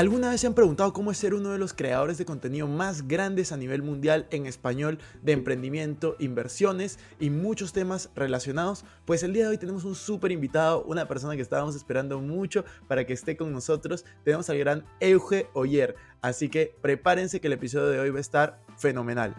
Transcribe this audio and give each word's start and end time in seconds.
¿Alguna 0.00 0.30
vez 0.30 0.40
se 0.40 0.46
han 0.46 0.54
preguntado 0.54 0.94
cómo 0.94 1.10
es 1.10 1.18
ser 1.18 1.34
uno 1.34 1.50
de 1.50 1.58
los 1.58 1.74
creadores 1.74 2.16
de 2.16 2.24
contenido 2.24 2.66
más 2.66 3.06
grandes 3.06 3.52
a 3.52 3.58
nivel 3.58 3.82
mundial 3.82 4.26
en 4.30 4.46
español 4.46 4.98
de 5.20 5.32
emprendimiento, 5.32 6.16
inversiones 6.18 6.98
y 7.18 7.28
muchos 7.28 7.74
temas 7.74 8.08
relacionados? 8.16 8.86
Pues 9.04 9.22
el 9.24 9.34
día 9.34 9.42
de 9.42 9.50
hoy 9.50 9.58
tenemos 9.58 9.84
un 9.84 9.94
súper 9.94 10.32
invitado, 10.32 10.84
una 10.84 11.06
persona 11.06 11.36
que 11.36 11.42
estábamos 11.42 11.76
esperando 11.76 12.18
mucho 12.18 12.64
para 12.88 13.04
que 13.04 13.12
esté 13.12 13.36
con 13.36 13.52
nosotros. 13.52 14.06
Tenemos 14.24 14.48
al 14.48 14.56
gran 14.56 14.86
Euge 15.00 15.48
Oyer, 15.52 15.96
así 16.22 16.48
que 16.48 16.74
prepárense 16.80 17.42
que 17.42 17.48
el 17.48 17.52
episodio 17.52 17.88
de 17.88 18.00
hoy 18.00 18.08
va 18.08 18.16
a 18.16 18.22
estar 18.22 18.58
fenomenal. 18.78 19.34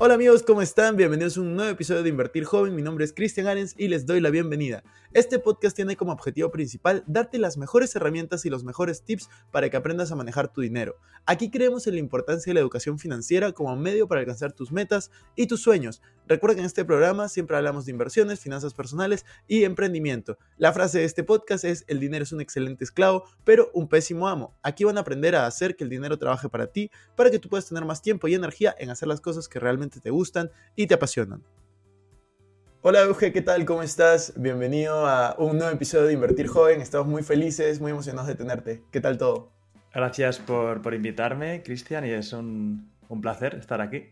Hola 0.00 0.14
amigos, 0.14 0.44
¿cómo 0.44 0.62
están? 0.62 0.96
Bienvenidos 0.96 1.36
a 1.36 1.40
un 1.40 1.56
nuevo 1.56 1.72
episodio 1.72 2.04
de 2.04 2.08
Invertir 2.08 2.44
Joven. 2.44 2.72
Mi 2.72 2.82
nombre 2.82 3.04
es 3.04 3.12
Cristian 3.12 3.48
Arens 3.48 3.74
y 3.76 3.88
les 3.88 4.06
doy 4.06 4.20
la 4.20 4.30
bienvenida. 4.30 4.84
Este 5.12 5.40
podcast 5.40 5.74
tiene 5.74 5.96
como 5.96 6.12
objetivo 6.12 6.52
principal 6.52 7.02
darte 7.08 7.36
las 7.36 7.56
mejores 7.56 7.96
herramientas 7.96 8.46
y 8.46 8.50
los 8.50 8.62
mejores 8.62 9.02
tips 9.02 9.28
para 9.50 9.68
que 9.70 9.76
aprendas 9.76 10.12
a 10.12 10.14
manejar 10.14 10.52
tu 10.52 10.60
dinero. 10.60 10.94
Aquí 11.26 11.50
creemos 11.50 11.88
en 11.88 11.94
la 11.94 12.00
importancia 12.00 12.50
de 12.50 12.54
la 12.54 12.60
educación 12.60 13.00
financiera 13.00 13.50
como 13.50 13.74
medio 13.74 14.06
para 14.06 14.20
alcanzar 14.20 14.52
tus 14.52 14.70
metas 14.70 15.10
y 15.34 15.48
tus 15.48 15.62
sueños. 15.62 16.00
Recuerda 16.28 16.56
que 16.56 16.60
en 16.60 16.66
este 16.66 16.84
programa 16.84 17.28
siempre 17.28 17.56
hablamos 17.56 17.86
de 17.86 17.92
inversiones, 17.92 18.38
finanzas 18.38 18.74
personales 18.74 19.24
y 19.48 19.64
emprendimiento. 19.64 20.36
La 20.58 20.72
frase 20.74 20.98
de 20.98 21.04
este 21.06 21.24
podcast 21.24 21.64
es, 21.64 21.84
el 21.88 21.98
dinero 22.00 22.22
es 22.22 22.32
un 22.32 22.42
excelente 22.42 22.84
esclavo, 22.84 23.24
pero 23.44 23.70
un 23.72 23.88
pésimo 23.88 24.28
amo. 24.28 24.54
Aquí 24.62 24.84
van 24.84 24.98
a 24.98 25.00
aprender 25.00 25.34
a 25.34 25.46
hacer 25.46 25.74
que 25.74 25.84
el 25.84 25.90
dinero 25.90 26.18
trabaje 26.18 26.50
para 26.50 26.66
ti, 26.66 26.90
para 27.16 27.30
que 27.30 27.38
tú 27.38 27.48
puedas 27.48 27.66
tener 27.66 27.84
más 27.86 28.02
tiempo 28.02 28.28
y 28.28 28.34
energía 28.34 28.76
en 28.78 28.90
hacer 28.90 29.08
las 29.08 29.22
cosas 29.22 29.48
que 29.48 29.58
realmente 29.58 29.87
te 29.88 30.10
gustan 30.10 30.50
y 30.76 30.86
te 30.86 30.94
apasionan. 30.94 31.42
Hola 32.80 33.02
Euge, 33.02 33.32
¿qué 33.32 33.42
tal? 33.42 33.64
¿Cómo 33.64 33.82
estás? 33.82 34.34
Bienvenido 34.36 35.06
a 35.06 35.34
un 35.38 35.58
nuevo 35.58 35.72
episodio 35.72 36.06
de 36.06 36.12
Invertir 36.12 36.46
Joven. 36.46 36.80
Estamos 36.80 37.08
muy 37.08 37.24
felices, 37.24 37.80
muy 37.80 37.90
emocionados 37.90 38.28
de 38.28 38.36
tenerte. 38.36 38.84
¿Qué 38.92 39.00
tal 39.00 39.18
todo? 39.18 39.50
Gracias 39.92 40.38
por, 40.38 40.80
por 40.80 40.94
invitarme, 40.94 41.62
Cristian, 41.64 42.06
y 42.06 42.10
es 42.10 42.32
un, 42.32 42.88
un, 43.08 43.20
placer 43.20 43.56
estar 43.56 43.80
aquí. 43.80 44.10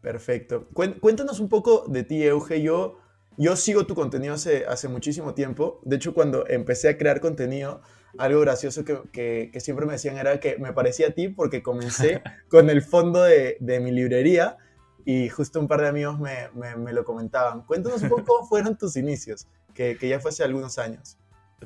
Perfecto. 0.00 0.66
Cuéntanos 0.72 1.38
un 1.38 1.48
poco 1.48 1.84
de 1.86 2.02
ti, 2.02 2.24
Euge. 2.24 2.60
Yo, 2.60 2.98
yo 3.36 3.54
sigo 3.54 3.86
tu 3.86 3.94
contenido 3.94 4.34
hace, 4.34 4.66
hace 4.66 4.88
muchísimo 4.88 5.32
tiempo. 5.34 5.80
De 5.84 5.96
hecho, 5.96 6.14
cuando 6.14 6.48
empecé 6.48 6.88
a 6.88 6.98
crear 6.98 7.20
contenido, 7.20 7.80
algo 8.18 8.40
gracioso 8.40 8.84
que, 8.84 9.00
que, 9.12 9.50
que 9.52 9.60
siempre 9.60 9.86
me 9.86 9.92
decían 9.92 10.16
era 10.18 10.38
que 10.38 10.58
me 10.58 10.72
parecía 10.72 11.08
a 11.08 11.10
ti 11.10 11.28
porque 11.28 11.62
comencé 11.62 12.22
con 12.48 12.70
el 12.70 12.82
fondo 12.82 13.22
de, 13.22 13.56
de 13.60 13.80
mi 13.80 13.90
librería 13.90 14.58
y 15.04 15.28
justo 15.28 15.60
un 15.60 15.68
par 15.68 15.80
de 15.80 15.88
amigos 15.88 16.18
me, 16.18 16.48
me, 16.76 16.92
lo 16.92 17.04
comentaban. 17.04 17.62
Cuéntanos 17.62 18.02
un 18.02 18.08
poco 18.08 18.24
cómo 18.24 18.46
fueron 18.46 18.76
tus 18.76 18.96
inicios, 18.96 19.48
que, 19.74 19.96
que, 19.98 20.08
ya 20.08 20.20
fue 20.20 20.30
hace 20.30 20.44
algunos 20.44 20.78
años. 20.78 21.18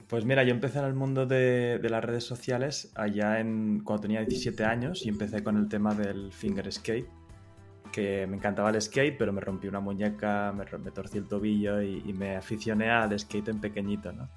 Pues 0.09 0.25
mira, 0.25 0.43
yo 0.45 0.51
empecé 0.51 0.79
en 0.79 0.85
el 0.85 0.95
mundo 0.95 1.27
de, 1.27 1.79
de, 1.81 1.91
las 1.91 2.05
redes 2.05 2.25
sociales 2.25 2.93
allá 2.95 3.41
en, 3.41 3.81
cuando 3.83 4.03
tenía 4.03 4.21
17 4.21 4.65
años 4.65 5.05
y 5.05 5.09
empecé 5.09 5.43
con 5.43 5.57
el 5.57 5.69
tema 5.69 5.95
del 5.95 6.33
finger 6.33 6.71
skate, 6.71 7.09
que 7.93 8.27
me 8.27 8.37
encantaba 8.37 8.71
el 8.71 8.81
skate, 8.81 9.17
pero 9.19 9.33
me 9.33 9.41
rompí 9.41 9.69
una 9.69 9.81
muñeca, 9.81 10.53
me, 10.53 10.65
me 10.79 10.91
torcí 10.91 11.19
el 11.19 11.27
tobillo 11.27 11.81
y, 11.81 12.03
y, 12.07 12.13
me 12.13 12.37
aficioné 12.37 12.91
al 12.91 13.19
skate 13.19 13.49
en 13.49 13.61
pequeñito, 13.61 14.13
¿no? 14.13 14.29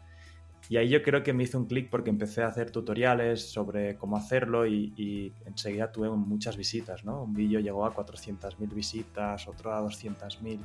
Y 0.70 0.78
ahí 0.78 0.88
yo 0.88 1.02
creo 1.02 1.24
que 1.24 1.34
me 1.34 1.44
hizo 1.44 1.58
un 1.58 1.66
clic 1.66 1.90
porque 1.90 2.12
empecé 2.12 2.44
a 2.44 2.48
hacer 2.48 2.70
tutoriales 2.70 3.52
sobre 3.52 3.98
cómo 3.98 4.18
hacerlo 4.18 4.68
y, 4.68 5.34
enseguida 5.46 5.92
tuve 5.92 6.10
muchas 6.12 6.58
visitas, 6.58 7.04
¿no? 7.04 7.24
Un 7.24 7.34
vídeo 7.34 7.60
llegó 7.60 7.86
a 7.86 7.94
400.000 7.94 8.72
visitas, 8.72 9.48
otro 9.48 9.74
a 9.74 9.82
200.000. 9.82 10.60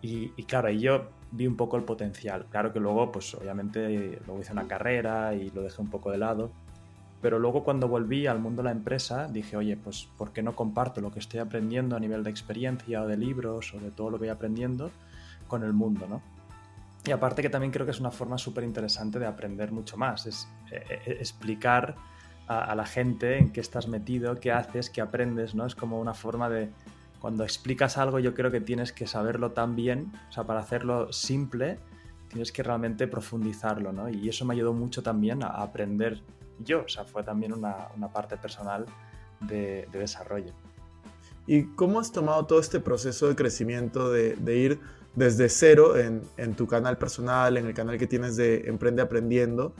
Y, 0.00 0.32
y, 0.34 0.42
claro, 0.44 0.68
ahí 0.68 0.80
yo 0.80 1.10
vi 1.30 1.46
un 1.46 1.56
poco 1.56 1.76
el 1.76 1.84
potencial. 1.84 2.46
Claro 2.48 2.72
que 2.72 2.80
luego, 2.80 3.12
pues 3.12 3.34
obviamente, 3.34 4.18
luego 4.26 4.40
hice 4.40 4.52
una 4.52 4.66
carrera 4.66 5.34
y 5.34 5.50
lo 5.50 5.62
dejé 5.62 5.82
un 5.82 5.90
poco 5.90 6.10
de 6.10 6.16
lado. 6.16 6.50
Pero 7.20 7.38
luego 7.38 7.62
cuando 7.64 7.88
volví 7.88 8.26
al 8.26 8.40
mundo 8.40 8.62
de 8.62 8.64
la 8.64 8.72
empresa, 8.72 9.28
dije, 9.28 9.58
oye, 9.58 9.76
pues 9.76 10.08
¿por 10.16 10.32
qué 10.32 10.42
no 10.42 10.56
comparto 10.56 11.02
lo 11.02 11.12
que 11.12 11.18
estoy 11.18 11.38
aprendiendo 11.38 11.96
a 11.96 12.00
nivel 12.00 12.24
de 12.24 12.30
experiencia 12.30 13.02
o 13.02 13.06
de 13.06 13.18
libros 13.18 13.74
o 13.74 13.78
de 13.78 13.90
todo 13.90 14.10
lo 14.10 14.16
que 14.16 14.24
voy 14.24 14.30
aprendiendo 14.30 14.90
con 15.46 15.62
el 15.62 15.74
mundo, 15.74 16.06
¿no? 16.08 16.22
Y 17.04 17.10
aparte 17.10 17.42
que 17.42 17.50
también 17.50 17.72
creo 17.72 17.84
que 17.84 17.90
es 17.90 18.00
una 18.00 18.12
forma 18.12 18.38
súper 18.38 18.64
interesante 18.64 19.18
de 19.18 19.26
aprender 19.26 19.72
mucho 19.72 19.96
más, 19.96 20.26
es 20.26 20.48
eh, 20.70 20.84
eh, 20.88 21.16
explicar 21.20 21.96
a, 22.46 22.74
la 22.74 22.84
gente 22.84 23.38
en 23.38 23.50
qué 23.50 23.60
estás 23.60 23.88
metido, 23.88 24.38
qué 24.38 24.52
haces, 24.52 24.90
qué 24.90 25.00
aprendes, 25.00 25.54
¿no? 25.54 25.64
Es 25.64 25.74
como 25.74 25.98
una 25.98 26.12
forma 26.12 26.48
de, 26.50 26.70
cuando 27.18 27.44
explicas 27.44 27.98
algo 27.98 28.18
yo 28.18 28.34
creo 28.34 28.50
que 28.50 28.60
tienes 28.60 28.92
que 28.92 29.06
saberlo 29.06 29.52
tan 29.52 29.74
bien, 29.74 30.12
o 30.28 30.32
sea, 30.32 30.44
para 30.44 30.60
hacerlo 30.60 31.12
simple, 31.12 31.78
tienes 32.28 32.52
que 32.52 32.62
realmente 32.62 33.06
profundizarlo, 33.06 33.92
¿no? 33.92 34.08
Y 34.10 34.28
eso 34.28 34.44
me 34.44 34.54
ayudó 34.54 34.72
mucho 34.72 35.02
también 35.02 35.42
a, 35.42 35.48
aprender 35.48 36.20
yo, 36.58 36.82
o 36.84 36.88
sea, 36.88 37.04
fue 37.04 37.22
también 37.22 37.52
una, 37.52 37.88
una 37.96 38.12
parte 38.12 38.36
personal 38.36 38.86
de, 39.40 39.88
de, 39.90 39.98
desarrollo. 39.98 40.52
¿Y 41.46 41.64
cómo 41.74 41.98
has 41.98 42.12
tomado 42.12 42.46
todo 42.46 42.60
este 42.60 42.78
proceso 42.78 43.28
de 43.28 43.34
crecimiento, 43.34 44.10
de, 44.12 44.36
de 44.36 44.56
ir 44.56 44.80
desde 45.14 45.48
cero 45.48 45.98
en, 45.98 46.22
en, 46.36 46.54
tu 46.54 46.66
canal 46.66 46.98
personal, 46.98 47.56
en 47.56 47.66
el 47.66 47.74
canal 47.74 47.98
que 47.98 48.06
tienes 48.06 48.36
de 48.36 48.62
Emprende 48.66 49.02
Aprendiendo, 49.02 49.74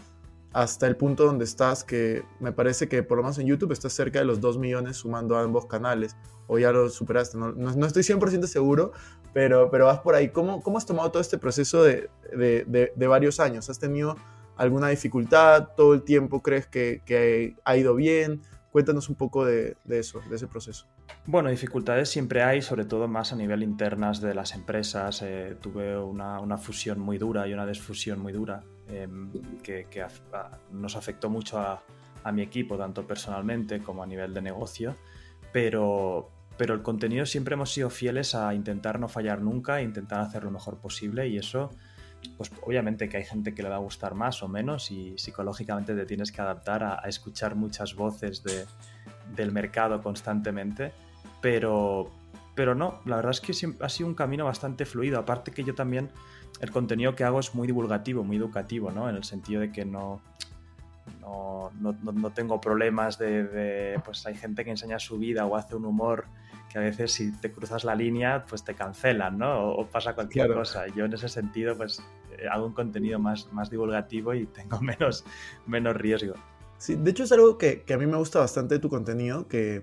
hasta 0.53 0.87
el 0.87 0.97
punto 0.97 1.25
donde 1.25 1.45
estás, 1.45 1.85
que 1.85 2.25
me 2.39 2.53
parece 2.53 2.89
que 2.89 3.03
por 3.03 3.17
lo 3.17 3.23
menos 3.23 3.39
en 3.39 3.47
YouTube 3.47 3.73
estás 3.73 3.95
cerca 3.95 4.19
de 4.19 4.25
los 4.25 4.41
2 4.41 4.59
millones 4.59 4.99
sumando 4.99 5.37
a 5.37 5.43
ambos 5.43 5.67
canales, 5.67 6.17
o 6.47 6.59
ya 6.59 6.73
lo 6.73 6.91
superaste, 6.91 7.39
no, 7.39 7.53
no, 7.53 7.75
no 7.75 7.87
estoy 7.87 8.03
100% 8.03 8.47
seguro, 8.47 8.93
pero, 9.33 9.71
pero 9.71 9.87
vas 9.87 10.01
por 10.01 10.15
ahí. 10.15 10.29
¿Cómo, 10.29 10.63
¿Cómo 10.63 10.77
has 10.77 10.85
tomado 10.85 11.11
todo 11.11 11.23
este 11.23 11.39
proceso 11.39 11.83
de, 11.83 12.11
de, 12.37 12.65
de, 12.67 12.93
de, 12.95 13.07
varios 13.07 13.41
años? 13.41 13.71
¿Has 13.71 13.79
tenido 13.79 14.17
alguna 14.57 14.89
dificultad? 14.89 15.69
¿Todo 15.77 15.95
el 15.95 16.03
tiempo 16.03 16.43
crees 16.43 16.67
que, 16.67 17.03
que 17.07 17.57
ha 17.65 17.77
ido 17.77 17.95
bien? 17.95 18.43
Cuéntanos 18.71 19.09
un 19.09 19.15
poco 19.15 19.45
de, 19.47 19.77
de, 19.85 19.99
eso, 19.99 20.21
de 20.29 20.37
ese 20.37 20.47
proceso. 20.47 20.87
Bueno, 21.27 21.51
dificultades 21.51 22.09
siempre 22.09 22.43
hay, 22.43 22.63
sobre 22.63 22.85
todo 22.85 23.07
más 23.07 23.33
a 23.33 23.37
nivel 23.37 23.63
internas 23.63 24.21
de 24.21 24.35
las 24.35 24.55
empresas. 24.55 25.23
Eh, 25.23 25.57
tuve 25.61 25.97
una, 25.97 26.41
una, 26.41 26.59
fusión 26.59 26.99
muy 26.99 27.17
dura 27.17 27.47
y 27.47 27.53
una 27.53 27.65
desfusión 27.65 28.19
muy 28.21 28.33
dura 28.33 28.65
eh, 28.89 29.09
que, 29.63 29.87
nos 30.73 30.97
afectó 30.97 31.31
mucho 31.31 31.59
a, 31.59 31.83
a, 32.25 32.33
mi 32.33 32.43
equipo, 32.43 32.77
tanto 32.77 33.07
personalmente 33.07 33.81
como 33.81 34.03
a 34.03 34.07
nivel 34.07 34.35
de 34.35 34.43
negocio. 34.43 34.97
Pero, 35.53 36.31
pero 36.57 36.75
el 36.75 36.83
contenido 36.83 37.25
siempre 37.25 37.55
hemos 37.55 37.73
sido 37.73 37.89
fieles 37.89 38.35
a 38.35 38.53
intentar 38.53 38.99
no 38.99 39.09
fallar 39.09 39.43
nunca, 39.43 39.81
e 39.81 39.85
intentar 39.85 40.21
hacer 40.21 40.43
lo 40.43 40.51
mejor 40.51 40.79
posible 40.79 41.29
y 41.29 41.39
eso 41.39 41.71
pues 42.37 42.53
obviamente 42.63 43.09
que 43.09 43.17
hay 43.17 43.25
gente 43.25 43.53
que 43.53 43.65
le 43.65 43.69
va 43.69 43.75
a 43.75 43.81
gustar 43.81 44.15
más 44.15 44.45
o 44.45 44.49
menos 44.49 44.93
y 44.93 45.19
psicológicamente 45.19 45.93
te 45.93 46.07
tienes 46.07 46.31
que 46.31 46.41
adaptar 46.41 46.85
a 46.85 47.09
escuchar 47.09 47.57
muchas 47.57 47.97
voces 47.97 48.45
de, 48.45 48.65
del 49.35 49.53
mercado 49.53 50.03
constantemente, 50.03 50.93
pero, 51.41 52.11
pero 52.55 52.75
no, 52.75 53.01
la 53.05 53.17
verdad 53.17 53.33
es 53.33 53.41
que 53.41 53.53
ha 53.81 53.89
sido 53.89 54.09
un 54.09 54.15
camino 54.15 54.45
bastante 54.45 54.85
fluido. 54.85 55.19
Aparte 55.19 55.53
que 55.53 55.65
yo 55.65 55.75
también, 55.75 56.11
el 56.61 56.71
contenido 56.71 57.15
que 57.15 57.25
hago 57.25 57.41
es 57.41 57.55
muy 57.55 57.67
divulgativo, 57.67 58.25
muy 58.25 58.37
educativo, 58.37 58.91
¿no? 58.91 59.09
En 59.09 59.17
el 59.17 59.25
sentido 59.25 59.61
de 59.61 59.73
que 59.73 59.85
no, 59.85 60.21
no, 61.21 61.71
no, 61.81 62.31
tengo 62.31 62.61
problemas 62.61 63.19
de, 63.19 64.01
pues 64.05 64.27
hay 64.27 64.35
gente 64.35 64.65
que 64.65 64.71
enseña 64.71 64.99
su 64.99 65.19
vida 65.19 65.47
o 65.47 65.57
hace 65.57 65.75
un 65.75 65.85
humor 65.85 66.27
que 66.71 66.79
a 66.79 66.81
veces 66.81 67.13
si 67.13 67.33
te 67.33 67.53
cruzas 67.53 67.85
la 67.85 67.95
línea 67.95 68.45
pues 68.49 68.65
te 68.65 68.75
cancelan, 68.75 69.39
¿no? 69.39 69.71
O, 69.73 69.87
pasa 69.87 70.15
cualquier 70.15 70.53
cosa. 70.53 70.87
Yo 70.89 71.05
en 71.05 71.13
ese 71.13 71.29
sentido 71.29 71.77
pues 71.77 72.03
eh, 72.39 72.47
hago 72.51 72.67
un 72.67 72.73
contenido 72.73 73.19
más, 73.19 73.53
más 73.53 73.71
divulgativo 73.71 74.35
y 74.35 74.47
tengo 74.47 74.81
menos, 74.81 75.25
menos 75.67 75.97
riesgo. 75.97 76.35
Sí, 76.83 76.97
de 76.97 77.13
hecho 77.13 77.23
es 77.23 77.31
algo 77.31 77.59
que, 77.59 77.83
que, 77.83 77.95
a 77.95 77.97
mí 77.97 78.07
me 78.07 78.17
gusta 78.17 78.41
bastante 78.41 78.75
de 78.75 78.81
tu 78.81 78.89
contenido, 78.89 79.47
que 79.47 79.83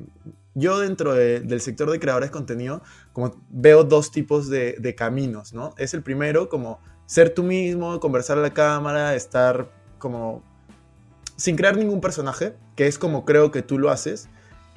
yo 0.53 0.79
dentro 0.79 1.13
del 1.13 1.61
sector 1.61 1.89
de 1.89 1.97
creadores 1.97 2.27
de 2.27 2.33
contenido, 2.33 2.81
como 3.13 3.41
veo 3.49 3.85
dos 3.85 4.11
tipos 4.11 4.49
de, 4.49 4.75
de, 4.79 4.95
caminos, 4.95 5.53
¿no? 5.53 5.73
Es 5.77 5.93
el 5.93 6.03
primero, 6.03 6.49
como 6.49 6.81
ser 7.05 7.33
tú 7.33 7.43
mismo, 7.43 8.01
conversar 8.01 8.37
a 8.37 8.41
la 8.41 8.53
cámara, 8.53 9.15
estar 9.15 9.71
como 9.97 10.43
sin 11.37 11.55
crear 11.55 11.77
ningún 11.77 12.01
personaje, 12.01 12.55
que 12.75 12.87
es 12.87 12.99
como 12.99 13.23
creo 13.23 13.49
que 13.49 13.61
tú 13.61 13.79
lo 13.79 13.91
haces. 13.91 14.27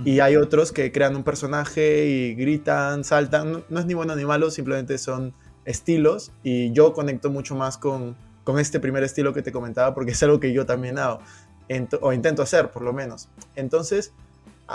Y 0.04 0.20
hay 0.20 0.36
otros 0.36 0.70
que 0.70 0.92
crean 0.92 1.16
un 1.16 1.24
personaje 1.24 2.06
y 2.06 2.34
gritan, 2.36 3.02
saltan. 3.02 3.64
No, 3.68 3.80
es 3.80 3.86
ni 3.86 3.94
bueno 3.94 4.14
ni 4.14 4.24
malo, 4.24 4.52
simplemente 4.52 4.96
son 4.96 5.34
estilos. 5.64 6.30
Y 6.44 6.70
yo 6.70 6.92
conecto 6.92 7.30
mucho 7.30 7.56
más 7.56 7.78
con, 7.78 8.16
con 8.44 8.60
este 8.60 8.78
primer 8.78 9.02
estilo 9.02 9.32
que 9.32 9.42
te 9.42 9.50
comentaba 9.50 9.92
porque 9.92 10.12
es 10.12 10.22
algo 10.22 10.38
que 10.38 10.52
yo 10.52 10.66
también 10.66 10.98
hago 10.98 11.18
o 12.00 12.12
intento 12.12 12.42
hacer 12.42 12.70
por 12.70 12.82
lo 12.82 12.92
menos. 12.92 13.28
Entonces, 13.56 14.12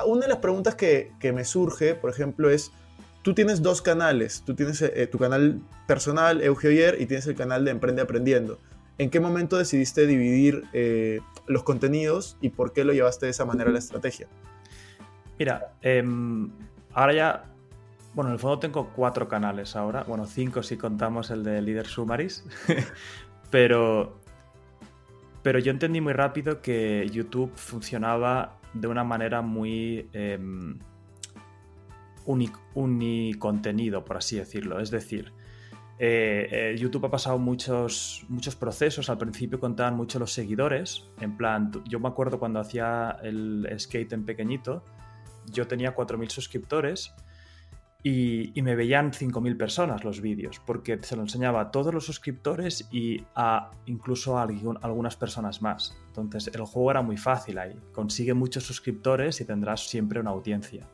una 0.06 0.22
de 0.22 0.28
las 0.28 0.38
preguntas 0.38 0.76
que, 0.76 1.12
me 1.34 1.46
surge, 1.46 1.96
por 1.96 2.10
ejemplo, 2.10 2.50
es, 2.50 2.72
tú 3.22 3.34
tienes 3.34 3.62
dos 3.62 3.82
canales, 3.82 4.44
tú 4.46 4.56
tienes 4.56 4.82
eh, 4.82 5.08
tu 5.08 5.18
canal 5.18 5.60
personal, 5.88 6.42
Eugeo 6.42 6.96
y 6.98 7.06
tienes 7.06 7.28
el 7.28 7.36
canal 7.36 7.66
de 7.66 7.72
Emprende 7.72 8.02
Aprendiendo. 8.02 8.60
¿En 8.98 9.10
qué 9.10 9.20
momento 9.20 9.58
decidiste 9.58 10.08
dividir 10.08 10.64
eh, 10.74 11.20
los 11.46 11.64
contenidos 11.64 12.38
y 12.42 12.50
por 12.50 12.74
qué 12.74 12.84
lo 12.84 12.94
llevaste 12.94 13.28
de 13.28 13.32
esa 13.32 13.46
manera 13.46 13.70
a 13.70 13.74
la 13.74 13.80
estrategia? 13.80 14.28
Mira, 15.38 15.74
em, 15.82 16.50
ahora 16.94 17.14
ya, 17.14 17.46
bueno, 18.16 18.32
en 18.32 18.34
el 18.34 18.40
fondo 18.40 18.58
tengo 18.58 18.90
cuatro 18.96 19.28
canales 19.28 19.76
ahora, 19.76 20.04
bueno, 20.04 20.26
cinco 20.26 20.64
si 20.64 20.78
contamos 20.78 21.30
el 21.30 21.44
de 21.44 21.62
Líder 21.62 21.86
Sumaris, 21.86 22.44
pero 23.52 24.20
pero 25.44 25.60
yo 25.60 25.72
entendí 25.72 26.02
muy 26.02 26.14
rápido 26.14 26.62
que 26.62 27.08
YouTube 27.12 27.52
funcionaba 27.56 28.58
de 28.74 28.88
una 28.88 29.04
manera 29.04 29.42
muy 29.42 30.10
eh, 30.14 30.40
unicontenido, 32.26 34.04
por 34.04 34.18
así 34.18 34.38
decirlo. 34.38 34.80
Es 34.80 34.92
decir, 34.92 35.32
eh, 36.00 36.48
eh, 36.52 36.76
YouTube 36.78 37.06
ha 37.06 37.12
pasado 37.12 37.38
muchos, 37.40 38.26
muchos 38.30 38.56
procesos. 38.56 39.10
Al 39.10 39.18
principio 39.18 39.60
contaban 39.60 39.96
mucho 39.96 40.20
los 40.20 40.34
seguidores. 40.34 41.10
En 41.20 41.38
plan, 41.38 41.72
yo 41.88 42.00
me 42.00 42.08
acuerdo 42.08 42.40
cuando 42.40 42.60
hacía 42.60 43.18
el 43.24 43.68
skate 43.78 44.14
en 44.14 44.26
pequeñito, 44.26 44.84
yo 45.52 45.68
tenía 45.68 45.96
4.000 45.96 46.30
suscriptores 46.30 47.14
y, 48.04 48.62
me 48.62 48.76
veían 48.76 49.12
5.000 49.12 49.58
personas 49.58 50.04
los 50.04 50.22
vídeos, 50.22 50.62
porque 50.66 51.00
se 51.02 51.16
lo 51.16 51.24
enseñaba 51.24 51.62
a 51.62 51.72
todos 51.72 51.94
los 51.94 52.06
suscriptores 52.06 52.88
y 52.92 53.24
a 53.36 53.72
incluso 53.86 54.38
a 54.38 54.44
algunas 54.44 55.16
personas 55.16 55.62
más. 55.62 55.98
Entonces 56.08 56.48
el 56.54 56.62
juego 56.62 56.92
era 56.92 57.02
muy 57.02 57.18
fácil 57.18 57.58
ahí. 57.58 57.76
Consigue 57.92 58.34
muchos 58.34 58.64
suscriptores 58.64 59.42
y 59.42 59.46
tendrás 59.46 59.88
siempre 59.90 60.20
una 60.20 60.30
audiencia. 60.30 60.88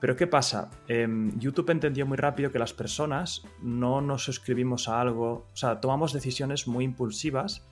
Pero 0.00 0.16
¿qué 0.16 0.26
pasa? 0.26 0.70
Em, 0.88 1.38
YouTube 1.38 1.70
entendió 1.70 2.04
muy 2.06 2.16
rápido 2.16 2.50
que 2.50 2.58
las 2.58 2.72
personas 2.72 3.42
no 3.62 4.00
nos 4.00 4.24
suscribimos 4.24 4.88
a 4.88 5.00
algo, 5.00 5.46
o 5.52 5.56
sea, 5.56 5.80
tomamos 5.80 6.12
decisiones 6.12 6.66
muy 6.66 6.84
impulsivas. 6.84 7.66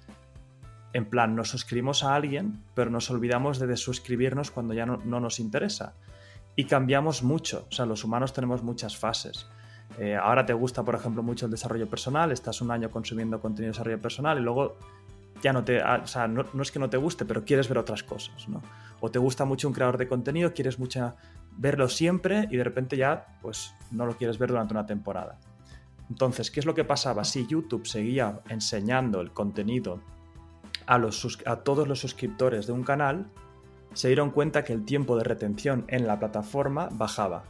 En 0.95 1.07
plan, 1.07 1.35
nos 1.35 1.49
suscribimos 1.49 2.05
a 2.05 2.15
alguien, 2.15 2.63
pero 2.75 2.91
nos 2.91 3.11
olvidamos 3.11 3.59
de 3.59 3.67
desuscribirnos 3.67 4.51
cuando 4.51 4.73
ya 4.75 4.87
no 4.87 5.21
nos 5.21 5.41
interesa 5.41 5.95
y 6.57 6.65
cambiamos 6.65 7.23
mucho. 7.23 7.67
O 7.71 7.73
sea, 7.73 7.87
los 7.87 8.05
humanos 8.05 8.33
tenemos 8.33 8.63
muchas 8.63 8.97
fases. 8.97 9.47
Eh, 9.99 10.17
ahora 10.17 10.47
te 10.47 10.53
gusta, 10.53 10.83
por 10.83 10.95
ejemplo, 10.95 11.23
mucho 11.23 11.47
el 11.47 11.51
desarrollo 11.51 11.89
personal, 11.89 12.33
estás 12.33 12.61
un 12.61 12.71
año 12.71 12.91
consumiendo 12.91 13.41
contenido 13.41 13.73
de 13.73 13.73
desarrollo 13.73 14.01
personal 14.01 14.39
y 14.39 14.43
luego 14.43 14.77
ya 15.43 15.53
no 15.53 15.65
te. 15.65 15.81
Ah, 15.81 16.01
o 16.03 16.07
sea, 16.07 16.29
no, 16.29 16.45
es 16.63 16.73
que 16.73 16.79
no 16.79 16.89
te 16.89 16.97
guste, 16.97 17.25
pero 17.25 17.45
quieres 17.45 17.69
ver 17.69 17.79
otras 17.79 18.03
cosas, 18.03 18.49
¿no? 18.49 18.63
O 19.01 19.11
te 19.11 19.19
gusta 19.19 19.45
mucho 19.45 19.69
un 19.69 19.75
creador 19.75 19.99
de 19.99 20.09
contenido, 20.09 20.55
quieres 20.55 20.79
mucho 20.79 21.15
verlo 21.59 21.89
siempre 21.89 22.49
y 22.51 22.57
de 22.57 22.65
repente 22.65 22.97
ya, 22.97 23.39
pues, 23.43 23.75
no 23.91 24.07
lo 24.07 24.17
quieres 24.17 24.39
ver 24.39 24.51
durante 24.51 24.73
una 24.73 24.87
temporada. 24.87 25.39
Entonces, 26.09 26.51
¿qué 26.51 26.61
es 26.61 26.67
lo 26.67 26.75
que 26.75 26.85
pasaba? 26.85 27.25
Si 27.25 27.47
YouTube 27.47 27.87
seguía 27.87 28.41
enseñando 28.49 29.21
el 29.21 29.33
contenido 29.33 30.01
a, 30.87 30.99
los, 30.99 31.39
a 31.47 31.57
todos 31.57 31.89
los 31.89 32.01
suscriptores 32.01 32.67
de 32.67 32.73
un 32.73 32.85
canal, 32.85 33.27
se 33.95 34.09
dieron 34.09 34.31
cuenta 34.31 34.65
que 34.65 34.73
el 34.73 34.85
tiempo 34.85 35.17
de 35.17 35.25
retención 35.25 35.85
en 35.89 36.07
la 36.07 36.19
plataforma 36.19 36.89
bajaba. 36.93 37.45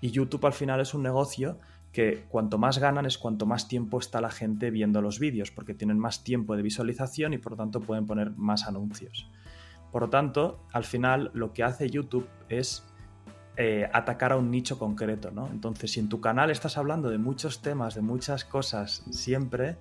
Y 0.00 0.10
YouTube 0.10 0.46
al 0.46 0.52
final 0.52 0.80
es 0.80 0.94
un 0.94 1.02
negocio 1.02 1.58
que 1.92 2.24
cuanto 2.28 2.58
más 2.58 2.78
ganan 2.78 3.06
es 3.06 3.16
cuanto 3.16 3.46
más 3.46 3.68
tiempo 3.68 3.98
está 3.98 4.20
la 4.20 4.30
gente 4.30 4.70
viendo 4.70 5.00
los 5.00 5.18
vídeos, 5.18 5.50
porque 5.50 5.72
tienen 5.72 5.98
más 5.98 6.24
tiempo 6.24 6.54
de 6.54 6.62
visualización 6.62 7.32
y 7.32 7.38
por 7.38 7.52
lo 7.52 7.56
tanto 7.56 7.80
pueden 7.80 8.06
poner 8.06 8.32
más 8.32 8.66
anuncios. 8.66 9.30
Por 9.92 10.02
lo 10.02 10.10
tanto, 10.10 10.60
al 10.72 10.84
final 10.84 11.30
lo 11.32 11.54
que 11.54 11.62
hace 11.62 11.88
YouTube 11.88 12.28
es 12.50 12.84
eh, 13.56 13.88
atacar 13.94 14.32
a 14.32 14.36
un 14.36 14.50
nicho 14.50 14.78
concreto, 14.78 15.30
¿no? 15.30 15.48
Entonces, 15.48 15.92
si 15.92 16.00
en 16.00 16.10
tu 16.10 16.20
canal 16.20 16.50
estás 16.50 16.76
hablando 16.76 17.08
de 17.08 17.16
muchos 17.16 17.62
temas, 17.62 17.94
de 17.94 18.02
muchas 18.02 18.44
cosas 18.44 19.02
siempre, 19.10 19.78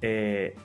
eh, 0.00 0.56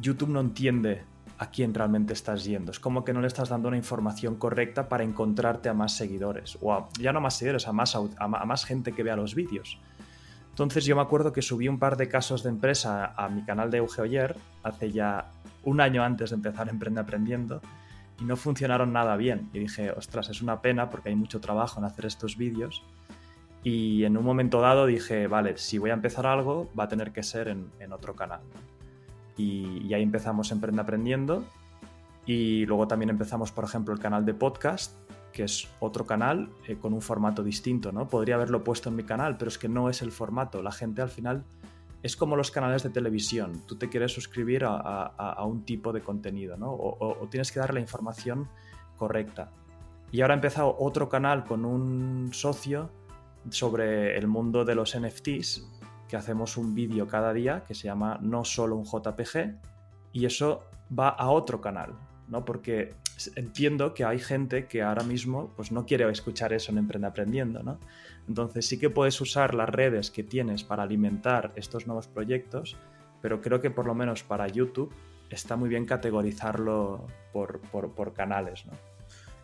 YouTube 0.00 0.28
no 0.28 0.38
entiende 0.38 1.02
a 1.44 1.50
quién 1.50 1.74
realmente 1.74 2.12
estás 2.12 2.44
yendo. 2.44 2.72
Es 2.72 2.80
como 2.80 3.04
que 3.04 3.12
no 3.12 3.20
le 3.20 3.26
estás 3.26 3.48
dando 3.48 3.68
una 3.68 3.76
información 3.76 4.36
correcta 4.36 4.88
para 4.88 5.04
encontrarte 5.04 5.68
a 5.68 5.74
más 5.74 5.96
seguidores. 5.96 6.58
O 6.60 6.88
ya 6.98 7.12
no 7.12 7.20
más 7.20 7.36
seguidores, 7.36 7.68
a 7.68 7.72
más, 7.72 7.94
a, 7.94 8.28
más 8.28 8.64
gente 8.64 8.92
que 8.92 9.02
vea 9.02 9.16
los 9.16 9.34
vídeos. 9.34 9.78
Entonces 10.50 10.84
yo 10.84 10.96
me 10.96 11.02
acuerdo 11.02 11.32
que 11.32 11.42
subí 11.42 11.68
un 11.68 11.78
par 11.78 11.96
de 11.96 12.08
casos 12.08 12.42
de 12.42 12.50
empresa 12.50 13.12
a 13.16 13.28
mi 13.28 13.42
canal 13.42 13.70
de 13.70 13.78
Eugeoyer 13.78 14.36
hace 14.62 14.90
ya 14.90 15.30
un 15.64 15.80
año 15.80 16.02
antes 16.02 16.30
de 16.30 16.36
empezar 16.36 16.68
Emprende 16.70 17.00
Aprendiendo 17.00 17.60
y 18.20 18.24
no 18.24 18.36
funcionaron 18.36 18.92
nada 18.92 19.16
bien. 19.16 19.50
Y 19.52 19.58
dije, 19.58 19.90
ostras, 19.90 20.28
es 20.30 20.40
una 20.40 20.62
pena 20.62 20.88
porque 20.88 21.10
hay 21.10 21.16
mucho 21.16 21.40
trabajo 21.40 21.78
en 21.78 21.84
hacer 21.84 22.06
estos 22.06 22.36
vídeos. 22.36 22.82
Y 23.62 24.04
en 24.04 24.16
un 24.16 24.24
momento 24.24 24.60
dado 24.60 24.86
dije, 24.86 25.26
vale, 25.26 25.56
si 25.56 25.78
voy 25.78 25.90
a 25.90 25.94
empezar 25.94 26.26
algo, 26.26 26.70
va 26.78 26.84
a 26.84 26.88
tener 26.88 27.12
que 27.12 27.22
ser 27.22 27.48
en 27.48 27.92
otro 27.92 28.14
canal. 28.14 28.40
Y, 29.36 29.92
ahí 29.92 30.02
empezamos 30.02 30.50
Emprende 30.52 30.82
Aprendiendo. 30.82 31.44
Y 32.26 32.64
luego 32.66 32.88
también 32.88 33.10
empezamos, 33.10 33.52
por 33.52 33.64
ejemplo, 33.64 33.92
el 33.92 34.00
canal 34.00 34.24
de 34.24 34.34
podcast, 34.34 34.96
que 35.32 35.44
es 35.44 35.68
otro 35.80 36.06
canal 36.06 36.50
eh, 36.66 36.76
con 36.76 36.94
un 36.94 37.02
formato 37.02 37.42
distinto, 37.42 37.92
¿no? 37.92 38.08
Podría 38.08 38.36
haberlo 38.36 38.64
puesto 38.64 38.88
en 38.88 38.96
mi 38.96 39.04
canal, 39.04 39.36
pero 39.36 39.50
es 39.50 39.58
que 39.58 39.68
no 39.68 39.90
es 39.90 40.00
el 40.00 40.10
formato. 40.10 40.62
La 40.62 40.72
gente 40.72 41.02
al 41.02 41.10
final 41.10 41.44
es 42.04 42.16
como 42.16 42.36
los 42.36 42.50
canales 42.50 42.82
de 42.82 42.90
televisión. 42.90 43.62
Tú 43.66 43.76
te 43.76 43.88
quieres 43.88 44.12
suscribir 44.12 44.64
a, 44.66 45.42
un 45.44 45.64
tipo 45.64 45.90
de 45.90 46.02
contenido, 46.02 46.56
¿no? 46.56 46.70
O, 46.70 47.26
tienes 47.30 47.50
que 47.50 47.60
dar 47.60 47.72
la 47.72 47.80
información 47.80 48.48
correcta. 48.98 49.50
Y 50.12 50.20
ahora 50.20 50.34
he 50.34 50.36
empezado 50.36 50.76
otro 50.78 51.08
canal 51.08 51.44
con 51.44 51.64
un 51.64 52.28
socio 52.32 52.90
sobre 53.48 54.16
el 54.18 54.26
mundo 54.26 54.66
de 54.66 54.74
los 54.74 54.98
NFTs 54.98 55.73
que 56.08 56.16
hacemos 56.16 56.56
un 56.56 56.74
vídeo 56.74 57.06
cada 57.06 57.32
día 57.32 57.64
que 57.66 57.74
se 57.74 57.84
llama 57.84 58.18
No 58.20 58.44
solo 58.44 58.76
un 58.76 58.84
JPG 58.84 59.56
y 60.12 60.26
eso 60.26 60.64
va 60.96 61.08
a 61.08 61.30
otro 61.30 61.60
canal, 61.60 61.94
¿no? 62.28 62.44
Porque 62.44 62.94
entiendo 63.36 63.94
que 63.94 64.04
hay 64.04 64.18
gente 64.18 64.66
que 64.66 64.82
ahora 64.82 65.02
mismo 65.02 65.52
pues 65.56 65.72
no 65.72 65.86
quiere 65.86 66.08
escuchar 66.10 66.52
eso 66.52 66.72
en 66.72 66.78
Emprende 66.78 67.06
Aprendiendo, 67.06 67.62
¿no? 67.62 67.78
Entonces 68.28 68.66
sí 68.66 68.78
que 68.78 68.90
puedes 68.90 69.20
usar 69.20 69.54
las 69.54 69.68
redes 69.68 70.10
que 70.10 70.22
tienes 70.22 70.64
para 70.64 70.82
alimentar 70.82 71.52
estos 71.56 71.86
nuevos 71.86 72.08
proyectos, 72.08 72.76
pero 73.20 73.40
creo 73.40 73.60
que 73.60 73.70
por 73.70 73.86
lo 73.86 73.94
menos 73.94 74.22
para 74.22 74.48
YouTube 74.48 74.92
está 75.30 75.56
muy 75.56 75.68
bien 75.68 75.86
categorizarlo 75.86 77.06
por, 77.32 77.60
por, 77.60 78.12
canales, 78.12 78.66
¿no? 78.66 78.72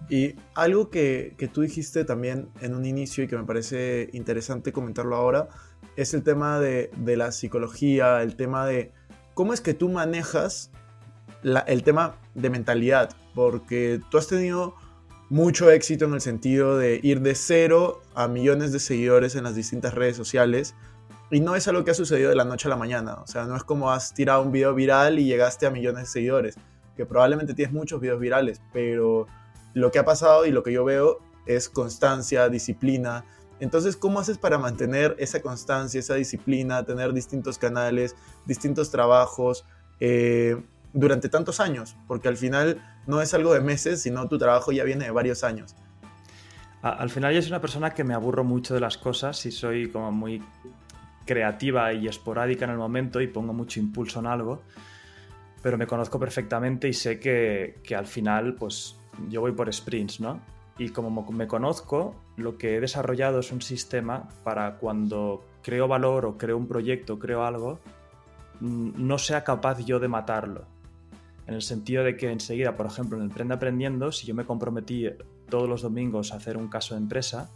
Y 0.08 0.34
algo 0.54 0.88
que, 0.88 1.34
que, 1.36 1.48
tú 1.48 1.60
dijiste 1.60 2.04
también 2.04 2.48
en 2.62 2.74
un 2.74 2.86
inicio 2.86 3.24
y 3.24 3.28
que 3.28 3.36
me 3.36 3.44
parece 3.44 4.08
interesante 4.12 4.72
comentarlo 4.72 5.14
ahora, 5.14 5.48
es 6.00 6.14
el 6.14 6.22
tema 6.22 6.58
de, 6.60 6.90
la 7.04 7.30
psicología, 7.30 8.22
el 8.22 8.34
tema 8.34 8.66
de 8.66 8.90
cómo 9.34 9.52
es 9.52 9.60
que 9.60 9.74
tú 9.74 9.90
manejas 9.90 10.70
el 11.66 11.82
tema 11.82 12.16
de 12.34 12.48
mentalidad, 12.48 13.10
porque 13.34 14.00
tú 14.10 14.16
has 14.16 14.26
tenido 14.26 14.74
mucho 15.28 15.70
éxito 15.70 16.06
en 16.06 16.14
el 16.14 16.22
sentido 16.22 16.78
de 16.78 17.00
ir 17.02 17.20
de 17.20 17.34
cero 17.34 18.00
a 18.14 18.28
millones 18.28 18.72
de 18.72 18.80
seguidores 18.80 19.36
en 19.36 19.44
las 19.44 19.54
distintas 19.54 19.92
redes 19.92 20.16
sociales. 20.16 20.74
Y 21.30 21.40
no 21.40 21.54
es 21.54 21.68
algo 21.68 21.84
que 21.84 21.90
ha 21.90 21.94
sucedido 21.94 22.30
de 22.30 22.36
la 22.36 22.44
noche 22.44 22.66
a 22.68 22.70
la 22.70 22.76
mañana. 22.76 23.16
O 23.16 23.26
sea, 23.26 23.44
no 23.44 23.54
es 23.54 23.62
como 23.62 23.90
has 23.90 24.14
tirado 24.14 24.42
un 24.42 24.52
video 24.52 24.74
viral 24.74 25.18
y 25.18 25.26
llegaste 25.26 25.66
a 25.66 25.70
millones 25.70 26.04
de 26.04 26.10
seguidores. 26.10 26.56
Que 26.96 27.04
probablemente 27.04 27.54
tienes 27.54 27.74
muchos 27.74 28.00
videos 28.00 28.18
virales. 28.18 28.60
Pero 28.72 29.26
lo 29.74 29.92
que 29.92 29.98
ha 29.98 30.04
pasado 30.04 30.46
y 30.46 30.50
lo 30.50 30.62
que 30.62 30.72
yo 30.72 30.82
veo 30.84 31.18
es 31.46 31.68
constancia, 31.68 32.48
disciplina, 32.48 33.24
Entonces, 33.60 33.96
¿cómo 33.96 34.18
haces 34.18 34.38
para 34.38 34.58
mantener 34.58 35.14
esa 35.18 35.40
constancia, 35.40 36.00
esa 36.00 36.14
disciplina, 36.14 36.84
tener 36.84 37.12
distintos 37.12 37.58
canales, 37.58 38.16
distintos 38.46 38.90
trabajos 38.90 39.66
eh, 40.00 40.56
durante 40.94 41.28
tantos 41.28 41.60
años? 41.60 41.94
Porque 42.08 42.28
al 42.28 42.38
final 42.38 42.82
no 43.06 43.20
es 43.20 43.34
algo 43.34 43.52
de 43.52 43.60
meses, 43.60 44.02
sino 44.02 44.26
tu 44.28 44.38
trabajo 44.38 44.72
ya 44.72 44.82
viene 44.84 45.04
de 45.04 45.10
varios 45.10 45.44
años. 45.44 45.76
Al 46.82 47.10
final 47.10 47.34
yo 47.34 47.42
soy 47.42 47.50
una 47.50 47.60
persona 47.60 47.90
que 47.90 48.04
me 48.04 48.14
aburro 48.14 48.42
mucho 48.42 48.72
de 48.72 48.80
las 48.80 48.96
cosas 48.96 49.44
y 49.44 49.52
soy 49.52 49.90
como 49.90 50.10
muy 50.10 50.42
creativa 51.26 51.92
y 51.92 52.08
esporádica 52.08 52.64
en 52.64 52.70
el 52.70 52.78
momento 52.78 53.20
y 53.20 53.26
pongo 53.26 53.52
mucho 53.52 53.78
impulso 53.78 54.20
en 54.20 54.26
algo, 54.26 54.62
pero 55.62 55.76
me 55.76 55.86
conozco 55.86 56.18
perfectamente 56.18 56.88
y 56.88 56.94
sé 56.94 57.20
que, 57.20 57.80
que 57.84 57.94
al 57.94 58.06
final 58.06 58.54
pues 58.54 58.96
yo 59.28 59.42
voy 59.42 59.52
por 59.52 59.70
sprints, 59.70 60.20
¿no? 60.20 60.40
Y 60.78 60.88
como 60.88 61.30
me 61.30 61.46
conozco, 61.46 62.16
lo 62.40 62.58
que 62.58 62.76
he 62.76 62.80
desarrollado 62.80 63.40
es 63.40 63.52
un 63.52 63.62
sistema 63.62 64.28
para 64.44 64.76
cuando 64.76 65.44
creo 65.62 65.88
valor 65.88 66.26
o 66.26 66.38
creo 66.38 66.56
un 66.56 66.66
proyecto, 66.66 67.18
creo 67.18 67.44
algo, 67.44 67.80
mm, 68.60 68.92
no 68.96 69.18
sea 69.18 69.44
capaz 69.44 69.78
yo 69.84 70.00
de 70.00 70.08
matarlo. 70.08 70.66
En 71.46 71.54
el 71.54 71.62
sentido 71.62 72.04
de 72.04 72.16
que 72.16 72.30
enseguida, 72.30 72.76
por 72.76 72.86
ejemplo, 72.86 73.16
en 73.18 73.24
el 73.24 73.30
Prende 73.30 73.54
Aprendiendo, 73.54 74.12
si 74.12 74.26
yo 74.26 74.34
me 74.34 74.44
comprometí 74.44 75.08
todos 75.48 75.68
los 75.68 75.82
domingos 75.82 76.32
a 76.32 76.36
hacer 76.36 76.56
un 76.56 76.68
caso 76.68 76.94
de 76.94 77.00
empresa, 77.00 77.50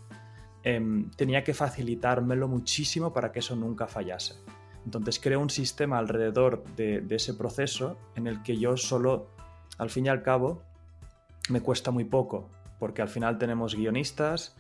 em, 0.63 1.11
tenía 1.11 1.45
que 1.45 1.55
facilitármelo 1.55 2.49
muchísimo 2.49 3.13
para 3.13 3.31
que 3.31 3.41
eso 3.41 3.55
nunca 3.55 3.87
fallase. 3.87 4.35
Entonces 4.85 5.19
creo 5.21 5.41
un 5.41 5.51
sistema 5.51 5.99
alrededor 5.99 6.65
de 6.77 7.05
ese 7.09 7.35
proceso 7.35 7.97
en 8.17 8.27
el 8.27 8.43
que 8.43 8.59
yo 8.59 8.77
solo, 8.77 9.29
al 9.79 9.91
fin 9.91 10.07
y 10.07 10.09
al 10.09 10.23
cabo, 10.23 10.63
me 11.49 11.61
cuesta 11.61 11.91
muy 11.91 12.05
poco 12.05 12.51
porque 12.79 13.03
al 13.03 13.09
final 13.09 13.39
tenemos 13.39 13.75
guionistas, 13.75 14.57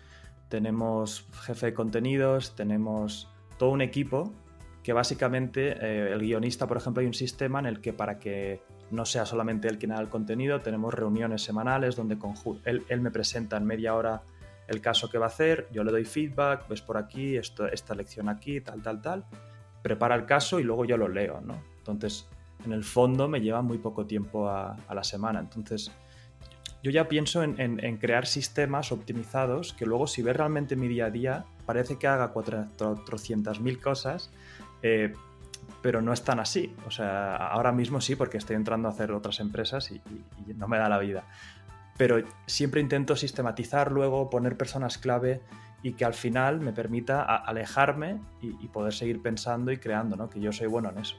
tenemos 0.48 1.26
jefe 1.42 1.66
de 1.66 1.74
contenidos, 1.74 2.54
tenemos 2.54 3.28
todo 3.58 3.70
un 3.70 3.80
equipo 3.80 4.32
que 4.82 4.92
básicamente 4.92 5.76
eh, 5.80 6.12
el 6.12 6.20
guionista, 6.20 6.66
por 6.66 6.76
ejemplo, 6.76 7.00
hay 7.00 7.06
un 7.06 7.14
sistema 7.14 7.58
en 7.58 7.66
el 7.66 7.80
que 7.80 7.92
para 7.92 8.18
que 8.18 8.62
no 8.90 9.06
sea 9.06 9.24
solamente 9.24 9.66
él 9.68 9.78
quien 9.78 9.92
haga 9.92 10.02
el 10.02 10.08
contenido, 10.08 10.60
tenemos 10.60 10.92
reuniones 10.92 11.42
semanales 11.42 11.96
donde 11.96 12.18
él, 12.64 12.84
él, 12.88 13.00
me 13.00 13.10
presenta 13.10 13.56
en 13.56 13.64
media 13.64 13.94
hora 13.94 14.22
el 14.68 14.80
caso 14.80 15.08
que 15.08 15.18
va 15.18 15.26
a 15.26 15.28
hacer, 15.28 15.68
yo 15.72 15.84
le 15.84 15.90
doy 15.90 16.04
feedback, 16.04 16.68
ves 16.68 16.82
por 16.82 16.98
aquí, 16.98 17.36
esto, 17.36 17.66
esta 17.66 17.94
lección 17.94 18.28
aquí, 18.28 18.60
tal, 18.60 18.82
tal, 18.82 19.00
tal, 19.00 19.24
prepara 19.82 20.14
el 20.14 20.26
caso 20.26 20.60
y 20.60 20.64
luego 20.64 20.84
yo 20.84 20.96
lo 20.96 21.08
leo, 21.08 21.40
¿no? 21.40 21.62
Entonces, 21.78 22.28
en 22.64 22.72
el 22.72 22.84
fondo 22.84 23.26
me 23.28 23.40
lleva 23.40 23.62
muy 23.62 23.78
poco 23.78 24.06
tiempo 24.06 24.48
a, 24.48 24.76
a 24.86 24.94
la 24.94 25.04
semana, 25.04 25.40
entonces 25.40 25.90
yo 26.84 26.90
ya 26.90 27.08
pienso 27.08 27.42
en, 27.42 27.96
crear 27.96 28.26
sistemas 28.26 28.92
optimizados 28.92 29.72
que 29.72 29.86
luego 29.86 30.06
si 30.06 30.20
ves 30.20 30.36
realmente 30.36 30.76
mi 30.76 30.86
día 30.86 31.06
a 31.06 31.10
día, 31.10 31.44
parece 31.64 31.96
que 31.96 32.06
haga 32.06 32.34
400.000 32.34 33.80
cosas, 33.80 34.30
eh, 34.82 35.14
pero 35.80 36.02
no 36.02 36.12
es 36.12 36.24
tan 36.24 36.40
así. 36.40 36.76
O 36.86 36.90
sea, 36.90 37.36
ahora 37.36 37.72
mismo 37.72 38.02
sí, 38.02 38.16
porque 38.16 38.36
estoy 38.36 38.56
entrando 38.56 38.86
a 38.86 38.90
hacer 38.90 39.12
otras 39.12 39.40
empresas 39.40 39.90
y, 39.90 40.02
no 40.58 40.68
me 40.68 40.76
da 40.76 40.90
la 40.90 40.98
vida. 40.98 41.24
Pero 41.96 42.22
siempre 42.44 42.82
intento 42.82 43.16
sistematizar 43.16 43.90
luego, 43.90 44.28
poner 44.28 44.58
personas 44.58 44.98
clave 44.98 45.40
y 45.82 45.94
que 45.94 46.04
al 46.04 46.12
final 46.12 46.60
me 46.60 46.74
permita 46.74 47.22
alejarme 47.22 48.20
y, 48.42 48.62
y, 48.62 48.68
poder 48.68 48.92
seguir 48.92 49.22
pensando 49.22 49.72
y 49.72 49.78
creando, 49.78 50.16
¿no? 50.16 50.28
Que 50.28 50.38
yo 50.38 50.52
soy 50.52 50.66
bueno 50.66 50.90
en 50.90 50.98
eso. 50.98 51.16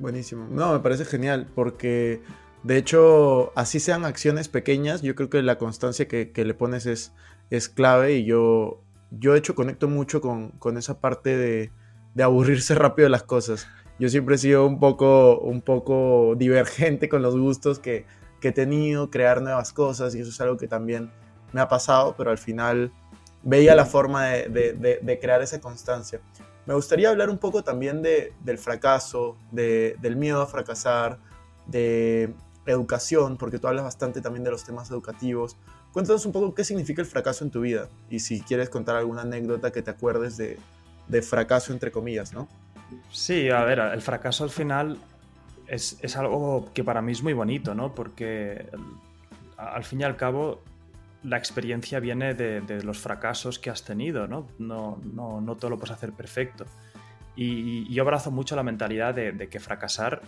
Buenísimo. 0.00 0.48
No, 0.50 0.72
me 0.72 0.80
parece 0.80 1.04
genial 1.04 1.46
porque 1.54 2.22
de 2.62 2.76
hecho, 2.76 3.52
así 3.56 3.80
sean 3.80 4.04
acciones 4.04 4.48
pequeñas, 4.48 5.00
yo 5.00 5.14
creo 5.14 5.30
que 5.30 5.42
la 5.42 5.56
constancia 5.56 6.06
que, 6.06 6.32
le 6.36 6.54
pones 6.54 6.84
es, 6.84 7.12
es, 7.48 7.70
clave 7.70 8.16
y 8.16 8.24
yo, 8.24 8.82
yo 9.10 9.32
de 9.32 9.38
hecho 9.38 9.54
conecto 9.54 9.88
mucho 9.88 10.20
con, 10.20 10.76
esa 10.76 11.00
parte 11.00 11.36
de, 11.36 11.72
aburrirse 12.22 12.74
rápido 12.76 13.06
de 13.06 13.10
las 13.10 13.22
cosas. 13.22 13.66
Yo 13.98 14.08
siempre 14.08 14.34
he 14.34 14.38
sido 14.38 14.66
un 14.66 14.78
poco, 14.78 15.38
un 15.38 15.62
poco 15.62 16.34
divergente 16.36 17.08
con 17.08 17.22
los 17.22 17.36
gustos 17.36 17.78
que, 17.78 18.04
he 18.42 18.52
tenido, 18.52 19.10
crear 19.10 19.42
nuevas 19.42 19.72
cosas 19.72 20.14
y 20.14 20.20
eso 20.20 20.30
es 20.30 20.40
algo 20.40 20.56
que 20.56 20.66
también 20.66 21.10
me 21.52 21.60
ha 21.60 21.68
pasado, 21.68 22.14
pero 22.16 22.30
al 22.30 22.38
final 22.38 22.92
veía 23.42 23.74
la 23.74 23.86
forma 23.86 24.26
de, 24.26 25.18
crear 25.20 25.40
esa 25.42 25.60
constancia. 25.60 26.20
Me 26.66 26.74
gustaría 26.74 27.08
hablar 27.08 27.30
un 27.30 27.38
poco 27.38 27.64
también 27.64 28.02
del 28.02 28.58
fracaso, 28.58 29.38
del 29.50 30.16
miedo 30.16 30.42
a 30.42 30.46
fracasar, 30.46 31.18
de 31.66 32.34
educación, 32.66 33.36
porque 33.36 33.58
tú 33.58 33.68
hablas 33.68 33.84
bastante 33.84 34.20
también 34.20 34.44
de 34.44 34.50
los 34.50 34.64
temas 34.64 34.90
educativos. 34.90 35.56
Cuéntanos 35.92 36.24
un 36.26 36.32
poco 36.32 36.54
qué 36.54 36.64
significa 36.64 37.02
el 37.02 37.06
fracaso 37.06 37.44
en 37.44 37.50
tu 37.50 37.60
vida 37.60 37.88
y 38.08 38.20
si 38.20 38.40
quieres 38.42 38.68
contar 38.68 38.96
alguna 38.96 39.22
anécdota 39.22 39.72
que 39.72 39.82
te 39.82 39.90
acuerdes 39.90 40.36
de, 40.36 40.58
fracaso 41.22 41.72
entre 41.72 41.90
comillas, 41.90 42.32
¿no? 42.32 42.48
Sí, 43.10 43.50
a 43.50 43.64
ver, 43.64 43.78
el 43.78 44.02
fracaso 44.02 44.44
al 44.44 44.50
final 44.50 44.98
es, 45.66 46.16
algo 46.16 46.70
que 46.72 46.84
para 46.84 47.02
mí 47.02 47.12
es 47.12 47.22
muy 47.22 47.32
bonito, 47.32 47.74
¿no? 47.74 47.94
Porque 47.94 48.66
al 49.56 49.84
fin 49.84 50.00
y 50.00 50.04
al 50.04 50.16
cabo 50.16 50.62
la 51.22 51.36
experiencia 51.36 52.00
viene 52.00 52.34
de, 52.34 52.82
los 52.82 52.98
fracasos 52.98 53.58
que 53.58 53.70
has 53.70 53.84
tenido, 53.84 54.26
¿no? 54.28 54.46
No, 54.58 55.00
no, 55.12 55.40
no 55.40 55.56
todo 55.56 55.70
lo 55.70 55.78
puedes 55.78 55.96
hacer 55.96 56.12
perfecto. 56.12 56.66
Y, 57.36 57.92
yo 57.92 58.02
abrazo 58.02 58.30
mucho 58.30 58.56
la 58.56 58.62
mentalidad 58.62 59.14
de, 59.14 59.48
que 59.48 59.60
fracasar 59.60 60.20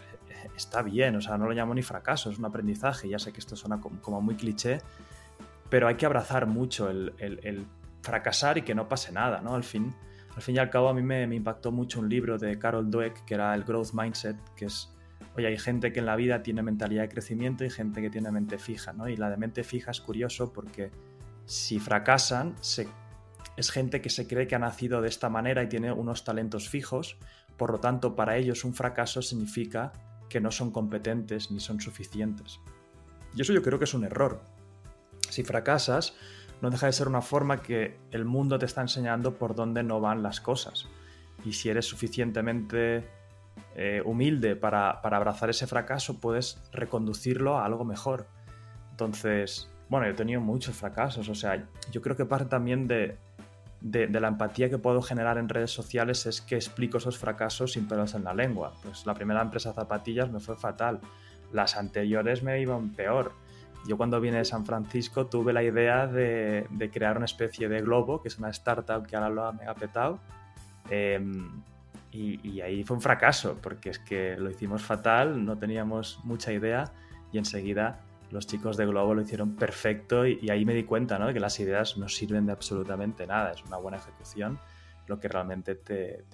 está 0.56 0.82
bien, 0.82 1.16
o 1.16 1.20
sea, 1.20 1.38
no 1.38 1.46
lo 1.46 1.52
llamo 1.52 1.74
ni 1.74 1.82
fracaso, 1.82 2.30
es 2.30 2.38
un 2.38 2.44
aprendizaje. 2.44 3.08
Ya 3.08 3.18
sé 3.18 3.32
que 3.32 3.40
esto 3.40 3.56
suena 3.56 3.80
como, 3.80 4.20
muy 4.20 4.34
cliché, 4.34 4.78
pero 5.68 5.88
hay 5.88 5.96
que 5.96 6.06
abrazar 6.06 6.46
mucho 6.46 6.90
el, 6.90 7.66
fracasar 8.02 8.58
y 8.58 8.62
que 8.62 8.74
no 8.74 8.88
pase 8.88 9.12
nada, 9.12 9.40
¿no? 9.40 9.54
Al 9.54 9.62
fin, 9.62 9.94
al 10.34 10.42
fin 10.42 10.56
y 10.56 10.58
al 10.58 10.70
cabo, 10.70 10.88
a 10.88 10.94
mí 10.94 11.02
me, 11.02 11.22
impactó 11.22 11.70
mucho 11.70 12.00
un 12.00 12.08
libro 12.08 12.36
de 12.36 12.58
Carol 12.58 12.90
Dweck, 12.90 13.24
que 13.24 13.34
era 13.34 13.54
el 13.54 13.62
Growth 13.62 13.92
Mindset, 13.92 14.36
que 14.56 14.64
es, 14.64 14.92
oye, 15.36 15.46
hay 15.46 15.58
gente 15.58 15.92
que 15.92 16.00
en 16.00 16.06
la 16.06 16.16
vida 16.16 16.42
tiene 16.42 16.62
mentalidad 16.62 17.02
de 17.02 17.08
crecimiento 17.08 17.64
y 17.64 17.70
gente 17.70 18.02
que 18.02 18.10
tiene 18.10 18.30
mente 18.32 18.58
fija, 18.58 18.92
¿no? 18.92 19.08
Y 19.08 19.16
la 19.16 19.30
de 19.30 19.36
mente 19.36 19.62
fija 19.62 19.92
es 19.92 20.00
curioso 20.00 20.52
porque 20.52 20.90
si 21.44 21.78
fracasan, 21.78 22.56
es 23.56 23.70
gente 23.70 24.00
que 24.00 24.10
se 24.10 24.26
cree 24.26 24.46
que 24.46 24.54
ha 24.56 24.58
nacido 24.58 25.00
de 25.00 25.08
esta 25.08 25.28
manera 25.28 25.62
y 25.62 25.68
tiene 25.68 25.92
unos 25.92 26.24
talentos 26.24 26.68
fijos, 26.68 27.18
por 27.56 27.70
lo 27.70 27.78
tanto, 27.78 28.16
para 28.16 28.36
ellos 28.36 28.64
un 28.64 28.74
fracaso 28.74 29.22
significa 29.22 29.92
que 30.32 30.40
no 30.40 30.50
son 30.50 30.70
competentes 30.70 31.50
ni 31.50 31.60
son 31.60 31.78
suficientes. 31.78 32.58
Y 33.36 33.42
eso 33.42 33.52
yo 33.52 33.62
creo 33.62 33.78
que 33.78 33.84
es 33.84 33.92
un 33.92 34.04
error. 34.04 34.40
Si 35.28 35.42
fracasas, 35.42 36.14
no 36.62 36.70
deja 36.70 36.86
de 36.86 36.92
ser 36.94 37.06
una 37.06 37.20
forma 37.20 37.60
que 37.60 37.98
el 38.12 38.24
mundo 38.24 38.58
te 38.58 38.64
está 38.64 38.80
enseñando 38.80 39.34
por 39.34 39.54
dónde 39.54 39.82
no 39.82 40.00
van 40.00 40.22
las 40.22 40.40
cosas. 40.40 40.88
Y 41.44 41.52
si 41.52 41.68
eres 41.68 41.84
suficientemente 41.84 43.06
eh, 43.76 44.00
humilde 44.06 44.56
para, 44.56 44.90
abrazar 44.90 45.50
ese 45.50 45.66
fracaso, 45.66 46.18
puedes 46.18 46.62
reconducirlo 46.72 47.58
a 47.58 47.66
algo 47.66 47.84
mejor. 47.84 48.26
Entonces, 48.90 49.68
bueno, 49.90 50.06
yo 50.06 50.12
he 50.12 50.16
tenido 50.16 50.40
muchos 50.40 50.74
fracasos. 50.74 51.28
O 51.28 51.34
sea, 51.34 51.68
yo 51.90 52.00
creo 52.00 52.16
que 52.16 52.24
parte 52.24 52.46
también 52.46 52.88
de, 52.88 53.18
de, 53.82 54.08
la 54.08 54.28
empatía 54.28 54.70
que 54.70 54.78
puedo 54.78 55.02
generar 55.02 55.38
en 55.38 55.48
redes 55.48 55.72
sociales 55.72 56.26
es 56.26 56.40
que 56.40 56.54
explico 56.54 56.98
esos 56.98 57.18
fracasos 57.18 57.72
sin 57.72 57.88
pelos 57.88 58.14
en 58.14 58.24
la 58.24 58.32
lengua. 58.32 58.72
Pues 58.82 59.06
la 59.06 59.14
primera 59.14 59.42
empresa 59.42 59.72
zapatillas 59.72 60.30
me 60.30 60.40
fue 60.40 60.56
fatal, 60.56 61.00
las 61.52 61.76
anteriores 61.76 62.42
me 62.42 62.60
iban 62.60 62.90
peor. 62.90 63.32
Yo 63.86 63.96
cuando 63.96 64.20
vine 64.20 64.38
de 64.38 64.44
San 64.44 64.64
Francisco 64.64 65.26
tuve 65.26 65.52
la 65.52 65.64
idea 65.64 66.06
de, 66.06 66.90
crear 66.92 67.16
una 67.16 67.24
especie 67.24 67.68
de 67.68 67.80
globo, 67.80 68.22
que 68.22 68.28
es 68.28 68.38
una 68.38 68.50
startup 68.50 69.04
que 69.04 69.16
ahora 69.16 69.28
lo 69.28 69.44
ha 69.44 69.52
mega 69.52 69.74
petado. 69.74 70.20
Em, 70.88 71.62
y, 72.12 72.60
ahí 72.60 72.84
fue 72.84 72.96
un 72.96 73.02
fracaso, 73.02 73.58
porque 73.60 73.90
es 73.90 73.98
que 73.98 74.36
lo 74.36 74.50
hicimos 74.50 74.82
fatal, 74.82 75.44
no 75.44 75.58
teníamos 75.58 76.20
mucha 76.22 76.52
idea 76.52 76.92
y 77.32 77.38
enseguida 77.38 78.00
los 78.32 78.46
chicos 78.46 78.78
de 78.78 78.86
Globo 78.86 79.14
lo 79.14 79.20
hicieron 79.20 79.54
perfecto 79.56 80.26
y, 80.26 80.48
ahí 80.50 80.64
me 80.64 80.74
di 80.74 80.84
cuenta 80.84 81.18
¿no? 81.18 81.26
de 81.26 81.34
que 81.34 81.40
las 81.40 81.60
ideas 81.60 81.98
no 81.98 82.08
sirven 82.08 82.46
de 82.46 82.52
absolutamente 82.52 83.26
nada, 83.26 83.52
es 83.52 83.62
una 83.64 83.76
buena 83.76 83.98
ejecución 83.98 84.58
lo 85.06 85.20
que 85.20 85.28
realmente 85.28 85.74
te, 85.74 86.24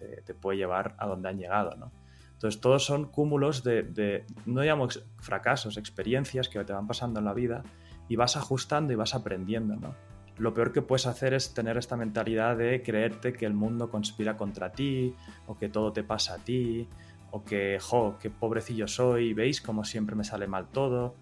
puede 0.41 0.59
llevar 0.59 0.95
a 0.99 1.07
donde 1.07 1.29
han 1.29 1.39
llegado. 1.39 1.75
¿no? 1.77 1.91
Entonces, 2.35 2.61
todos 2.61 2.85
son 2.85 3.07
cúmulos 3.07 3.65
de, 3.65 4.25
no 4.47 4.61
digamos 4.61 5.05
fracasos, 5.17 5.77
experiencias 5.77 6.49
que 6.49 6.63
te 6.65 6.73
van 6.73 6.87
pasando 6.87 7.19
en 7.19 7.25
la 7.25 7.35
vida 7.35 7.65
y 8.09 8.15
vas 8.15 8.37
ajustando 8.37 8.93
y 8.93 8.97
vas 8.97 9.17
aprendiendo. 9.17 9.75
¿no? 9.75 9.97
Lo 10.37 10.55
peor 10.55 10.73
que 10.73 10.83
puedes 10.83 11.07
hacer 11.07 11.35
es 11.35 11.53
tener 11.53 11.77
esta 11.79 11.97
mentalidad 11.97 12.57
de 12.57 12.83
creerte 12.83 13.33
que 13.33 13.47
el 13.47 13.55
mundo 13.55 13.91
conspira 13.91 14.37
contra 14.37 14.71
ti 14.71 15.17
o 15.47 15.59
que 15.59 15.69
todo 15.69 15.93
te 15.93 16.05
pasa 16.05 16.35
a 16.35 16.39
ti 16.39 16.89
o 17.33 17.43
que, 17.43 17.79
jo, 17.81 18.19
qué 18.21 18.31
pobrecillo 18.31 18.87
soy, 18.87 19.35
veis 19.35 19.61
como 19.61 19.83
siempre 19.85 20.15
me 20.15 20.25
sale 20.25 20.47
mal 20.47 20.69
todo 20.69 21.17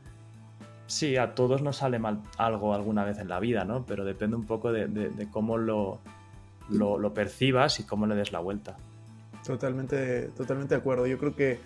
Sí, 0.87 1.16
a 1.16 1.35
todos 1.35 1.62
nos 1.62 1.78
sale 1.78 1.99
mal 1.99 2.23
algo 2.38 2.73
alguna 2.75 3.05
vez 3.05 3.19
en 3.19 3.28
la 3.28 3.40
vida, 3.40 3.64
¿no? 3.64 3.85
Pero 3.85 4.05
depende 4.05 4.37
un 4.37 4.47
poco 4.47 4.73
de, 4.73 5.28
cómo 5.33 5.59
lo, 5.59 5.99
lo, 6.69 7.14
percibas 7.14 7.81
y 7.81 7.85
cómo 7.85 8.07
le 8.07 8.14
des 8.14 8.33
la 8.33 8.38
vuelta. 8.38 8.76
Totalmente, 9.45 10.28
totalmente 10.37 10.75
de 10.75 10.81
acuerdo. 10.81 11.07
Yo 11.07 11.19
creo 11.19 11.35
que 11.35 11.59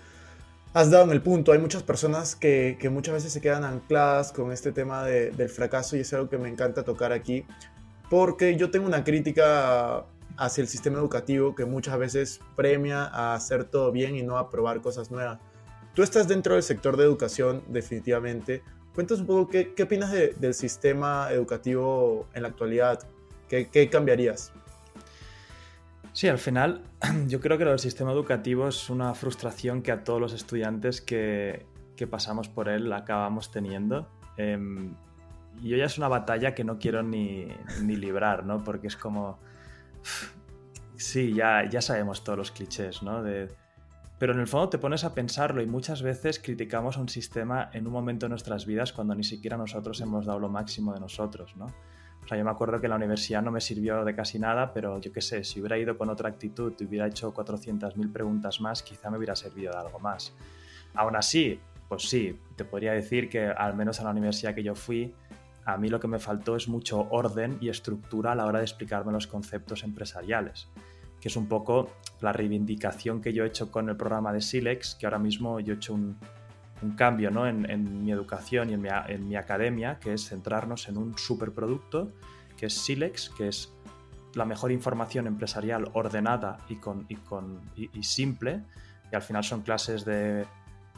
has 0.73 0.91
dado 0.91 1.05
en 1.05 1.11
el 1.11 1.21
punto. 1.21 1.53
Hay 1.53 1.59
muchas 1.59 1.83
personas 1.83 2.35
que, 2.35 2.79
muchas 2.91 3.15
veces 3.15 3.33
se 3.33 3.41
quedan 3.43 3.65
ancladas 3.65 4.33
con 4.33 4.53
este 4.53 4.73
tema 4.73 5.05
del 5.05 5.49
fracaso 5.51 5.97
y 5.97 6.01
es 6.01 6.13
algo 6.15 6.31
que 6.31 6.39
me 6.39 6.49
encanta 6.49 6.83
tocar 6.83 7.13
aquí. 7.13 7.45
porque 8.09 8.57
yo 8.57 8.71
tengo 8.71 8.87
una 8.87 9.05
crítica 9.05 10.05
hacia 10.37 10.63
el 10.63 10.69
sistema 10.69 10.99
educativo 10.99 11.55
que 11.55 11.65
muchas 11.65 11.99
veces 11.99 12.41
premia 12.57 13.05
a 13.05 13.35
hacer 13.35 13.65
todo 13.65 13.93
bien 13.93 14.17
y 14.17 14.23
no 14.23 14.39
a 14.39 14.51
probar 14.51 14.81
cosas 14.81 15.11
nuevas. 15.11 15.39
Tú 15.95 16.03
estás 16.03 16.27
dentro 16.27 16.55
del 16.55 16.63
sector 16.63 16.97
de 16.97 17.05
educación 17.05 17.63
definitivamente. 17.69 18.63
Cuéntanos 18.95 19.21
un 19.21 19.27
poco 19.27 19.49
qué, 19.49 19.73
qué 19.75 19.85
opinas 19.85 20.13
del 20.13 20.55
sistema 20.55 21.29
educativo 21.31 22.29
en 22.35 22.43
la 22.43 22.49
actualidad. 22.49 23.07
¿Qué, 23.49 23.69
¿Qué, 23.69 23.89
cambiarías? 23.89 24.53
Sí, 26.13 26.29
al 26.29 26.39
final 26.39 26.83
yo 27.29 27.41
creo 27.41 27.57
que 27.57 27.65
el 27.65 27.79
sistema 27.79 28.13
educativo 28.13 28.69
es 28.69 28.91
una 28.91 29.15
frustración 29.15 29.83
que 29.83 29.93
a 29.93 30.03
todos 30.03 30.21
los 30.21 30.33
estudiantes 30.33 31.01
que, 31.01 31.67
que 31.97 32.07
pasamos 32.07 32.49
por 32.49 32.69
él 32.69 32.93
acabamos 32.93 33.51
teniendo. 33.51 34.09
Eh, 34.37 34.59
y 35.63 35.75
hoy 35.75 35.83
es 35.83 35.99
una 35.99 36.09
batalla 36.09 36.55
que 36.55 36.65
no 36.65 36.79
quiero 36.79 37.03
ni, 37.03 37.49
ni 37.83 37.97
librar, 37.97 38.45
¿no? 38.45 38.65
Porque 38.65 38.87
es 38.87 38.97
como... 38.97 39.39
Sí, 40.97 41.33
ya, 41.33 41.69
ya 41.69 41.81
sabemos 41.81 42.25
todos 42.25 42.39
los 42.39 42.51
clichés, 42.51 43.03
¿no? 43.03 43.23
De, 43.23 43.49
pero 44.21 44.35
en 44.35 44.41
el 44.41 44.47
fondo 44.47 44.69
te 44.69 44.77
pones 44.77 45.05
a 45.05 45.15
pensarlo 45.15 45.63
y 45.63 45.67
muchas 45.67 46.03
veces 46.03 46.39
criticamos 46.39 46.99
a 46.99 47.01
un 47.01 47.09
sistema 47.09 47.71
en 47.73 47.87
un 47.87 47.95
momento 47.95 48.27
de 48.27 48.29
nuestras 48.29 48.67
vidas 48.67 48.93
cuando 48.93 49.15
ni 49.15 49.25
siquiera 49.25 49.57
nosotros 49.57 49.99
hemos 50.03 50.27
dado 50.27 50.39
lo 50.39 50.51
máximo 50.51 50.93
de 50.93 51.01
nosotros, 51.01 51.57
¿no? 51.57 51.65
O 52.23 52.29
sea, 52.29 52.37
yo 52.37 52.45
me 52.45 52.51
acuerdo 52.51 52.83
que 52.83 52.87
la 52.87 52.97
universidad 52.97 53.41
no 53.41 53.51
me 53.51 53.63
sirvió 53.63 54.05
de 54.05 54.15
casi 54.15 54.39
nada, 54.39 54.75
pero 54.75 55.01
yo 55.01 55.11
qué 55.11 55.23
sé, 55.23 55.43
si 55.43 55.59
hubiera 55.59 55.79
ido 55.79 55.97
con 55.97 56.11
otra 56.11 56.29
actitud 56.29 56.75
y 56.79 56.85
hubiera 56.85 57.07
hecho 57.07 57.33
400.000 57.33 58.13
preguntas 58.13 58.61
más, 58.61 58.83
quizá 58.83 59.09
me 59.11 59.17
hubiera 59.17 59.35
servido 59.35 59.73
de 59.73 59.79
algo 59.79 59.99
más. 60.01 60.35
Aún 60.93 61.17
así, 61.17 61.59
pues 61.89 62.03
sí, 62.03 62.39
te 62.57 62.67
podría 62.67 62.93
decir 62.93 63.31
que 63.31 63.47
al 63.47 63.75
menos 63.75 64.01
en 64.01 64.05
la 64.05 64.11
universidad 64.11 64.55
que 64.55 64.63
yo 64.63 64.75
fui, 64.75 65.15
a 65.65 65.79
mí 65.79 65.89
lo 65.89 65.99
que 65.99 66.09
me 66.09 66.19
faltó 66.19 66.57
es 66.57 66.69
mucho 66.69 67.09
orden 67.09 67.57
y 67.63 67.71
estructura 67.71 68.33
a 68.33 68.35
la 68.35 68.45
hora 68.45 68.59
de 68.59 68.67
explicarme 68.67 69.13
los 69.13 69.27
conceptos 69.27 69.83
empresariales 69.83 70.69
que 71.21 71.29
es 71.29 71.37
un 71.37 71.47
poco 71.47 71.91
la 72.21 72.33
reivindicación 72.33 73.21
que 73.21 73.33
yo 73.33 73.45
he 73.45 73.49
hecho 73.49 73.71
con 73.71 73.89
el 73.89 73.97
programa 73.97 74.33
de 74.33 74.41
Silex, 74.41 74.95
que 74.95 75.07
ahora 75.07 75.19
mismo 75.19 75.61
yo 75.61 75.75
he 75.75 75.77
hecho 75.77 75.95
un, 75.95 76.19
cambio 76.97 77.31
¿no? 77.31 77.47
en, 77.47 78.05
mi 78.05 78.11
educación 78.11 78.71
y 78.71 78.75
en 78.75 79.29
mi, 79.29 79.37
academia, 79.37 79.99
que 80.01 80.15
es 80.15 80.29
centrarnos 80.29 80.89
en 80.89 80.97
un 80.97 81.17
superproducto, 81.19 82.11
que 82.57 82.67
es 82.67 82.75
Silex, 82.75 83.29
que 83.31 83.49
es 83.49 83.71
la 84.35 84.47
mejor 84.47 84.73
información 84.73 85.27
empresarial 85.27 85.91
ordenada 85.93 86.59
y, 86.69 86.77
con, 86.77 87.07
y, 87.77 88.03
simple, 88.03 88.63
y 89.13 89.15
al 89.15 89.23
final 89.23 89.45
son 89.45 89.61
clases 89.61 90.07
de 90.07 90.47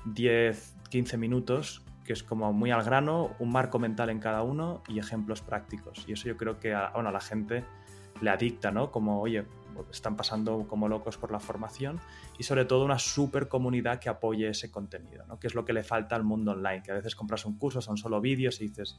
10, 0.05 0.75
15 0.88 1.17
minutos, 1.17 1.83
que 2.05 2.12
es 2.12 2.23
como 2.23 2.52
muy 2.52 2.71
al 2.71 2.85
grano, 2.85 3.31
un 3.41 3.50
marco 3.50 3.79
mental 3.79 4.11
en 4.11 4.21
cada 4.21 4.43
uno 4.43 4.83
y 4.87 4.99
ejemplos 5.00 5.41
prácticos. 5.41 6.05
Y 6.07 6.12
eso 6.12 6.29
yo 6.29 6.37
creo 6.37 6.61
que 6.61 6.75
a, 6.75 6.91
bueno, 6.91 7.09
a 7.09 7.12
la 7.12 7.21
gente 7.21 7.64
le 8.21 8.31
adicta, 8.31 8.71
¿no? 8.71 8.91
Como, 8.91 9.21
oye, 9.21 9.45
están 9.91 10.17
pasando 10.17 10.67
como 10.69 10.88
locos 10.88 11.19
por 11.19 11.31
la 11.33 11.41
formación 11.41 12.00
y 12.38 12.43
sobre 12.43 12.64
todo 12.64 12.85
una 12.85 12.99
super 12.99 13.49
comunidad 13.49 13.99
que 13.99 14.09
apoye 14.09 14.49
ese 14.49 14.71
contenido, 14.71 15.25
¿no? 15.26 15.38
que 15.38 15.47
es 15.47 15.55
lo 15.55 15.64
que 15.64 15.73
le 15.73 15.83
falta 15.83 16.17
al 16.17 16.25
mundo 16.25 16.52
online, 16.52 16.83
que 16.83 16.93
a 16.93 16.95
veces 16.95 17.14
compras 17.14 17.45
un 17.45 17.57
curso, 17.57 17.81
son 17.81 17.97
solo 17.97 18.21
vídeos 18.21 18.61
y 18.61 18.69
dices, 18.69 18.99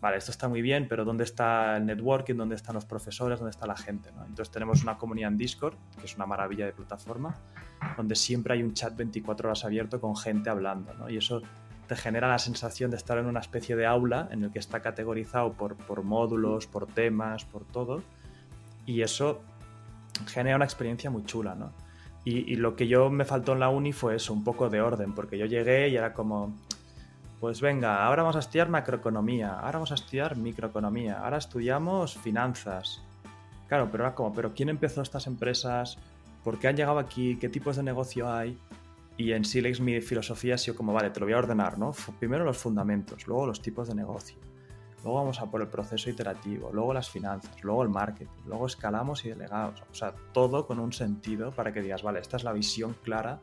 vale, 0.00 0.16
esto 0.16 0.32
está 0.32 0.48
muy 0.48 0.62
bien, 0.62 0.88
pero 0.88 1.04
¿dónde 1.04 1.24
está 1.24 1.76
el 1.76 1.86
networking? 1.86 2.34
¿Dónde 2.34 2.56
están 2.56 2.74
los 2.74 2.84
profesores? 2.84 3.38
¿Dónde 3.38 3.52
está 3.52 3.66
la 3.66 3.76
gente? 3.76 4.08
Entonces 4.08 4.50
tenemos 4.50 4.82
una 4.82 4.98
comunidad 4.98 5.30
en 5.30 5.38
Discord, 5.38 5.76
que 5.98 6.06
es 6.06 6.16
una 6.16 6.26
maravilla 6.26 6.66
de 6.66 6.72
plataforma, 6.72 7.36
donde 7.96 8.16
siempre 8.16 8.54
hay 8.54 8.62
un 8.62 8.74
chat 8.74 8.96
24 8.96 9.48
horas 9.48 9.64
abierto 9.64 10.00
con 10.00 10.16
gente 10.16 10.50
hablando, 10.50 10.92
¿no? 10.94 11.08
y 11.08 11.16
eso 11.16 11.40
te 11.86 11.96
genera 11.96 12.28
la 12.28 12.38
sensación 12.38 12.90
de 12.90 12.96
estar 12.96 13.18
en 13.18 13.26
una 13.26 13.40
especie 13.40 13.76
de 13.76 13.86
aula 13.86 14.28
en 14.30 14.44
el 14.44 14.50
que 14.50 14.58
está 14.58 14.80
categorizado 14.80 15.52
por, 15.52 15.76
por 15.76 16.02
módulos, 16.02 16.66
por 16.66 16.86
temas, 16.86 17.44
por 17.44 17.64
todo, 17.64 18.02
y 18.86 19.02
eso 19.02 19.42
genera 20.26 20.56
una 20.56 20.64
experiencia 20.64 21.10
muy 21.10 21.24
chula, 21.24 21.54
¿no? 21.54 21.72
Y, 22.24 22.54
lo 22.54 22.76
que 22.76 22.86
yo 22.86 23.10
me 23.10 23.24
faltó 23.24 23.52
en 23.52 23.60
la 23.60 23.68
uni 23.68 23.92
fue 23.92 24.14
eso, 24.14 24.32
un 24.32 24.44
poco 24.44 24.70
de 24.70 24.80
orden, 24.80 25.12
porque 25.12 25.36
yo 25.36 25.46
llegué 25.46 25.88
y 25.88 25.96
era 25.96 26.14
como, 26.14 26.56
pues 27.40 27.60
venga, 27.60 28.04
ahora 28.04 28.22
vamos 28.22 28.36
a 28.36 28.38
estudiar 28.38 28.68
macroeconomía, 28.68 29.54
ahora 29.54 29.72
vamos 29.72 29.90
a 29.90 29.96
estudiar 29.96 30.36
microeconomía, 30.36 31.18
ahora 31.18 31.38
estudiamos 31.38 32.16
finanzas. 32.16 33.02
Claro, 33.66 33.88
pero 33.90 34.04
era 34.04 34.14
como, 34.14 34.32
pero 34.32 34.54
¿quién 34.54 34.68
empezó 34.68 35.02
estas 35.02 35.26
empresas? 35.26 35.98
¿Por 36.44 36.60
qué 36.60 36.68
han 36.68 36.76
llegado 36.76 37.00
aquí? 37.00 37.36
¿Qué 37.40 37.48
tipos 37.48 37.74
de 37.74 37.82
negocio 37.82 38.32
hay? 38.32 38.56
Y 39.16 39.32
en 39.32 39.44
Silex 39.44 39.80
mi 39.80 40.00
filosofía 40.00 40.54
ha 40.54 40.58
sido 40.58 40.76
como, 40.76 40.92
vale, 40.92 41.10
te 41.10 41.18
lo 41.18 41.26
voy 41.26 41.32
a 41.32 41.38
ordenar, 41.38 41.76
¿no? 41.76 41.92
Primero 42.20 42.44
los 42.44 42.58
fundamentos, 42.58 43.26
luego 43.26 43.46
los 43.46 43.60
tipos 43.60 43.88
de 43.88 43.96
negocio, 43.96 44.36
luego 45.02 45.18
vamos 45.18 45.40
a 45.40 45.50
por 45.50 45.60
el 45.60 45.68
proceso 45.68 46.10
iterativo, 46.10 46.70
luego 46.72 46.94
las 46.94 47.10
finanzas, 47.10 47.54
luego 47.62 47.82
el 47.82 47.88
marketing, 47.88 48.30
luego 48.46 48.66
escalamos 48.66 49.24
y 49.24 49.30
delegamos. 49.30 49.82
O 49.90 49.94
sea, 49.94 50.14
todo 50.32 50.66
con 50.66 50.78
un 50.78 50.92
sentido 50.92 51.50
para 51.50 51.72
que 51.72 51.82
digas, 51.82 52.02
vale, 52.02 52.20
esta 52.20 52.36
es 52.36 52.44
la 52.44 52.52
visión 52.52 52.94
clara 53.02 53.40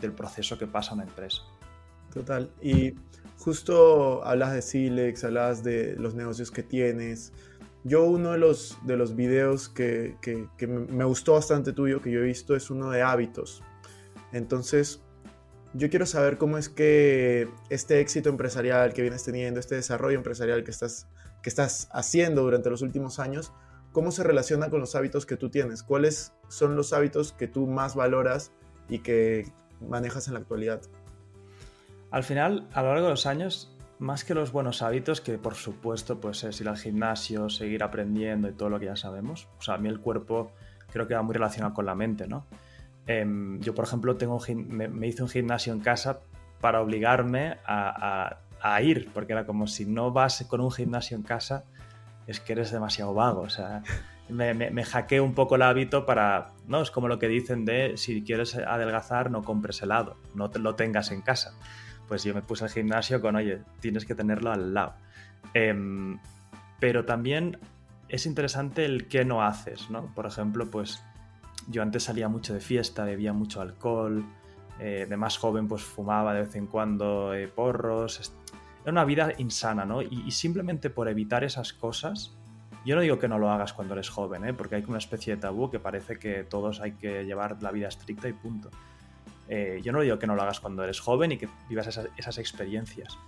del 0.00 0.12
proceso 0.12 0.58
que 0.58 0.66
pasa 0.66 0.94
una 0.94 1.04
empresa. 1.04 1.42
Total. 2.12 2.50
Y 2.60 2.94
justo 3.38 4.24
hablas 4.24 4.52
de 4.52 4.62
Silex, 4.62 5.24
hablas 5.24 5.64
de 5.64 5.96
los 5.96 6.14
negocios 6.14 6.50
que 6.50 6.62
tienes. 6.62 7.32
Yo 7.84 8.04
uno 8.04 8.32
de 8.32 8.38
los, 8.38 8.78
de 8.84 8.96
los 8.96 9.16
videos 9.16 9.68
que, 9.68 10.16
que, 10.20 10.48
que 10.56 10.66
me 10.66 11.04
gustó 11.04 11.32
bastante 11.32 11.72
tuyo, 11.72 12.00
que 12.00 12.12
yo 12.12 12.20
he 12.20 12.24
visto, 12.24 12.54
es 12.54 12.70
uno 12.70 12.90
de 12.90 13.02
hábitos. 13.02 13.62
Entonces, 14.32 15.02
yo 15.74 15.88
quiero 15.88 16.06
saber 16.06 16.38
cómo 16.38 16.58
es 16.58 16.68
que 16.68 17.48
este 17.70 18.00
éxito 18.00 18.28
empresarial 18.28 18.92
que 18.92 19.02
vienes 19.02 19.24
teniendo, 19.24 19.58
este 19.58 19.74
desarrollo 19.76 20.16
empresarial 20.16 20.64
que 20.64 20.70
estás, 20.70 21.08
que 21.42 21.48
estás 21.48 21.88
haciendo 21.92 22.42
durante 22.42 22.68
los 22.68 22.82
últimos 22.82 23.18
años, 23.18 23.52
cómo 23.92 24.10
se 24.10 24.22
relaciona 24.22 24.70
con 24.70 24.80
los 24.80 24.94
hábitos 24.94 25.24
que 25.26 25.36
tú 25.36 25.50
tienes. 25.50 25.82
¿Cuáles 25.82 26.32
son 26.48 26.76
los 26.76 26.92
hábitos 26.92 27.32
que 27.32 27.48
tú 27.48 27.66
más 27.66 27.94
valoras 27.94 28.52
y 28.88 28.98
que 28.98 29.50
manejas 29.80 30.28
en 30.28 30.34
la 30.34 30.40
actualidad? 30.40 30.82
Al 32.10 32.24
final, 32.24 32.68
a 32.74 32.82
lo 32.82 32.88
largo 32.88 33.06
de 33.06 33.10
los 33.12 33.26
años, 33.26 33.74
más 33.98 34.24
que 34.24 34.34
los 34.34 34.52
buenos 34.52 34.82
hábitos, 34.82 35.20
que 35.20 35.38
por 35.38 35.54
supuesto 35.54 36.20
pues 36.20 36.44
es 36.44 36.60
ir 36.60 36.68
al 36.68 36.76
gimnasio, 36.76 37.48
seguir 37.48 37.82
aprendiendo 37.82 38.48
y 38.48 38.52
todo 38.52 38.68
lo 38.68 38.78
que 38.78 38.86
ya 38.86 38.96
sabemos, 38.96 39.48
o 39.66 39.70
a 39.70 39.78
mí 39.78 39.88
el 39.88 40.00
cuerpo 40.00 40.52
creo 40.92 41.06
que 41.06 41.14
va 41.14 41.22
muy 41.22 41.32
relacionado 41.34 41.72
con 41.72 41.86
la 41.86 41.94
mente, 41.94 42.26
¿no? 42.26 42.46
Em, 43.06 43.60
yo, 43.60 43.74
por 43.74 43.84
ejemplo, 43.84 44.16
tengo 44.16 44.40
me, 44.54 45.06
hice 45.06 45.22
un 45.22 45.28
gimnasio 45.28 45.72
en 45.72 45.80
casa 45.80 46.20
para 46.60 46.80
obligarme 46.80 47.58
a, 47.66 48.38
ir, 48.82 49.10
porque 49.12 49.32
era 49.32 49.44
como 49.44 49.66
si 49.66 49.86
no 49.86 50.12
vas 50.12 50.44
con 50.48 50.60
un 50.60 50.70
gimnasio 50.70 51.16
en 51.16 51.24
casa, 51.24 51.64
es 52.28 52.38
que 52.38 52.52
eres 52.52 52.70
demasiado 52.70 53.12
vago. 53.12 53.40
O 53.40 53.50
sea, 53.50 53.82
me, 54.28 54.54
me, 54.54 54.84
hackeé 54.84 55.20
un 55.20 55.34
poco 55.34 55.56
el 55.56 55.62
hábito 55.62 56.06
para, 56.06 56.52
¿no? 56.68 56.80
Es 56.80 56.90
como 56.90 57.08
lo 57.08 57.18
que 57.18 57.28
dicen 57.28 57.64
de 57.64 57.96
si 57.96 58.22
quieres 58.22 58.56
adelgazar, 58.56 59.30
no 59.30 59.42
compres 59.42 59.82
helado, 59.82 60.16
no 60.34 60.50
te 60.50 60.60
lo 60.60 60.76
tengas 60.76 61.10
en 61.10 61.22
casa. 61.22 61.54
Pues 62.06 62.22
yo 62.24 62.34
me 62.34 62.42
puse 62.42 62.64
el 62.64 62.70
gimnasio 62.70 63.20
con, 63.20 63.36
oye, 63.36 63.62
tienes 63.80 64.04
que 64.04 64.14
tenerlo 64.14 64.52
al 64.52 64.74
lado. 64.74 64.94
Em, 65.54 66.18
pero 66.78 67.04
también 67.04 67.58
es 68.08 68.26
interesante 68.26 68.84
el 68.84 69.08
qué 69.08 69.24
no 69.24 69.42
haces, 69.42 69.90
¿no? 69.90 70.06
Por 70.14 70.26
ejemplo, 70.26 70.70
pues 70.70 71.02
yo 71.68 71.82
antes 71.82 72.04
salía 72.04 72.28
mucho 72.28 72.54
de 72.54 72.60
fiesta, 72.60 73.04
bebía 73.04 73.32
mucho 73.32 73.60
alcohol, 73.60 74.24
eh, 74.78 75.06
de 75.08 75.16
más 75.16 75.38
joven 75.38 75.68
pues 75.68 75.82
fumaba 75.82 76.34
de 76.34 76.42
vez 76.42 76.56
en 76.56 76.66
cuando 76.66 77.34
eh, 77.34 77.48
porros. 77.48 78.32
Era 78.82 78.92
una 78.92 79.04
vida 79.04 79.32
insana, 79.38 79.84
¿no? 79.84 80.02
Y, 80.02 80.30
simplemente 80.32 80.90
por 80.90 81.08
evitar 81.08 81.44
esas 81.44 81.72
cosas, 81.72 82.34
yo 82.84 82.96
no 82.96 83.02
digo 83.02 83.18
que 83.18 83.28
no 83.28 83.38
lo 83.38 83.50
hagas 83.50 83.72
cuando 83.72 83.94
eres 83.94 84.08
joven, 84.08 84.44
¿eh? 84.44 84.54
porque 84.54 84.74
hay 84.74 84.84
una 84.88 84.98
especie 84.98 85.36
de 85.36 85.40
tabú 85.40 85.70
que 85.70 85.78
parece 85.78 86.18
que 86.18 86.42
todos 86.42 86.80
hay 86.80 86.92
que 86.92 87.24
llevar 87.24 87.62
la 87.62 87.70
vida 87.70 87.88
estricta 87.88 88.28
y 88.28 88.32
punto. 88.32 88.70
Yo 89.82 89.92
no 89.92 90.00
digo 90.00 90.18
que 90.18 90.26
no 90.26 90.34
lo 90.34 90.40
hagas 90.40 90.60
cuando 90.60 90.82
eres 90.82 90.98
joven 90.98 91.32
y 91.32 91.36
que 91.36 91.46
vivas 91.68 91.86
esas, 91.86 92.08
esas 92.16 92.38
experiencias. 92.38 93.18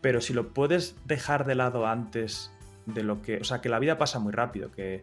Pero 0.00 0.20
si 0.20 0.32
lo 0.32 0.54
puedes 0.54 0.94
dejar 1.06 1.44
de 1.44 1.56
lado 1.56 1.88
antes 1.88 2.52
de 2.86 3.02
lo 3.02 3.20
que... 3.20 3.38
O 3.38 3.44
sea, 3.44 3.60
que 3.60 3.68
la 3.68 3.80
vida 3.80 3.98
pasa 3.98 4.20
muy 4.20 4.32
rápido, 4.32 4.70
que 4.70 5.02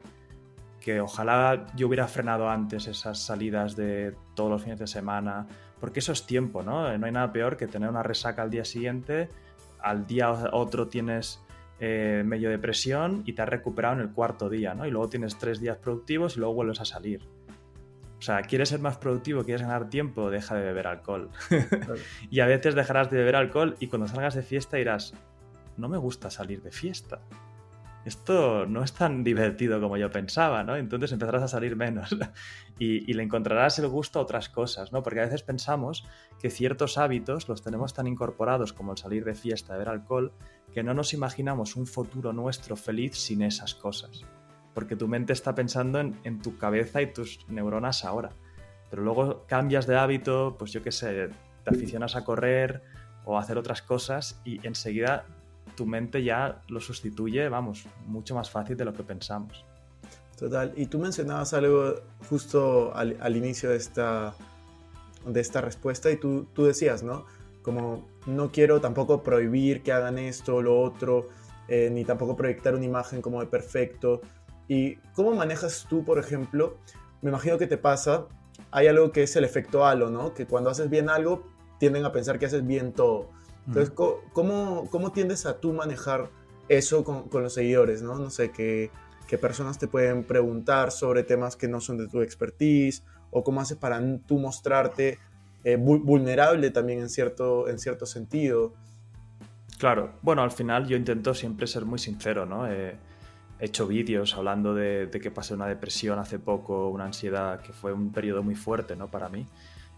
que 0.87 1.01
ojalá 1.01 1.67
yo 1.75 1.87
hubiera 1.87 2.07
frenado 2.07 2.49
antes 2.49 2.87
esas 2.87 3.19
salidas 3.19 3.75
de 3.75 4.15
todos 4.35 4.49
los 4.49 4.63
fines 4.63 4.79
de 4.79 4.87
semana, 4.87 5.45
porque 5.81 5.99
eso 5.99 6.13
es 6.13 6.25
tiempo, 6.25 6.63
¿no? 6.63 6.97
No 6.97 7.05
hay 7.05 7.11
nada 7.11 7.33
peor 7.33 7.57
que 7.57 7.67
tener 7.67 7.89
una 7.89 8.03
resaca 8.03 8.41
al 8.41 8.49
día 8.49 8.63
siguiente, 8.63 9.27
al 9.81 10.07
día 10.07 10.31
otro 10.53 10.87
tienes 10.87 11.43
eh, 11.81 12.23
medio 12.25 12.49
depresión 12.49 13.23
y 13.25 13.33
te 13.33 13.41
has 13.41 13.49
recuperado 13.49 13.95
en 13.95 13.99
el 13.99 14.11
cuarto 14.11 14.47
día, 14.47 14.75
¿no? 14.75 14.85
Y 14.85 14.91
luego 14.91 15.09
tienes 15.09 15.37
tres 15.37 15.59
días 15.59 15.75
productivos 15.75 16.37
y 16.37 16.39
luego 16.39 16.53
vuelves 16.53 16.79
a 16.79 16.85
salir. 16.85 17.21
O 18.17 18.21
sea, 18.21 18.41
¿quieres 18.43 18.69
ser 18.69 18.79
más 18.79 18.97
productivo? 18.97 19.43
¿Quieres 19.43 19.63
ganar 19.63 19.89
tiempo? 19.89 20.29
Deja 20.29 20.55
de 20.55 20.61
beber 20.63 20.87
alcohol. 20.87 21.31
y 22.31 22.39
a 22.39 22.45
veces 22.45 22.75
dejarás 22.75 23.11
de 23.11 23.17
beber 23.17 23.35
alcohol 23.35 23.75
y 23.81 23.87
cuando 23.87 24.07
salgas 24.07 24.35
de 24.35 24.41
fiesta 24.41 24.77
dirás, 24.77 25.13
no 25.75 25.89
me 25.89 25.97
gusta 25.97 26.29
salir 26.29 26.61
de 26.61 26.71
fiesta 26.71 27.19
esto 28.07 28.65
no 28.65 28.83
es 28.83 28.93
tan 28.93 29.23
divertido 29.23 29.81
como 29.81 29.97
yo 29.97 30.09
pensaba, 30.09 30.63
¿no? 30.63 30.75
Entonces 30.77 31.11
empezarás 31.11 31.43
a 31.43 31.47
salir 31.47 31.75
menos 31.75 32.15
y, 32.79 33.13
le 33.13 33.23
encontrarás 33.23 33.79
el 33.79 33.87
gusto 33.87 34.19
a 34.19 34.21
otras 34.21 34.49
cosas, 34.49 34.91
¿no? 34.93 35.03
Porque 35.03 35.19
a 35.19 35.23
veces 35.23 35.43
pensamos 35.43 36.05
que 36.39 36.49
ciertos 36.49 36.97
hábitos 36.97 37.49
los 37.49 37.63
tenemos 37.63 37.93
tan 37.93 38.07
incorporados 38.07 38.71
como 38.71 38.93
el 38.93 38.97
salir 38.97 39.25
de 39.25 39.35
fiesta, 39.35 39.73
beber 39.73 39.89
alcohol, 39.89 40.31
que 40.73 40.83
no 40.83 40.93
nos 40.93 41.13
imaginamos 41.13 41.75
un 41.75 41.85
futuro 41.85 42.33
nuestro 42.33 42.75
feliz 42.77 43.17
sin 43.17 43.41
esas 43.41 43.75
cosas. 43.75 44.23
Porque 44.73 44.95
tu 44.95 45.07
mente 45.07 45.33
está 45.33 45.53
pensando 45.53 45.99
en, 45.99 46.41
tu 46.41 46.57
cabeza 46.57 47.01
y 47.01 47.11
tus 47.11 47.39
neuronas 47.49 48.05
ahora. 48.05 48.29
Pero 48.89 49.01
luego 49.01 49.45
cambias 49.47 49.85
de 49.85 49.97
hábito, 49.97 50.55
pues 50.57 50.71
yo 50.71 50.81
qué 50.81 50.91
sé, 50.91 51.29
te 51.63 51.69
aficionas 51.69 52.15
a 52.15 52.23
correr 52.23 52.83
o 53.25 53.37
hacer 53.37 53.57
otras 53.57 53.81
cosas 53.81 54.39
y 54.45 54.65
enseguida 54.65 55.25
tu 55.77 55.85
mente 55.85 56.23
ya 56.23 56.63
lo 56.67 56.81
sustituye, 56.81 57.47
vamos, 57.47 57.85
mucho 58.07 58.33
más 58.33 58.49
fácil 58.49 58.75
de 58.75 58.83
lo 58.83 58.93
que 58.93 59.03
pensamos. 59.03 59.63
Total. 60.37 60.73
Y 60.75 60.87
tú 60.87 60.99
mencionabas 60.99 61.53
algo 61.53 61.95
justo 62.29 62.93
al, 62.95 63.35
inicio 63.35 63.69
de 63.69 63.77
esta, 63.77 64.35
de 65.25 65.39
esta 65.39 65.61
respuesta 65.61 66.11
y 66.11 66.17
tú, 66.17 66.47
tú 66.53 66.65
decías, 66.65 67.03
¿no? 67.03 67.25
Como 67.61 68.07
no 68.25 68.51
quiero 68.51 68.81
tampoco 68.81 69.21
prohibir 69.23 69.83
que 69.83 69.91
hagan 69.91 70.17
esto 70.17 70.55
o 70.55 70.61
lo 70.61 70.81
otro, 70.81 71.29
eh, 71.67 71.89
ni 71.91 72.03
tampoco 72.03 72.35
proyectar 72.35 72.75
una 72.75 72.85
imagen 72.85 73.21
como 73.21 73.39
de 73.39 73.45
perfecto. 73.45 74.21
¿Y 74.67 74.95
cómo 75.13 75.33
manejas 75.33 75.85
tú, 75.87 76.03
por 76.03 76.17
ejemplo? 76.17 76.77
Me 77.21 77.29
imagino 77.29 77.57
que 77.57 77.67
te 77.67 77.77
pasa, 77.77 78.27
hay 78.71 78.87
algo 78.87 79.11
que 79.11 79.23
es 79.23 79.35
el 79.35 79.43
efecto 79.43 79.85
halo, 79.85 80.09
¿no? 80.09 80.33
Que 80.33 80.47
cuando 80.47 80.71
haces 80.71 80.89
bien 80.89 81.09
algo, 81.09 81.43
tienden 81.79 82.03
a 82.05 82.11
pensar 82.11 82.39
que 82.39 82.47
haces 82.47 82.65
bien 82.65 82.93
todo. 82.93 83.29
Entonces, 83.67 83.93
¿cómo, 83.93 84.87
¿cómo, 84.89 85.11
tiendes 85.11 85.45
a 85.45 85.59
tú 85.59 85.73
manejar 85.73 86.29
eso 86.69 87.03
con, 87.03 87.27
con 87.27 87.43
los 87.43 87.53
seguidores, 87.53 88.01
¿no? 88.01 88.17
No 88.17 88.29
sé, 88.29 88.51
que, 88.51 88.91
que, 89.27 89.37
personas 89.37 89.77
te 89.77 89.87
pueden 89.87 90.23
preguntar 90.23 90.91
sobre 90.91 91.23
temas 91.23 91.57
que 91.57 91.67
no 91.67 91.81
son 91.81 91.97
de 91.97 92.07
tu 92.07 92.21
expertise, 92.21 93.03
o 93.29 93.43
cómo 93.43 93.59
haces 93.59 93.77
para 93.77 94.01
tú 94.25 94.39
mostrarte 94.39 95.19
eh, 95.65 95.75
vulnerable 95.75 96.71
también 96.71 96.99
en 96.99 97.09
cierto, 97.09 97.67
en 97.67 97.77
cierto 97.77 98.05
sentido. 98.05 98.73
Claro, 99.79 100.13
bueno, 100.21 100.41
al 100.41 100.51
final 100.51 100.87
yo 100.87 100.95
intento 100.95 101.33
siempre 101.33 101.67
ser 101.67 101.83
muy 101.83 101.99
sincero, 101.99 102.45
¿no? 102.45 102.67
he 102.67 102.97
hecho 103.59 103.85
vídeos 103.85 104.35
hablando 104.35 104.73
de, 104.73 105.07
de, 105.07 105.19
que 105.19 105.29
pasé 105.29 105.55
una 105.55 105.67
depresión 105.67 106.19
hace 106.19 106.39
poco, 106.39 106.89
una 106.89 107.05
ansiedad, 107.05 107.59
que 107.61 107.73
fue 107.73 107.91
un 107.91 108.11
periodo 108.13 108.43
muy 108.43 108.55
fuerte, 108.55 108.95
¿no? 108.95 109.09
Para 109.09 109.29
mí. 109.29 109.45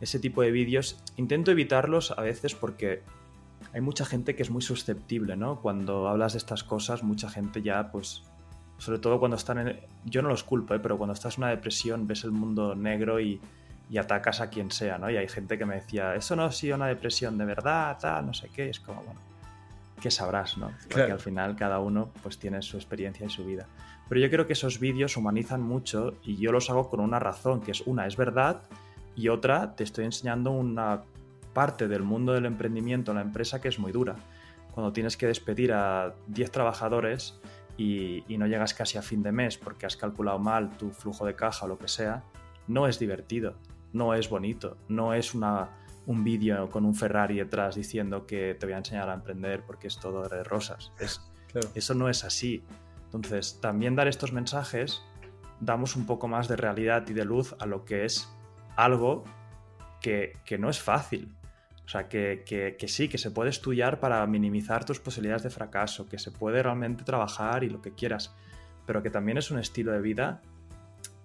Ese 0.01 0.17
tipo 0.17 0.41
de 0.41 0.51
vídeos 0.51 0.97
intento 1.17 1.51
evitarlos 1.51 2.12
a 2.12 2.21
veces 2.21 2.55
porque 2.55 3.03
hay 3.73 3.82
mucha 3.82 4.05
gente 4.05 4.36
que 4.36 4.43
es 4.43 4.49
muy 4.49 4.62
susceptible, 4.62 5.36
¿no? 5.36 5.62
Cuando 5.62 6.08
hablas 6.08 6.34
de 6.34 6.39
estas 6.39 6.63
cosas, 6.63 7.03
mucha 7.03 7.29
gente 7.29 7.62
ya, 7.62 7.91
pues, 7.91 8.23
sobre 8.77 8.99
todo 8.99 9.19
cuando 9.19 9.38
están 9.38 9.60
en... 9.60 9.79
Yo 10.05 10.21
no 10.21 10.29
los 10.29 10.43
culpo, 10.43 10.73
¿eh? 10.73 10.79
pero 10.79 10.97
cuando 10.97 11.13
estás 11.13 11.38
en 11.38 11.43
una 11.43 11.51
depresión 11.51 12.08
ves 12.08 12.23
el 12.23 12.32
mundo 12.32 12.75
negro 12.75 13.19
y, 13.19 13.39
y, 13.89 13.97
atacas 13.97 14.41
a 14.41 14.49
quien 14.49 14.71
sea, 14.71 14.97
¿no? 14.97 15.10
Y 15.10 15.17
hay 15.17 15.27
gente 15.27 15.58
que 15.58 15.65
me 15.65 15.75
decía, 15.75 16.15
eso 16.15 16.36
no 16.36 16.43
ha 16.43 16.51
sido 16.51 16.75
una 16.75 16.88
depresión 16.88 17.38
de 17.38 17.45
verdad, 17.45 17.97
tal, 17.99 18.25
no 18.25 18.34
sé 18.34 18.49
qué, 18.49 18.69
es 18.69 18.79
como, 18.79 19.03
bueno, 19.03 19.19
¿qué 20.01 20.10
sabrás, 20.10 20.58
no? 20.58 20.71
Porque 20.89 21.12
al 21.12 21.19
final 21.19 21.55
cada 21.55 21.79
uno 21.79 22.10
pues 22.23 22.39
tiene 22.39 22.62
su 22.62 22.77
experiencia 22.77 23.25
y 23.25 23.29
su 23.29 23.45
vida. 23.45 23.67
Pero 24.08 24.21
yo 24.21 24.29
creo 24.32 24.47
que 24.47 24.53
esos 24.53 24.79
vídeos 24.79 25.15
humanizan 25.17 25.62
mucho 25.62 26.15
y 26.23 26.38
yo 26.38 26.51
los 26.51 26.69
hago 26.71 26.89
con 26.89 26.99
una 26.99 27.19
razón, 27.19 27.62
que 27.62 27.71
es 27.71 27.82
una, 27.82 28.08
es 28.08 28.17
verdad, 28.17 28.62
y 29.15 29.27
otra, 29.27 29.75
te 29.75 29.84
estoy 29.84 30.05
enseñando 30.05 30.51
una 30.51 31.01
parte 31.53 31.88
del 31.88 32.03
mundo 32.03 32.33
del 32.33 32.45
emprendimiento, 32.45 33.13
la 33.13 33.21
empresa, 33.21 33.62
que 33.62 33.67
es 33.67 33.79
muy 33.79 33.91
dura. 33.91 34.15
Cuando 34.71 34.93
tienes 34.93 35.17
que 35.17 35.27
despedir 35.27 35.73
a 35.73 36.15
10 36.27 36.51
trabajadores 36.51 37.39
y, 37.77 38.23
no 38.38 38.47
llegas 38.47 38.73
casi 38.73 38.97
a 38.97 39.01
fin 39.01 39.23
de 39.23 39.31
mes 39.31 39.57
porque 39.57 39.85
has 39.85 39.97
calculado 39.97 40.39
mal 40.39 40.77
tu 40.77 40.91
flujo 40.91 41.25
de 41.25 41.35
caja 41.35 41.65
o 41.65 41.69
lo 41.69 41.77
que 41.77 41.88
sea, 41.88 42.23
no 42.67 42.88
es 42.88 42.99
divertido, 42.99 43.55
no 43.93 44.13
es 44.13 44.29
bonito, 44.29 44.77
no 44.88 45.13
es 45.13 45.33
una, 45.33 45.69
un 46.05 46.23
vídeo 46.23 46.69
con 46.69 46.85
un 46.85 46.95
Ferrari 46.95 47.38
detrás 47.38 47.75
diciendo 47.75 48.25
que 48.25 48.55
te 48.55 48.65
voy 48.65 48.73
a 48.73 48.77
enseñar 48.77 49.09
a 49.09 49.13
emprender 49.13 49.63
porque 49.65 49.88
es 49.88 49.99
todo 49.99 50.27
de 50.27 50.43
rosas. 50.43 50.91
Es, 50.99 51.21
Eso 51.73 51.93
no 51.95 52.09
es 52.09 52.23
así. 52.23 52.63
Entonces, 53.05 53.59
también 53.59 53.95
dar 53.95 54.07
estos 54.07 54.33
mensajes 54.33 55.01
damos 55.59 55.95
un 55.95 56.05
poco 56.05 56.27
más 56.27 56.47
de 56.47 56.55
realidad 56.55 57.07
y 57.09 57.13
de 57.13 57.25
luz 57.25 57.55
a 57.59 57.65
lo 57.65 57.85
que 57.85 58.05
es 58.05 58.31
algo 58.75 59.23
que, 60.01 60.33
que 60.45 60.57
no 60.57 60.69
es 60.69 60.79
fácil. 60.81 61.35
O 61.89 61.91
sea, 61.91 62.08
que, 62.08 62.78
sí, 62.86 63.10
que 63.10 63.17
se 63.17 63.32
puede 63.32 63.49
estudiar 63.49 63.99
para 63.99 64.23
minimizar 64.28 64.86
tus 64.86 64.99
posibilidades 64.99 65.41
de 65.41 65.49
fracaso, 65.49 66.08
que 66.08 66.19
se 66.19 66.30
puede 66.30 66.62
realmente 66.62 67.04
trabajar 67.04 67.63
y 67.63 67.69
lo 67.71 67.82
que 67.82 67.95
quieras, 67.95 68.36
pero 68.86 69.02
que 69.02 69.10
también 69.10 69.39
es 69.39 69.49
un 69.49 69.58
estilo 69.58 69.91
de 69.91 69.99
vida 69.99 70.43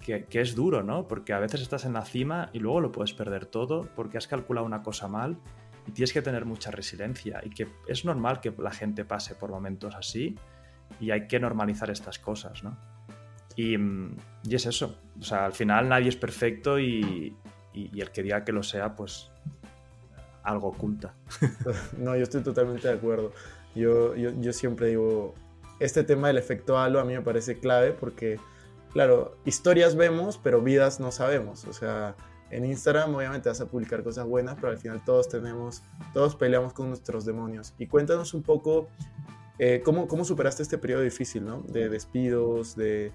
que, 0.01 0.27
es 0.31 0.55
duro, 0.55 0.83
¿no? 0.83 1.07
Porque 1.07 1.35
a 1.35 1.39
veces 1.39 1.61
estás 1.61 1.85
en 1.85 1.93
la 1.93 2.07
cima 2.07 2.49
y 2.55 2.61
luego 2.61 2.81
lo 2.81 2.93
puedes 2.93 3.13
perder 3.13 3.45
todo 3.45 3.91
porque 3.95 4.17
has 4.17 4.27
calculado 4.27 4.65
una 4.65 4.83
cosa 4.83 5.07
mal 5.07 5.37
y 5.87 5.91
tienes 5.91 6.15
que 6.15 6.23
tener 6.23 6.47
mucha 6.47 6.71
resiliencia 6.71 7.43
y 7.45 7.51
que 7.51 7.69
es 7.87 8.07
normal 8.07 8.41
que 8.41 8.51
la 8.57 8.71
gente 8.71 9.05
pase 9.05 9.35
por 9.35 9.51
momentos 9.51 9.95
así 9.95 10.35
y 10.99 11.11
hay 11.11 11.27
que 11.27 11.39
normalizar 11.39 11.91
estas 11.91 12.19
cosas, 12.19 12.65
¿no? 12.65 12.75
Y, 13.55 13.77
y 13.77 14.55
es 14.55 14.65
eso, 14.65 14.99
o 15.21 15.23
sea, 15.23 15.45
al 15.45 15.53
final 15.53 15.91
nadie 15.91 16.09
es 16.09 16.17
perfecto 16.17 16.79
y, 16.79 17.37
y 17.75 18.01
el 18.01 18.11
que 18.13 18.23
diga 18.23 18.47
que 18.47 18.53
lo 18.53 18.63
sea, 18.63 18.97
pues 18.97 19.31
algo 20.45 20.69
oculta. 20.69 21.15
no, 21.99 22.17
yo 22.17 22.23
estoy 22.23 22.43
totalmente 22.43 22.87
de 22.87 22.95
acuerdo. 22.95 23.33
Yo, 23.75 24.15
yo, 24.15 24.31
yo, 24.41 24.53
siempre 24.53 24.89
digo, 24.89 25.35
este 25.81 26.05
tema 26.05 26.29
del 26.29 26.39
efecto 26.39 26.79
halo 26.79 27.01
a 27.01 27.05
mí 27.05 27.15
me 27.15 27.23
parece 27.23 27.59
clave 27.59 27.93
porque, 27.93 28.39
claro, 28.93 29.37
historias 29.45 29.97
vemos, 29.97 30.39
pero 30.41 30.61
vidas 30.61 31.01
no 31.01 31.11
sabemos. 31.11 31.65
O 31.65 31.73
sea, 31.73 32.15
en 32.51 32.65
Instagram 32.65 33.15
obviamente 33.15 33.49
vas 33.49 33.61
a 33.61 33.67
publicar 33.67 34.05
cosas 34.05 34.27
buenas, 34.27 34.55
pero 34.57 34.69
al 34.69 34.79
final 34.79 35.03
todos 35.05 35.29
tenemos, 35.29 35.83
todos 36.13 36.37
peleamos 36.37 36.73
con 36.73 36.89
nuestros 36.89 37.25
demonios. 37.25 37.75
Y 37.79 37.89
cuéntanos 37.89 38.35
un 38.35 38.43
poco 38.43 38.89
eh, 39.59 39.83
¿cómo, 39.85 40.09
cómo, 40.09 40.25
superaste 40.25 40.63
este 40.63 40.79
periodo 40.79 41.03
difícil, 41.03 41.45
¿no? 41.45 41.63
De 41.63 41.89
despidos, 41.89 42.75
de 42.77 43.13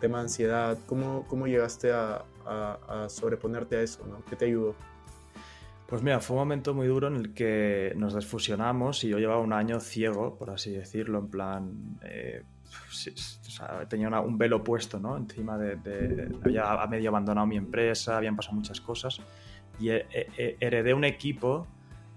tema 0.00 0.18
de 0.18 0.24
ansiedad. 0.24 0.78
¿Cómo, 0.86 1.26
cómo 1.26 1.46
llegaste 1.46 1.92
a, 1.92 2.24
a, 2.44 3.04
a 3.04 3.08
sobreponerte 3.08 3.76
a 3.76 3.82
eso, 3.82 4.06
¿no? 4.06 4.22
¿Qué 4.26 4.36
te 4.36 4.44
ayudó? 4.44 4.74
Pues 5.90 6.04
mira, 6.04 6.20
fue 6.20 6.36
un 6.36 6.42
momento 6.42 6.72
muy 6.72 6.86
duro 6.86 7.08
en 7.08 7.16
el 7.16 7.34
que 7.34 7.92
nos 7.96 8.14
desfusionamos 8.14 9.02
y 9.02 9.08
yo 9.08 9.18
llevaba 9.18 9.40
un 9.40 9.52
año 9.52 9.80
ciego, 9.80 10.36
por 10.36 10.50
así 10.50 10.70
decirlo, 10.70 11.18
en 11.18 11.28
plan... 11.28 11.98
Eh, 12.04 12.44
tenía 13.88 14.08
un 14.20 14.38
velo 14.38 14.62
puesto, 14.62 15.00
¿no? 15.00 15.16
Encima 15.16 15.58
de, 15.58 16.30
Había 16.44 16.86
medio 16.86 17.10
abandonado 17.10 17.44
mi 17.44 17.56
empresa, 17.56 18.16
habían 18.16 18.36
pasado 18.36 18.54
muchas 18.54 18.80
cosas 18.80 19.20
y 19.80 19.88
heredé 19.88 20.94
un 20.94 21.02
equipo 21.02 21.66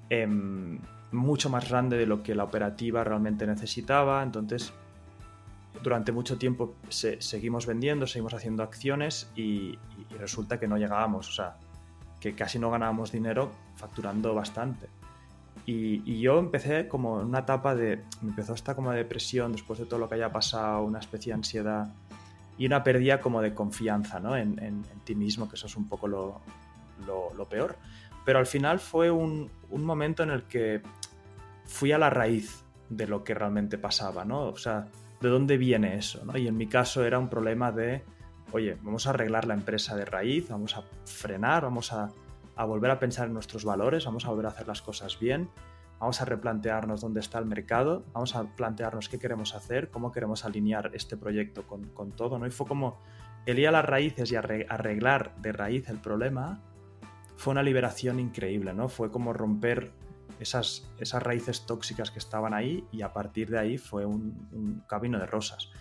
em, 0.09 0.77
mucho 1.11 1.49
más 1.49 1.67
grande 1.67 1.97
de 1.97 2.05
lo 2.05 2.21
que 2.21 2.35
la 2.35 2.43
operativa 2.43 3.03
realmente 3.03 3.47
necesitaba, 3.47 4.21
entonces 4.21 4.71
durante 5.81 6.11
mucho 6.11 6.37
tiempo 6.37 6.75
seguimos 6.89 7.65
vendiendo, 7.65 8.05
seguimos 8.05 8.35
haciendo 8.35 8.61
acciones 8.61 9.31
y, 9.35 9.79
y, 10.11 10.15
resulta 10.19 10.59
que 10.59 10.67
no 10.67 10.77
llegábamos, 10.77 11.27
o 11.29 11.31
sea, 11.31 11.55
que 12.23 12.35
casi 12.35 12.57
no 12.57 12.71
ganábamos 12.71 13.11
dinero 13.11 13.51
facturando 13.75 14.33
bastante. 14.33 14.87
Y, 15.65 16.21
yo 16.21 16.39
empecé 16.39 16.87
como 16.87 17.19
en 17.19 17.27
una 17.27 17.39
etapa 17.39 17.75
de, 17.75 17.97
me 18.21 18.29
empezó 18.29 18.53
esta 18.53 18.75
como 18.75 18.91
depresión 18.91 19.51
después 19.51 19.77
de 19.79 19.85
todo 19.85 19.99
lo 19.99 20.07
que 20.07 20.15
haya 20.15 20.31
pasado, 20.31 20.83
una 20.83 20.99
especie 20.99 21.31
de 21.31 21.35
ansiedad 21.35 21.93
y 22.57 22.65
una 22.65 22.81
pérdida 22.81 23.19
como 23.19 23.41
de 23.41 23.53
confianza 23.53 24.21
¿no? 24.21 24.37
en, 24.37 24.57
en, 24.63 24.83
ti 25.03 25.15
mismo, 25.15 25.49
que 25.49 25.55
eso 25.55 25.67
es 25.67 25.75
un 25.75 25.89
poco 25.89 26.07
lo, 26.07 26.39
lo, 27.05 27.45
peor. 27.49 27.75
Pero 28.23 28.39
al 28.39 28.45
final 28.45 28.79
fue 28.79 29.11
un, 29.11 29.49
un, 29.69 29.83
momento 29.83 30.23
en 30.23 30.29
el 30.29 30.43
que 30.43 30.81
fui 31.65 31.91
a 31.91 31.97
la 31.97 32.09
raíz 32.09 32.63
de 32.87 33.05
lo 33.05 33.25
que 33.25 33.33
realmente 33.33 33.77
pasaba, 33.77 34.23
¿no? 34.23 34.43
O 34.47 34.57
sea, 34.57 34.87
¿de 35.19 35.27
dónde 35.27 35.57
viene 35.57 35.97
eso? 35.97 36.23
¿no? 36.23 36.37
Y 36.37 36.47
en 36.47 36.55
mi 36.55 36.67
caso 36.67 37.03
era 37.03 37.19
un 37.19 37.27
problema 37.27 37.73
de 37.73 38.01
oye, 38.53 38.77
vamos 38.83 39.07
a 39.07 39.09
arreglar 39.09 39.45
la 39.45 39.55
empresa 39.55 39.95
de 39.95 40.05
raíz, 40.05 40.47
vamos 40.49 40.77
a 40.77 40.83
frenar, 41.05 41.63
vamos 41.63 41.91
a, 41.91 42.11
volver 42.65 42.91
a 42.91 42.99
pensar 42.99 43.27
en 43.27 43.33
nuestros 43.33 43.65
valores, 43.65 44.05
vamos 44.05 44.25
a 44.25 44.29
volver 44.29 44.45
a 44.45 44.49
hacer 44.49 44.67
las 44.67 44.83
cosas 44.83 45.19
bien, 45.19 45.49
vamos 45.99 46.21
a 46.21 46.25
replantearnos 46.25 47.01
dónde 47.01 47.19
está 47.19 47.39
el 47.39 47.45
mercado, 47.45 48.05
vamos 48.13 48.35
a 48.35 48.43
plantearnos 48.43 49.09
qué 49.09 49.17
queremos 49.17 49.55
hacer, 49.55 49.89
cómo 49.89 50.11
queremos 50.11 50.45
alinear 50.45 50.91
este 50.93 51.17
proyecto 51.17 51.63
con, 51.63 52.11
todo, 52.11 52.37
¿no? 52.37 52.45
Y 52.45 52.51
fue 52.51 52.67
como 52.67 53.01
el 53.47 53.57
ir 53.57 53.67
a 53.67 53.71
las 53.71 53.85
raíces 53.85 54.31
y 54.31 54.35
arreglar 54.35 55.35
de 55.37 55.51
raíz 55.51 55.89
el 55.89 55.97
problema 55.97 56.61
fue 57.35 57.51
una 57.51 57.63
liberación 57.63 58.19
increíble, 58.19 58.75
¿no? 58.75 58.87
Fue 58.87 59.11
como 59.11 59.33
romper 59.33 59.91
esas, 60.39 60.87
esas 60.99 61.23
raíces 61.23 61.65
tóxicas 61.65 62.11
que 62.11 62.19
estaban 62.19 62.53
ahí 62.53 62.85
y 62.91 63.01
a 63.01 63.11
partir 63.13 63.49
de 63.49 63.57
ahí 63.57 63.77
fue 63.79 64.05
un, 64.05 64.83
camino 64.87 65.17
de 65.17 65.25
rosas. 65.25 65.71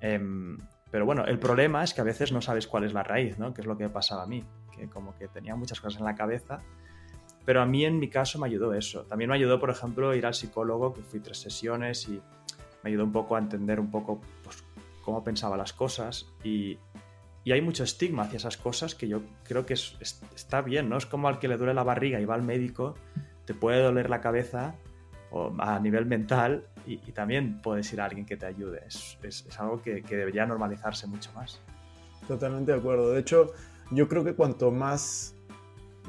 Em, 0.00 0.58
pero 0.90 1.04
bueno, 1.04 1.24
el 1.26 1.38
problema 1.38 1.84
es 1.84 1.92
que 1.92 2.00
a 2.00 2.04
veces 2.04 2.32
no 2.32 2.40
sabes 2.40 2.66
cuál 2.66 2.84
es 2.84 2.92
la 2.92 3.02
raíz, 3.02 3.38
¿no? 3.38 3.52
Que 3.52 3.60
es 3.60 3.66
lo 3.66 3.76
que 3.76 3.88
pasaba 3.88 4.22
a 4.22 4.26
mí, 4.26 4.44
que 4.74 4.88
como 4.88 5.16
que 5.16 5.28
tenía 5.28 5.54
muchas 5.54 5.80
cosas 5.80 6.00
en 6.00 6.06
la 6.06 6.14
cabeza. 6.14 6.60
Pero 7.44 7.60
a 7.60 7.66
mí 7.66 7.84
en 7.84 7.98
mi 7.98 8.08
caso 8.08 8.38
me 8.38 8.46
ayudó 8.46 8.74
eso. 8.74 9.02
También 9.04 9.30
me 9.30 9.36
ayudó, 9.36 9.58
por 9.60 9.70
ejemplo, 9.70 10.14
ir 10.14 10.26
al 10.26 10.34
psicólogo, 10.34 10.94
que 10.94 11.02
fui 11.02 11.20
tres 11.20 11.38
sesiones 11.38 12.08
y 12.08 12.20
me 12.82 12.90
ayudó 12.90 13.04
un 13.04 13.12
poco 13.12 13.36
a 13.36 13.38
entender 13.38 13.80
un 13.80 13.90
poco 13.90 14.20
pues, 14.42 14.64
cómo 15.02 15.24
pensaba 15.24 15.56
las 15.56 15.72
cosas 15.72 16.26
y, 16.44 16.78
y, 17.44 17.52
hay 17.52 17.60
mucho 17.60 17.82
estigma 17.82 18.24
hacia 18.24 18.36
esas 18.36 18.56
cosas 18.56 18.94
que 18.94 19.08
yo 19.08 19.22
creo 19.44 19.66
que 19.66 19.74
es, 19.74 19.98
está 20.34 20.62
bien, 20.62 20.88
¿no? 20.88 20.96
Es 20.96 21.06
como 21.06 21.28
al 21.28 21.38
que 21.38 21.48
le 21.48 21.56
duele 21.56 21.74
la 21.74 21.82
barriga 21.82 22.20
y 22.20 22.24
va 22.24 22.34
al 22.34 22.42
médico, 22.42 22.94
te 23.44 23.54
puede 23.54 23.82
doler 23.82 24.10
la 24.10 24.20
cabeza 24.20 24.74
o 25.30 25.52
a 25.58 25.78
nivel 25.80 26.06
mental 26.06 26.68
y, 26.92 27.12
también 27.12 27.60
puedes 27.62 27.92
ir 27.92 28.00
a 28.00 28.06
alguien 28.06 28.24
que 28.24 28.36
te 28.36 28.46
ayude. 28.46 28.82
Es, 28.86 29.18
es, 29.22 29.44
es 29.46 29.60
algo 29.60 29.82
que, 29.82 30.02
que 30.02 30.16
debería 30.16 30.46
normalizarse 30.46 31.06
mucho 31.06 31.32
más. 31.34 31.60
Totalmente 32.26 32.72
de 32.72 32.78
acuerdo. 32.78 33.12
De 33.12 33.20
hecho, 33.20 33.52
yo 33.90 34.08
creo 34.08 34.24
que 34.24 34.34
cuanto 34.34 34.70
más 34.70 35.34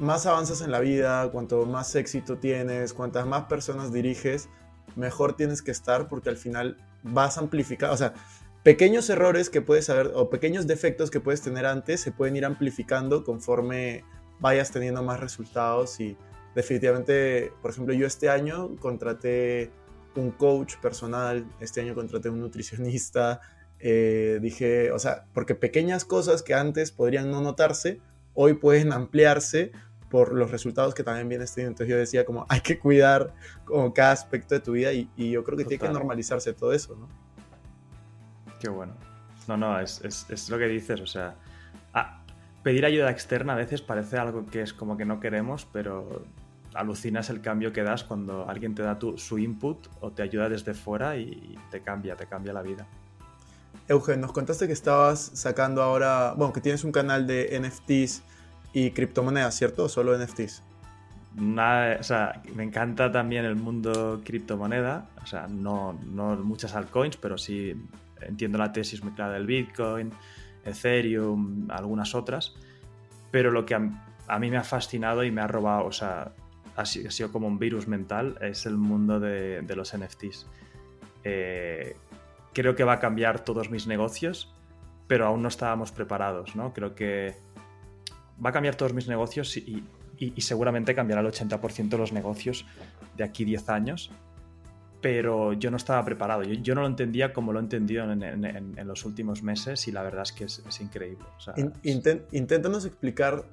más 0.00 0.24
avanzas 0.24 0.62
en 0.62 0.70
la 0.70 0.80
vida, 0.80 1.30
cuanto 1.30 1.66
más 1.66 1.94
éxito 1.94 2.38
tienes, 2.38 2.94
cuantas 2.94 3.26
más 3.26 3.44
personas 3.44 3.92
diriges, 3.92 4.48
mejor 4.96 5.36
tienes 5.36 5.60
que 5.60 5.70
estar 5.70 6.08
porque 6.08 6.30
al 6.30 6.38
final 6.38 6.78
vas 7.02 7.36
a 7.36 7.42
amplificar, 7.42 7.90
o 7.90 7.96
sea, 7.96 8.14
pequeños 8.62 9.08
errores 9.10 9.50
que 9.50 9.60
puedes 9.60 9.86
saber 9.86 10.12
o 10.14 10.30
pequeños 10.30 10.66
defectos 10.66 11.10
que 11.10 11.20
puedes 11.20 11.42
tener 11.42 11.66
antes 11.66 12.00
se 12.00 12.12
pueden 12.12 12.34
ir 12.36 12.46
amplificando 12.46 13.24
conforme 13.24 14.04
vayas 14.38 14.70
teniendo 14.70 15.02
más 15.02 15.20
resultados 15.20 16.00
y 16.00 16.16
definitivamente, 16.54 17.52
por 17.60 17.70
ejemplo, 17.70 17.92
yo 17.92 18.06
este 18.06 18.30
año 18.30 18.76
contraté 18.76 19.70
un 20.16 20.30
coach 20.30 20.76
personal, 20.76 21.46
este 21.60 21.80
año 21.80 21.94
contraté 21.94 22.28
un 22.28 22.40
nutricionista, 22.40 23.40
eh, 23.78 24.38
dije, 24.42 24.92
o 24.92 24.98
sea, 24.98 25.24
porque 25.32 25.54
pequeñas 25.54 26.04
cosas 26.04 26.42
que 26.42 26.54
antes 26.54 26.92
podrían 26.92 27.30
no 27.30 27.40
notarse, 27.40 28.00
hoy 28.34 28.54
pueden 28.54 28.92
ampliarse 28.92 29.72
por 30.10 30.34
los 30.34 30.50
resultados 30.50 30.94
que 30.94 31.04
también 31.04 31.28
vienes 31.28 31.54
teniendo. 31.54 31.72
Entonces 31.72 31.90
yo 31.90 31.98
decía 31.98 32.24
como 32.24 32.44
hay 32.48 32.60
que 32.60 32.78
cuidar 32.78 33.32
como 33.64 33.94
cada 33.94 34.12
aspecto 34.12 34.54
de 34.54 34.60
tu 34.60 34.72
vida 34.72 34.92
y, 34.92 35.08
yo 35.16 35.44
creo 35.44 35.56
que 35.56 35.64
tiene 35.64 35.86
que 35.86 35.92
normalizarse 35.92 36.52
todo 36.52 36.72
eso, 36.72 36.96
¿no? 36.96 37.08
Qué 38.58 38.68
bueno. 38.68 38.94
No, 39.48 39.56
no, 39.56 39.80
es, 39.80 40.02
es, 40.04 40.50
lo 40.50 40.58
que 40.58 40.66
dices, 40.66 41.00
o 41.00 41.06
sea, 41.06 41.36
pedir 42.62 42.84
ayuda 42.84 43.10
externa 43.10 43.54
a 43.54 43.56
veces 43.56 43.80
parece 43.80 44.18
algo 44.18 44.46
que 44.46 44.60
es 44.62 44.72
como 44.74 44.96
que 44.96 45.04
no 45.04 45.18
queremos, 45.18 45.66
pero 45.72 46.24
alucinas 46.74 47.30
el 47.30 47.40
cambio 47.40 47.72
que 47.72 47.82
das 47.82 48.04
cuando 48.04 48.48
alguien 48.48 48.74
te 48.74 48.82
da 48.82 48.98
tu, 48.98 49.18
su 49.18 49.38
input 49.38 49.88
o 50.00 50.10
te 50.10 50.22
ayuda 50.22 50.48
desde 50.48 50.74
fuera 50.74 51.16
y 51.16 51.58
te 51.70 51.80
cambia, 51.80 52.16
te 52.16 52.26
cambia 52.26 52.52
la 52.52 52.62
vida. 52.62 52.86
Eugen, 53.88 54.20
nos 54.20 54.32
contaste 54.32 54.66
que 54.66 54.72
estabas 54.72 55.32
sacando 55.34 55.82
ahora, 55.82 56.34
bueno, 56.36 56.52
que 56.52 56.60
tienes 56.60 56.84
un 56.84 56.92
canal 56.92 57.26
de 57.26 57.60
NFTs 57.60 58.22
y 58.72 58.92
criptomonedas, 58.92 59.56
¿cierto? 59.56 59.84
¿O 59.84 59.88
solo 59.88 60.16
NFTs? 60.16 60.62
Nada, 61.34 61.96
o 61.98 62.02
sea, 62.02 62.42
me 62.54 62.64
encanta 62.64 63.10
también 63.10 63.44
el 63.44 63.56
mundo 63.56 64.20
criptomoneda, 64.24 65.08
o 65.22 65.26
sea, 65.26 65.46
no, 65.48 65.98
no 66.04 66.36
muchas 66.36 66.74
altcoins, 66.74 67.16
pero 67.16 67.38
sí 67.38 67.74
entiendo 68.20 68.58
la 68.58 68.72
tesis 68.72 69.02
muy 69.02 69.12
clara 69.12 69.34
del 69.34 69.46
Bitcoin, 69.46 70.12
Ethereum, 70.64 71.68
algunas 71.70 72.14
otras, 72.14 72.54
pero 73.30 73.50
lo 73.50 73.64
que 73.64 73.74
a, 73.74 74.38
mí 74.38 74.50
me 74.50 74.56
ha 74.56 74.64
fascinado 74.64 75.24
y 75.24 75.30
me 75.30 75.40
ha 75.40 75.46
robado, 75.46 75.86
o 75.86 75.92
sea, 75.92 76.32
ha 76.80 76.86
sido, 76.86 77.32
como 77.32 77.46
un 77.46 77.58
virus 77.58 77.86
mental, 77.88 78.38
es 78.40 78.66
el 78.66 78.76
mundo 78.76 79.20
de, 79.20 79.62
los 79.74 79.96
NFTs. 79.96 80.46
Eh, 81.24 81.96
creo 82.52 82.74
que 82.74 82.84
va 82.84 82.94
a 82.94 82.98
cambiar 83.00 83.44
todos 83.44 83.70
mis 83.70 83.86
negocios, 83.86 84.54
pero 85.06 85.26
aún 85.26 85.42
no 85.42 85.48
estábamos 85.48 85.92
preparados, 85.92 86.56
¿no? 86.56 86.72
Creo 86.72 86.94
que 86.94 87.36
va 88.44 88.50
a 88.50 88.52
cambiar 88.52 88.74
todos 88.74 88.94
mis 88.94 89.08
negocios 89.08 89.56
y, 89.56 89.84
seguramente 90.38 90.94
cambiará 90.94 91.22
el 91.22 91.28
80% 91.28 91.88
de 91.88 91.98
los 91.98 92.12
negocios 92.12 92.66
de 93.16 93.24
aquí 93.24 93.44
10 93.44 93.68
años. 93.70 94.10
Pero 95.00 95.54
yo 95.54 95.70
no 95.70 95.78
estaba 95.78 96.04
preparado, 96.04 96.42
yo, 96.42 96.74
no 96.74 96.82
lo 96.82 96.86
entendía 96.86 97.32
como 97.32 97.54
lo 97.54 97.58
he 97.58 97.62
entendido 97.62 98.04
en, 98.12 98.86
los 98.86 99.06
últimos 99.06 99.42
meses 99.42 99.88
y 99.88 99.92
la 99.92 100.02
verdad 100.02 100.22
es 100.22 100.32
que 100.32 100.44
es, 100.44 100.80
increíble. 100.80 101.24
inténtanos 102.32 102.84
explicar 102.84 103.46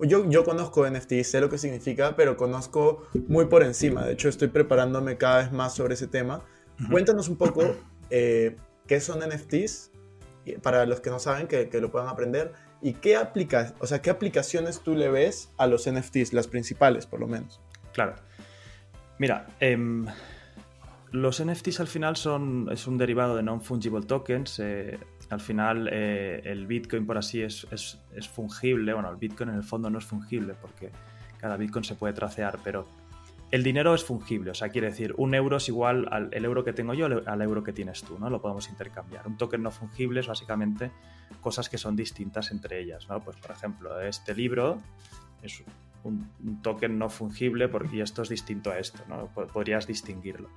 yo, 0.00 0.28
yo 0.28 0.44
conozco 0.44 0.88
NFT, 0.88 1.22
sé 1.22 1.40
lo 1.40 1.48
que 1.48 1.58
significa, 1.58 2.14
pero 2.16 2.36
conozco 2.36 3.06
muy 3.28 3.46
por 3.46 3.62
encima. 3.62 4.04
De 4.04 4.12
hecho, 4.12 4.28
estoy 4.28 4.48
preparándome 4.48 5.16
cada 5.16 5.38
vez 5.38 5.52
más 5.52 5.74
sobre 5.74 5.94
ese 5.94 6.06
tema. 6.06 6.40
Cuéntanos 6.90 7.28
un 7.28 7.36
poco 7.36 7.76
eh, 8.10 8.56
qué 8.86 9.00
son 9.00 9.20
NFTs, 9.20 9.90
para 10.62 10.86
los 10.86 11.00
que 11.00 11.10
no 11.10 11.18
saben, 11.18 11.46
que, 11.46 11.68
que, 11.68 11.80
lo 11.80 11.90
puedan 11.90 12.08
aprender, 12.08 12.52
¿Y 12.82 12.94
qué, 12.94 13.16
aplica, 13.16 13.74
o 13.78 13.86
sea, 13.86 14.02
qué 14.02 14.10
aplicaciones 14.10 14.80
tú 14.80 14.96
le 14.96 15.08
ves 15.08 15.52
a 15.56 15.68
los 15.68 15.88
NFTs, 15.88 16.32
las 16.32 16.48
principales 16.48 17.06
por 17.06 17.20
lo 17.20 17.28
menos? 17.28 17.60
Claro. 17.92 18.16
Mira, 19.18 19.46
em, 19.60 20.04
los 21.12 21.40
NFTs 21.40 21.78
al 21.78 21.86
final 21.86 22.16
son, 22.16 22.68
es 22.72 22.88
un 22.88 22.98
derivado 22.98 23.36
de 23.36 23.44
non-fungible 23.44 24.04
tokens. 24.04 24.58
Eh, 24.58 24.98
al 25.32 25.40
final 25.40 25.88
eh, 25.90 26.42
el 26.44 26.66
Bitcoin 26.66 27.06
por 27.06 27.16
así 27.16 27.42
es, 27.42 27.66
es, 27.70 27.98
es, 28.14 28.28
fungible. 28.28 28.92
Bueno, 28.92 29.10
el 29.10 29.16
Bitcoin 29.16 29.50
en 29.50 29.56
el 29.56 29.64
fondo 29.64 29.88
no 29.88 29.98
es 29.98 30.04
fungible 30.04 30.54
porque 30.60 30.90
cada 31.38 31.56
Bitcoin 31.56 31.84
se 31.84 31.94
puede 31.94 32.12
tracear, 32.12 32.58
pero 32.62 32.86
el 33.50 33.62
dinero 33.62 33.94
es 33.94 34.02
fungible, 34.02 34.50
o 34.50 34.54
sea, 34.54 34.70
quiere 34.70 34.88
decir, 34.88 35.14
un 35.18 35.34
euro 35.34 35.58
es 35.58 35.68
igual 35.68 36.08
al 36.10 36.44
euro 36.44 36.64
que 36.64 36.72
tengo 36.72 36.94
yo 36.94 37.06
al 37.26 37.42
euro 37.42 37.62
que 37.62 37.74
tienes 37.74 38.02
tú, 38.02 38.18
¿no? 38.18 38.30
Lo 38.30 38.40
podemos 38.40 38.68
intercambiar. 38.70 39.26
Un 39.26 39.36
token 39.36 39.62
no 39.62 39.70
fungible 39.70 40.20
es 40.20 40.26
básicamente 40.26 40.90
cosas 41.42 41.68
que 41.68 41.76
son 41.76 41.94
distintas 41.94 42.50
entre 42.50 42.80
ellas, 42.80 43.08
¿no? 43.10 43.20
Pues, 43.20 43.36
por 43.36 43.50
ejemplo, 43.50 44.00
este 44.00 44.34
libro 44.34 44.78
es 45.42 45.62
un, 46.02 46.60
token 46.62 46.98
no 46.98 47.10
fungible 47.10 47.68
porque, 47.68 48.00
esto 48.00 48.22
es 48.22 48.30
distinto 48.30 48.70
a 48.70 48.78
esto, 48.78 49.02
¿no? 49.06 49.26
Podrías 49.26 49.86
distinguirlo. 49.86 50.48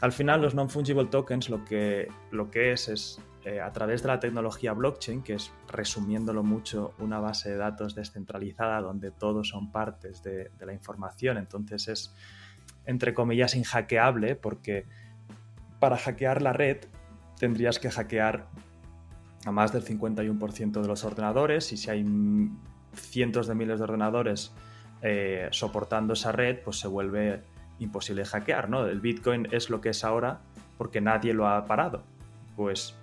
Al 0.00 0.12
final, 0.12 0.40
los 0.40 0.54
non-fungible 0.54 1.06
tokens 1.06 1.50
lo 1.50 1.64
que, 1.64 2.08
lo 2.30 2.50
que 2.50 2.72
es 2.72 2.88
es 2.88 3.20
eh, 3.44 3.58
a 3.58 3.72
través 3.72 4.02
de 4.02 4.08
la 4.08 4.20
tecnología 4.20 4.74
blockchain, 4.74 5.22
que 5.22 5.34
es, 5.34 5.50
resumiéndolo 5.68 6.42
mucho, 6.42 6.92
una 6.98 7.20
base 7.20 7.50
de 7.50 7.56
datos 7.56 7.94
descentralizada 7.94 8.82
donde 8.82 9.10
todos 9.10 9.48
son 9.48 9.72
partes 9.72 10.22
de, 10.22 10.50
la 10.60 10.74
información. 10.74 11.38
Entonces 11.38 11.88
es, 11.88 12.14
entre 12.84 13.14
comillas, 13.14 13.54
inhackeable 13.54 14.36
porque 14.36 14.86
para 15.78 15.96
hackear 15.96 16.42
la 16.42 16.52
red 16.52 16.84
tendrías 17.38 17.78
que 17.78 17.90
hackear 17.90 18.46
a 19.46 19.50
más 19.52 19.72
del 19.72 19.86
51% 19.86 20.82
de 20.82 20.86
los 20.86 21.04
ordenadores 21.04 21.72
y 21.72 21.78
si 21.78 21.88
hay 21.88 22.04
cientos 22.92 23.46
de 23.46 23.54
miles 23.54 23.78
de 23.78 23.84
ordenadores 23.84 24.52
eh, 25.00 25.48
soportando 25.50 26.12
esa 26.12 26.30
red, 26.30 26.58
pues 26.62 26.78
se 26.78 26.88
vuelve 26.88 27.42
imposible 27.80 28.24
hackear, 28.24 28.70
¿no? 28.70 28.86
El 28.86 29.00
Bitcoin 29.00 29.48
es 29.50 29.70
lo 29.70 29.80
que 29.80 29.88
es 29.88 30.04
ahora 30.04 30.40
porque 30.78 31.00
nadie 31.00 31.34
lo 31.34 31.48
ha 31.48 31.66
parado. 31.66 32.04
Pues 32.56 32.94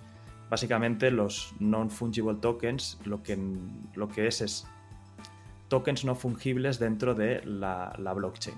Básicamente 0.50 1.10
los 1.10 1.52
non-fungible 1.60 2.40
tokens 2.40 2.96
lo 3.04 3.22
que, 3.22 3.36
lo 3.94 4.08
que 4.08 4.26
es 4.26 4.40
es 4.40 4.66
tokens 5.68 6.04
no 6.04 6.14
fungibles 6.14 6.78
dentro 6.78 7.14
de 7.14 7.44
la, 7.44 7.92
blockchain. 8.14 8.56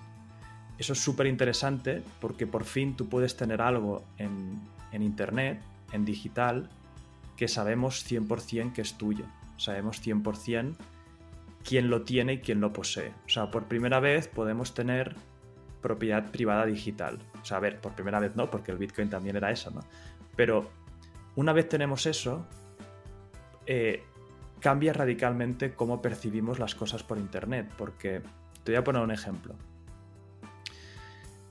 Eso 0.78 0.92
es 0.92 1.00
súper 1.00 1.26
interesante 1.26 2.02
porque 2.20 2.46
por 2.46 2.64
fin 2.64 2.94
tú 2.94 3.08
puedes 3.08 3.36
tener 3.36 3.60
algo 3.60 4.04
en, 4.18 4.60
Internet, 4.92 5.60
en 5.92 6.04
digital, 6.04 6.70
que 7.36 7.48
sabemos 7.48 8.04
100% 8.08 8.72
que 8.72 8.82
es 8.82 8.94
tuyo. 8.94 9.24
Sabemos 9.56 10.00
100% 10.00 10.76
quién 11.64 11.90
lo 11.90 12.02
tiene 12.02 12.34
y 12.34 12.38
quién 12.38 12.60
lo 12.60 12.72
posee. 12.72 13.12
O 13.26 13.28
sea, 13.28 13.50
por 13.50 13.64
primera 13.64 13.98
vez 13.98 14.28
podemos 14.28 14.74
tener 14.74 15.16
propiedad 15.80 16.30
privada 16.30 16.66
digital. 16.66 17.18
O 17.40 17.44
sea, 17.44 17.56
a 17.58 17.60
ver, 17.60 17.80
por 17.80 17.92
primera 17.92 18.20
vez 18.20 18.36
no, 18.36 18.50
porque 18.50 18.72
el 18.72 18.78
Bitcoin 18.78 19.08
también 19.08 19.36
era 19.36 19.50
eso, 19.50 19.70
¿no? 19.70 19.80
Pero 20.36 20.70
una 21.36 21.52
vez 21.52 21.68
tenemos 21.68 22.06
eso, 22.06 22.46
eh, 23.66 24.02
cambia 24.60 24.92
radicalmente 24.92 25.74
cómo 25.74 26.02
percibimos 26.02 26.58
las 26.58 26.74
cosas 26.74 27.02
por 27.02 27.18
Internet, 27.18 27.70
porque 27.76 28.22
te 28.62 28.72
voy 28.72 28.76
a 28.76 28.84
poner 28.84 29.02
un 29.02 29.10
ejemplo. 29.10 29.54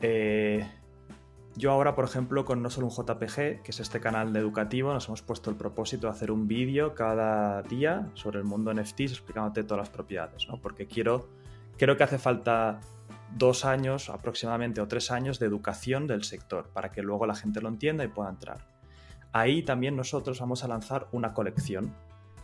Eh, 0.02 0.66
yo 1.56 1.72
ahora, 1.72 1.96
por 1.96 2.06
ejemplo, 2.06 2.46
con 2.46 2.62
No 2.62 2.70
Solo 2.70 2.88
un 2.88 2.94
JPG, 2.94 3.62
que 3.64 3.72
es 3.72 3.80
este 3.80 4.00
canal 4.00 4.36
educativo, 4.36 4.94
nos 4.94 5.08
hemos 5.08 5.22
puesto 5.22 5.50
el 5.50 5.58
propósito 5.58 6.08
de 6.08 6.14
hacer 6.14 6.32
un 6.32 6.48
vídeo 6.48 6.96
cada 6.96 7.62
día 7.64 8.08
sobre 8.14 8.40
el 8.40 8.46
mundo 8.46 8.74
NFTs 8.74 9.12
explicándote 9.12 9.64
todas 9.64 9.80
las 9.80 9.90
propiedades, 9.90 10.48
¿no? 10.48 10.62
Porque 10.62 10.86
quiero, 10.86 11.28
creo 11.78 11.98
que 11.98 12.04
hace 12.04 12.18
falta 12.18 12.80
dos 13.36 13.66
años 13.66 14.10
aproximadamente 14.10 14.82
o 14.82 14.88
tres 14.88 15.12
años 15.12 15.40
de 15.40 15.46
educación 15.46 16.08
del 16.08 16.24
sector 16.24 16.70
para 16.70 16.92
que 16.92 17.02
luego 17.02 17.26
la 17.26 17.36
gente 17.36 17.62
lo 17.62 17.70
entienda 17.70 18.04
y 18.04 18.08
pueda 18.08 18.30
entrar. 18.30 18.66
Ahí 19.32 19.64
también 19.64 19.96
nosotros 19.96 20.40
vamos 20.40 20.64
a 20.64 20.68
lanzar 20.68 21.08
una 21.12 21.34
colección, 21.34 21.94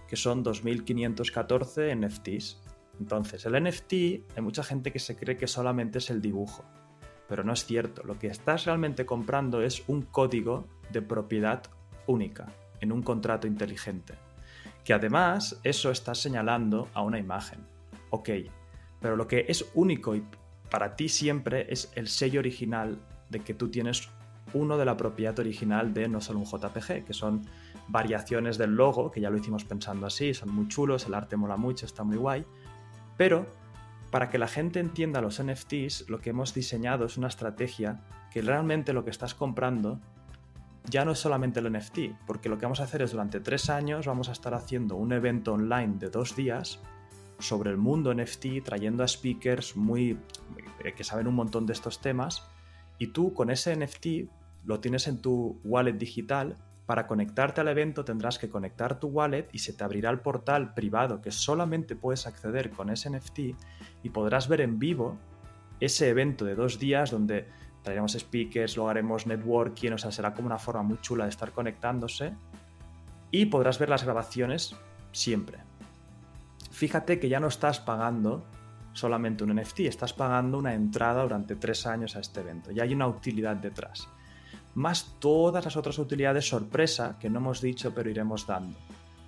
que 0.08 0.16
son 0.16 0.44
2514 0.44 1.96
NFTs. 1.96 2.62
Entonces, 3.00 3.46
el 3.46 3.62
NFT, 3.62 3.94
hay 4.36 4.42
mucha 4.42 4.64
gente 4.64 4.92
que 4.92 5.00
se 5.00 5.16
cree 5.16 5.36
que 5.36 5.48
solamente 5.48 5.98
es 5.98 6.10
el 6.12 6.22
dibujo, 6.22 6.64
pero 7.28 7.44
no 7.44 7.54
es 7.54 7.66
cierto. 7.66 8.04
Lo 8.04 8.20
que 8.20 8.28
estás 8.28 8.66
realmente 8.66 9.06
comprando 9.06 9.62
es 9.62 9.84
un 9.88 10.04
código 10.04 10.68
de 10.92 11.02
propiedad 11.02 11.64
única 12.06 12.46
en 12.80 12.92
un 12.92 13.02
contrato 13.02 13.48
inteligente. 13.48 14.14
Que 14.84 14.94
además 14.94 15.60
eso 15.64 15.90
está 15.90 16.14
señalando 16.14 16.88
a 16.94 17.02
una 17.02 17.18
imagen. 17.18 17.66
Ok, 18.12 18.30
pero 19.02 19.16
lo 19.16 19.28
que 19.28 19.46
es 19.48 19.66
único 19.74 20.16
y 20.16 20.24
para 20.76 20.98
ti 20.98 21.08
siempre 21.08 21.68
es 21.72 21.90
el 21.96 22.10
sello 22.10 22.42
original 22.42 23.00
de 23.30 23.40
que 23.40 23.54
tú 23.54 23.70
tienes 23.70 24.10
uno 24.54 24.78
de 24.78 24.84
la 24.84 24.98
propiedad 24.98 25.40
original 25.40 25.94
de 25.94 26.10
no 26.10 26.20
solo 26.20 26.40
un 26.40 26.46
JPG, 26.46 27.06
que 27.06 27.14
son 27.14 27.44
variaciones 27.88 28.58
del 28.58 28.76
logo, 28.76 29.10
que 29.10 29.22
ya 29.22 29.30
lo 29.30 29.38
hicimos 29.38 29.64
pensando 29.64 30.06
así, 30.06 30.34
son 30.34 30.54
muy 30.54 30.68
chulos, 30.68 31.06
el 31.06 31.14
arte 31.14 31.38
mola 31.38 31.56
mucho, 31.56 31.86
está 31.86 32.04
muy 32.04 32.18
guay, 32.18 32.44
pero 33.16 33.46
para 34.12 34.30
que 34.30 34.38
la 34.38 34.50
gente 34.50 34.82
entienda 34.82 35.22
los 35.22 35.42
NFTs, 35.42 36.10
lo 36.10 36.20
que 36.20 36.32
hemos 36.32 36.54
diseñado 36.54 37.06
es 37.06 37.16
una 37.16 37.30
estrategia 37.30 38.02
que 38.30 38.42
realmente 38.42 38.92
lo 38.92 39.06
que 39.06 39.12
estás 39.12 39.34
comprando 39.34 40.02
ya 40.90 41.06
no 41.06 41.14
es 41.14 41.20
solamente 41.20 41.62
el 41.62 41.72
NFT, 41.72 42.00
porque 42.28 42.50
lo 42.50 42.58
que 42.58 42.66
vamos 42.66 42.82
a 42.82 42.84
hacer 42.84 43.02
es 43.02 43.14
durante 43.14 43.40
tres 43.40 43.70
años 43.70 44.08
vamos 44.08 44.28
a 44.28 44.34
estar 44.34 44.54
haciendo 44.54 44.98
un 44.98 45.14
evento 45.14 45.54
online 45.54 45.94
de 46.00 46.10
dos 46.10 46.36
días 46.36 46.82
sobre 47.40 47.72
el 47.72 47.78
mundo 47.78 48.14
NFT, 48.14 48.64
trayendo 48.64 49.04
a 49.04 49.08
speakers 49.08 49.76
muy 49.76 50.18
eh, 50.84 50.94
que 50.94 51.04
saben 51.04 51.28
un 51.28 51.36
montón 51.36 51.66
de 51.66 51.74
estos 51.74 52.02
temas, 52.02 52.48
y 52.98 53.08
tú 53.08 53.34
con 53.34 53.50
ese 53.50 53.76
NFT 53.76 54.30
lo 54.66 54.80
tienes 54.80 55.08
en 55.08 55.22
tu 55.22 55.60
wallet 55.64 55.94
digital. 55.94 56.58
Para 56.86 57.08
conectarte 57.08 57.62
al 57.62 57.68
evento 57.68 58.06
tendrás 58.06 58.38
que 58.38 58.50
conectar 58.50 59.00
tu 59.00 59.08
wallet 59.08 59.48
y 59.52 59.60
se 59.60 59.74
te 59.74 59.84
abrirá 59.84 60.12
el 60.12 60.20
portal 60.20 60.74
privado 60.76 61.20
que 61.20 61.32
solamente 61.32 61.96
puedes 61.96 62.28
acceder 62.28 62.70
con 62.70 62.92
ese 62.92 63.10
NFT 63.10 63.40
y 64.04 64.10
podrás 64.12 64.48
ver 64.48 64.62
en 64.62 64.78
vivo 64.78 65.18
ese 65.80 66.10
evento 66.10 66.46
de 66.46 66.56
dos 66.56 66.78
días 66.78 67.10
donde 67.10 67.48
traeremos 67.82 68.14
speakers, 68.14 68.76
luego 68.76 68.90
haremos 68.90 69.28
networking, 69.28 69.92
o 69.92 69.98
sea, 69.98 70.12
será 70.12 70.34
como 70.34 70.48
una 70.48 70.60
forma 70.60 70.84
muy 70.84 71.00
chula 71.02 71.26
de 71.26 71.32
estar 71.32 71.52
conectándose 71.52 72.34
y 73.32 73.48
podrás 73.48 73.80
ver 73.80 73.90
las 73.90 74.04
grabaciones 74.04 74.76
siempre. 75.12 75.60
Fíjate 76.72 77.20
que 77.20 77.30
ya 77.30 77.40
no 77.40 77.48
estás 77.48 77.80
pagando 77.80 78.46
solamente 78.94 79.44
un 79.44 79.56
NFT, 79.56 79.82
estás 79.82 80.14
pagando 80.14 80.58
una 80.58 80.74
entrada 80.74 81.24
durante 81.24 81.56
tres 81.56 81.86
años 81.86 82.16
a 82.16 82.20
este 82.20 82.40
evento. 82.40 82.72
Ya 82.72 82.84
hay 82.84 82.94
una 82.94 83.08
utilidad 83.08 83.56
detrás. 83.56 84.08
Más 84.74 85.16
todas 85.20 85.64
las 85.64 85.78
otras 85.78 86.00
utilidades 86.00 86.48
sorpresa 86.48 87.18
que 87.20 87.30
no 87.30 87.40
hemos 87.40 87.62
dicho 87.62 87.94
pero 87.94 88.10
iremos 88.10 88.48
dando. 88.48 88.78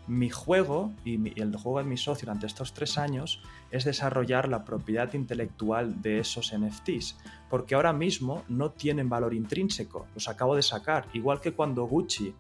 Mi 0.08 0.30
juego 0.30 0.94
y, 1.04 1.40
el 1.40 1.56
juego 1.58 1.80
de 1.80 1.84
mi 1.84 1.98
socio 1.98 2.26
durante 2.26 2.48
estos 2.48 2.74
tres 2.74 2.98
años 2.98 3.42
es 3.72 3.84
desarrollar 3.84 4.48
la 4.48 4.64
propiedad 4.64 5.14
intelectual 5.14 6.02
de 6.02 6.20
esos 6.20 6.54
NFTs, 6.58 7.18
porque 7.50 7.76
ahora 7.76 7.92
mismo 7.92 8.44
no 8.48 8.72
tienen 8.72 9.10
valor 9.10 9.34
intrínseco, 9.34 10.08
los 10.16 10.30
acabo 10.30 10.56
de 10.56 10.62
sacar, 10.62 11.08
igual 11.12 11.42
que 11.42 11.52
cuando 11.52 11.84
Gucci 11.84 12.34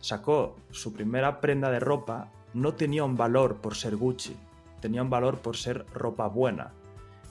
sacó 0.00 0.56
su 0.70 0.92
primera 0.92 1.40
prenda 1.40 1.70
de 1.70 1.80
ropa, 1.80 2.30
no 2.54 2.74
tenía 2.74 3.04
un 3.04 3.16
valor 3.16 3.56
por 3.56 3.74
ser 3.74 3.96
Gucci, 3.96 4.36
tenía 4.80 5.02
un 5.02 5.10
valor 5.10 5.40
por 5.40 5.56
ser 5.56 5.84
ropa 5.92 6.28
buena. 6.28 6.72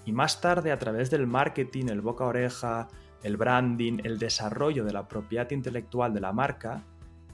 Y 0.06 0.12
más 0.12 0.42
tarde, 0.42 0.72
a 0.72 0.80
través 0.80 1.10
del 1.10 1.28
marketing, 1.28 1.86
el 1.88 2.02
boca 2.02 2.26
oreja, 2.26 2.90
el 3.24 3.38
branding, 3.38 4.00
el 4.04 4.20
desarrollo 4.20 4.84
de 4.84 4.92
la 4.92 5.08
propiedad 5.08 5.50
intelectual 5.52 6.14
de 6.14 6.20
la 6.20 6.34
marca, 6.34 6.84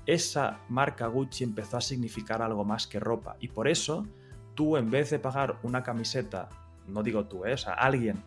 esa 0.05 0.59
marca 0.69 1.07
Gucci 1.07 1.43
empezó 1.43 1.77
a 1.77 1.81
significar 1.81 2.41
algo 2.41 2.63
más 2.63 2.87
que 2.87 2.99
ropa. 2.99 3.35
Y 3.39 3.47
por 3.47 3.67
eso, 3.67 4.07
tú 4.55 4.77
en 4.77 4.89
vez 4.89 5.09
de 5.09 5.19
pagar 5.19 5.57
una 5.63 5.83
camiseta, 5.83 6.49
no 6.87 7.01
digo 7.03 7.25
tú, 7.25 7.45
¿eh? 7.45 7.55
o 7.55 7.69
alguien, 7.75 8.17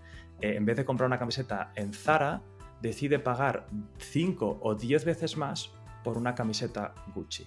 eh, 0.41 0.57
en 0.57 0.65
vez 0.65 0.77
de 0.77 0.85
comprar 0.85 1.07
una 1.07 1.19
camiseta 1.19 1.73
en 1.77 1.93
Zara, 1.93 2.43
decide 2.81 3.21
pagar 3.21 3.67
5 3.99 4.59
o 4.61 4.75
10 4.75 5.05
veces 5.05 5.37
más 5.37 5.71
por 6.03 6.19
una 6.19 6.35
camiseta 6.35 6.95
Gucci. 7.15 7.47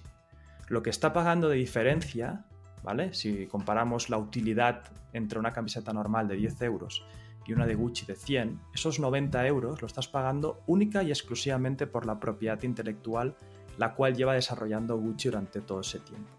Lo 0.68 0.82
que 0.82 0.90
está 0.90 1.12
pagando 1.12 1.48
de 1.48 1.56
diferencia 1.56 2.44
¿vale? 2.86 3.12
Si 3.12 3.46
comparamos 3.48 4.10
la 4.10 4.16
utilidad 4.16 4.84
entre 5.12 5.40
una 5.40 5.52
camiseta 5.52 5.92
normal 5.92 6.28
de 6.28 6.36
10 6.36 6.62
euros 6.62 7.04
y 7.44 7.52
una 7.52 7.66
de 7.66 7.74
Gucci 7.74 8.06
de 8.06 8.14
100, 8.14 8.60
esos 8.72 9.00
90 9.00 9.44
euros 9.48 9.82
lo 9.82 9.88
estás 9.88 10.06
pagando 10.06 10.62
única 10.68 11.02
y 11.02 11.10
exclusivamente 11.10 11.88
por 11.88 12.06
la 12.06 12.20
propiedad 12.20 12.62
intelectual 12.62 13.34
la 13.76 13.94
cual 13.94 14.14
lleva 14.14 14.34
desarrollando 14.34 14.96
Gucci 14.96 15.28
durante 15.28 15.60
todo 15.60 15.80
ese 15.80 15.98
tiempo. 15.98 16.30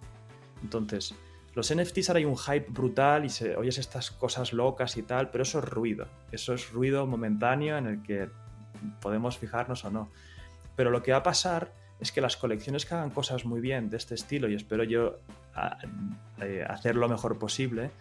Entonces, 0.64 1.14
los 1.54 1.76
NFTs 1.76 2.10
ahora 2.10 2.20
hay 2.20 2.26
un 2.26 2.38
hype 2.38 2.68
brutal 2.70 3.26
y 3.26 3.30
se 3.30 3.56
oyes 3.58 3.78
estas 3.78 4.10
cosas 4.10 4.54
locas 4.54 4.96
y 4.96 5.04
tal, 5.04 5.30
pero 5.30 5.44
eso 5.44 5.60
es 5.60 5.66
ruido. 5.66 6.08
Eso 6.32 6.54
es 6.54 6.72
ruido 6.72 7.06
momentáneo 7.06 7.78
en 7.78 7.88
el 7.88 8.04
que 8.04 8.30
podemos 9.02 9.38
fijarnos 9.38 9.84
o 9.86 9.92
no. 9.92 10.10
Pero 10.76 10.92
lo 10.92 11.04
que 11.04 11.12
va 11.12 11.18
a 11.18 11.24
pasar 11.24 11.74
es 12.00 12.12
que 12.12 12.22
las 12.22 12.38
colecciones 12.38 12.86
que 12.86 12.96
hagan 12.96 13.10
cosas 13.10 13.46
muy 13.46 13.60
bien 13.60 13.90
de 13.90 13.98
este 13.98 14.16
estilo, 14.16 14.48
y 14.50 14.56
espero 14.56 14.84
yo 14.84 15.20
eh, 16.42 16.66
hacer 16.68 16.96
lo 16.96 17.10
mejor 17.10 17.40
posible, 17.40 17.92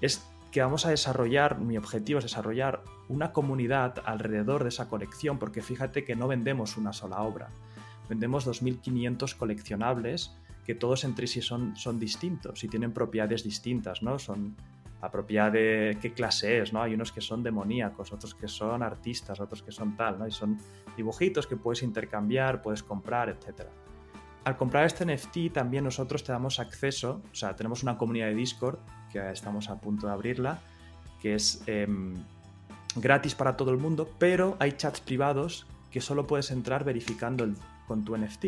es 0.00 0.26
que 0.50 0.62
vamos 0.62 0.86
a 0.86 0.90
desarrollar, 0.90 1.58
mi 1.58 1.76
objetivo 1.76 2.18
es 2.18 2.24
desarrollar 2.24 2.82
una 3.08 3.32
comunidad 3.32 4.02
alrededor 4.04 4.62
de 4.62 4.68
esa 4.68 4.88
colección, 4.88 5.38
porque 5.38 5.62
fíjate 5.62 6.04
que 6.04 6.16
no 6.16 6.28
vendemos 6.28 6.76
una 6.76 6.92
sola 6.92 7.22
obra, 7.22 7.48
vendemos 8.08 8.46
2.500 8.46 9.36
coleccionables 9.36 10.32
que 10.64 10.74
todos 10.74 11.04
entre 11.04 11.26
sí 11.26 11.42
son, 11.42 11.76
son 11.76 11.98
distintos 11.98 12.64
y 12.64 12.68
tienen 12.68 12.92
propiedades 12.92 13.44
distintas, 13.44 14.02
¿no? 14.02 14.18
Son 14.18 14.56
la 15.04 15.10
propiedad 15.10 15.52
de 15.52 15.98
qué 16.00 16.14
clase 16.14 16.62
es, 16.62 16.72
¿no? 16.72 16.80
Hay 16.80 16.94
unos 16.94 17.12
que 17.12 17.20
son 17.20 17.42
demoníacos, 17.42 18.10
otros 18.10 18.34
que 18.34 18.48
son 18.48 18.82
artistas, 18.82 19.38
otros 19.38 19.62
que 19.62 19.70
son 19.70 19.98
tal, 19.98 20.18
¿no? 20.18 20.26
Y 20.26 20.30
son 20.30 20.56
dibujitos 20.96 21.46
que 21.46 21.56
puedes 21.56 21.82
intercambiar, 21.82 22.62
puedes 22.62 22.82
comprar, 22.82 23.28
etc. 23.28 23.68
Al 24.44 24.56
comprar 24.56 24.86
este 24.86 25.04
NFT 25.04 25.52
también 25.52 25.84
nosotros 25.84 26.24
te 26.24 26.32
damos 26.32 26.58
acceso, 26.58 27.20
o 27.30 27.34
sea, 27.34 27.54
tenemos 27.54 27.82
una 27.82 27.98
comunidad 27.98 28.28
de 28.28 28.34
Discord 28.34 28.78
que 29.12 29.30
estamos 29.30 29.68
a 29.68 29.78
punto 29.78 30.06
de 30.06 30.14
abrirla, 30.14 30.60
que 31.20 31.34
es 31.34 31.62
em, 31.66 32.14
gratis 32.96 33.34
para 33.34 33.58
todo 33.58 33.72
el 33.72 33.76
mundo, 33.76 34.08
pero 34.18 34.56
hay 34.58 34.72
chats 34.72 35.02
privados 35.02 35.66
que 35.90 36.00
solo 36.00 36.26
puedes 36.26 36.50
entrar 36.50 36.82
verificando 36.82 37.46
con 37.86 38.06
tu 38.06 38.16
NFT. 38.16 38.44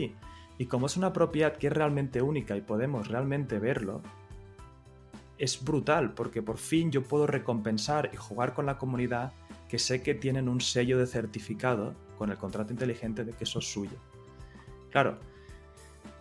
Y 0.57 0.65
como 0.65 0.87
es 0.87 0.97
una 0.97 1.13
propiedad 1.13 1.55
que 1.55 1.67
es 1.67 1.73
realmente 1.75 2.23
única 2.23 2.57
y 2.57 2.63
podemos 2.63 3.09
realmente 3.09 3.59
verlo, 3.59 4.01
es 5.39 5.63
brutal 5.63 6.15
porque 6.15 6.43
por 6.43 6.59
fin 6.59 6.91
yo 6.91 7.03
puedo 7.03 7.27
recompensar 7.27 8.11
y 8.13 8.17
jugar 8.17 8.55
con 8.55 8.67
la 8.67 8.79
comunidad 8.79 9.33
que 9.69 9.79
sé 9.79 10.03
que 10.03 10.15
tienen 10.15 10.49
un 10.49 10.61
sello 10.61 10.99
de 10.99 11.07
certificado 11.07 11.95
con 12.17 12.31
el 12.31 12.39
contrato 12.39 12.73
inteligente 12.73 13.25
de 13.25 13.33
que 13.33 13.45
eso 13.45 13.59
es 13.59 13.71
suyo. 13.71 13.99
Claro, 14.91 15.19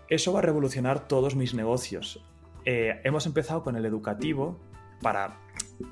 eso 0.10 0.34
va 0.34 0.40
a 0.40 0.42
revolucionar 0.42 1.08
todos 1.08 1.36
mis 1.36 1.54
negocios. 1.54 2.24
Eh, 2.66 3.00
hemos 3.04 3.26
empezado 3.26 3.64
con 3.64 3.76
el 3.76 3.86
educativo 3.86 4.60
para, 5.02 5.40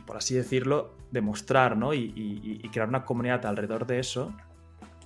por 0.06 0.18
así 0.18 0.34
decirlo, 0.34 0.96
demostrar 1.12 1.78
¿no? 1.78 1.94
y, 1.94 2.68
crear 2.72 2.90
una 2.90 3.06
comunidad 3.06 3.46
alrededor 3.46 3.86
de 3.86 4.00
eso. 4.00 4.34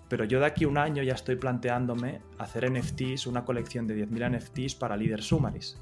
Pero 0.08 0.24
yo 0.24 0.40
de 0.40 0.46
aquí 0.46 0.64
un 0.64 0.78
año 0.78 1.04
ya 1.04 1.14
estoy 1.14 1.36
planteándome 1.36 2.22
hacer 2.38 2.72
NFTs, 2.72 3.28
una 3.28 3.44
colección 3.44 3.86
de 3.88 4.08
10.000 4.08 4.38
NFTs 4.38 4.76
para 4.76 4.96
Leader 4.96 5.22
Summaries 5.22 5.78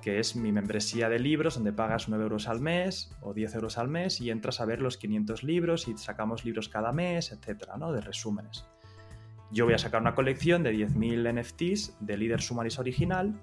que 0.00 0.18
es 0.18 0.36
mi 0.36 0.52
membresía 0.52 1.08
de 1.08 1.18
libros, 1.18 1.54
donde 1.54 1.72
pagas 1.72 2.08
9 2.08 2.22
euros 2.22 2.48
al 2.48 2.60
mes 2.60 3.12
o 3.20 3.34
10 3.34 3.54
euros 3.54 3.78
al 3.78 3.88
mes 3.88 4.20
y 4.20 4.30
entras 4.30 4.60
a 4.60 4.64
ver 4.64 4.80
los 4.80 4.96
500 4.96 5.42
libros 5.42 5.88
y 5.88 5.96
sacamos 5.96 6.44
libros 6.44 6.68
cada 6.68 6.92
mes, 6.92 7.32
etcétera, 7.32 7.76
¿no? 7.76 7.92
De 7.92 8.00
resúmenes. 8.00 8.64
Yo 9.50 9.64
voy 9.64 9.74
a 9.74 9.78
sacar 9.78 10.00
una 10.00 10.14
colección 10.14 10.62
de 10.62 10.72
10.000 10.72 11.40
NFTs 11.40 11.96
de 12.00 12.16
Leader 12.16 12.40
Summaries 12.40 12.78
original 12.78 13.34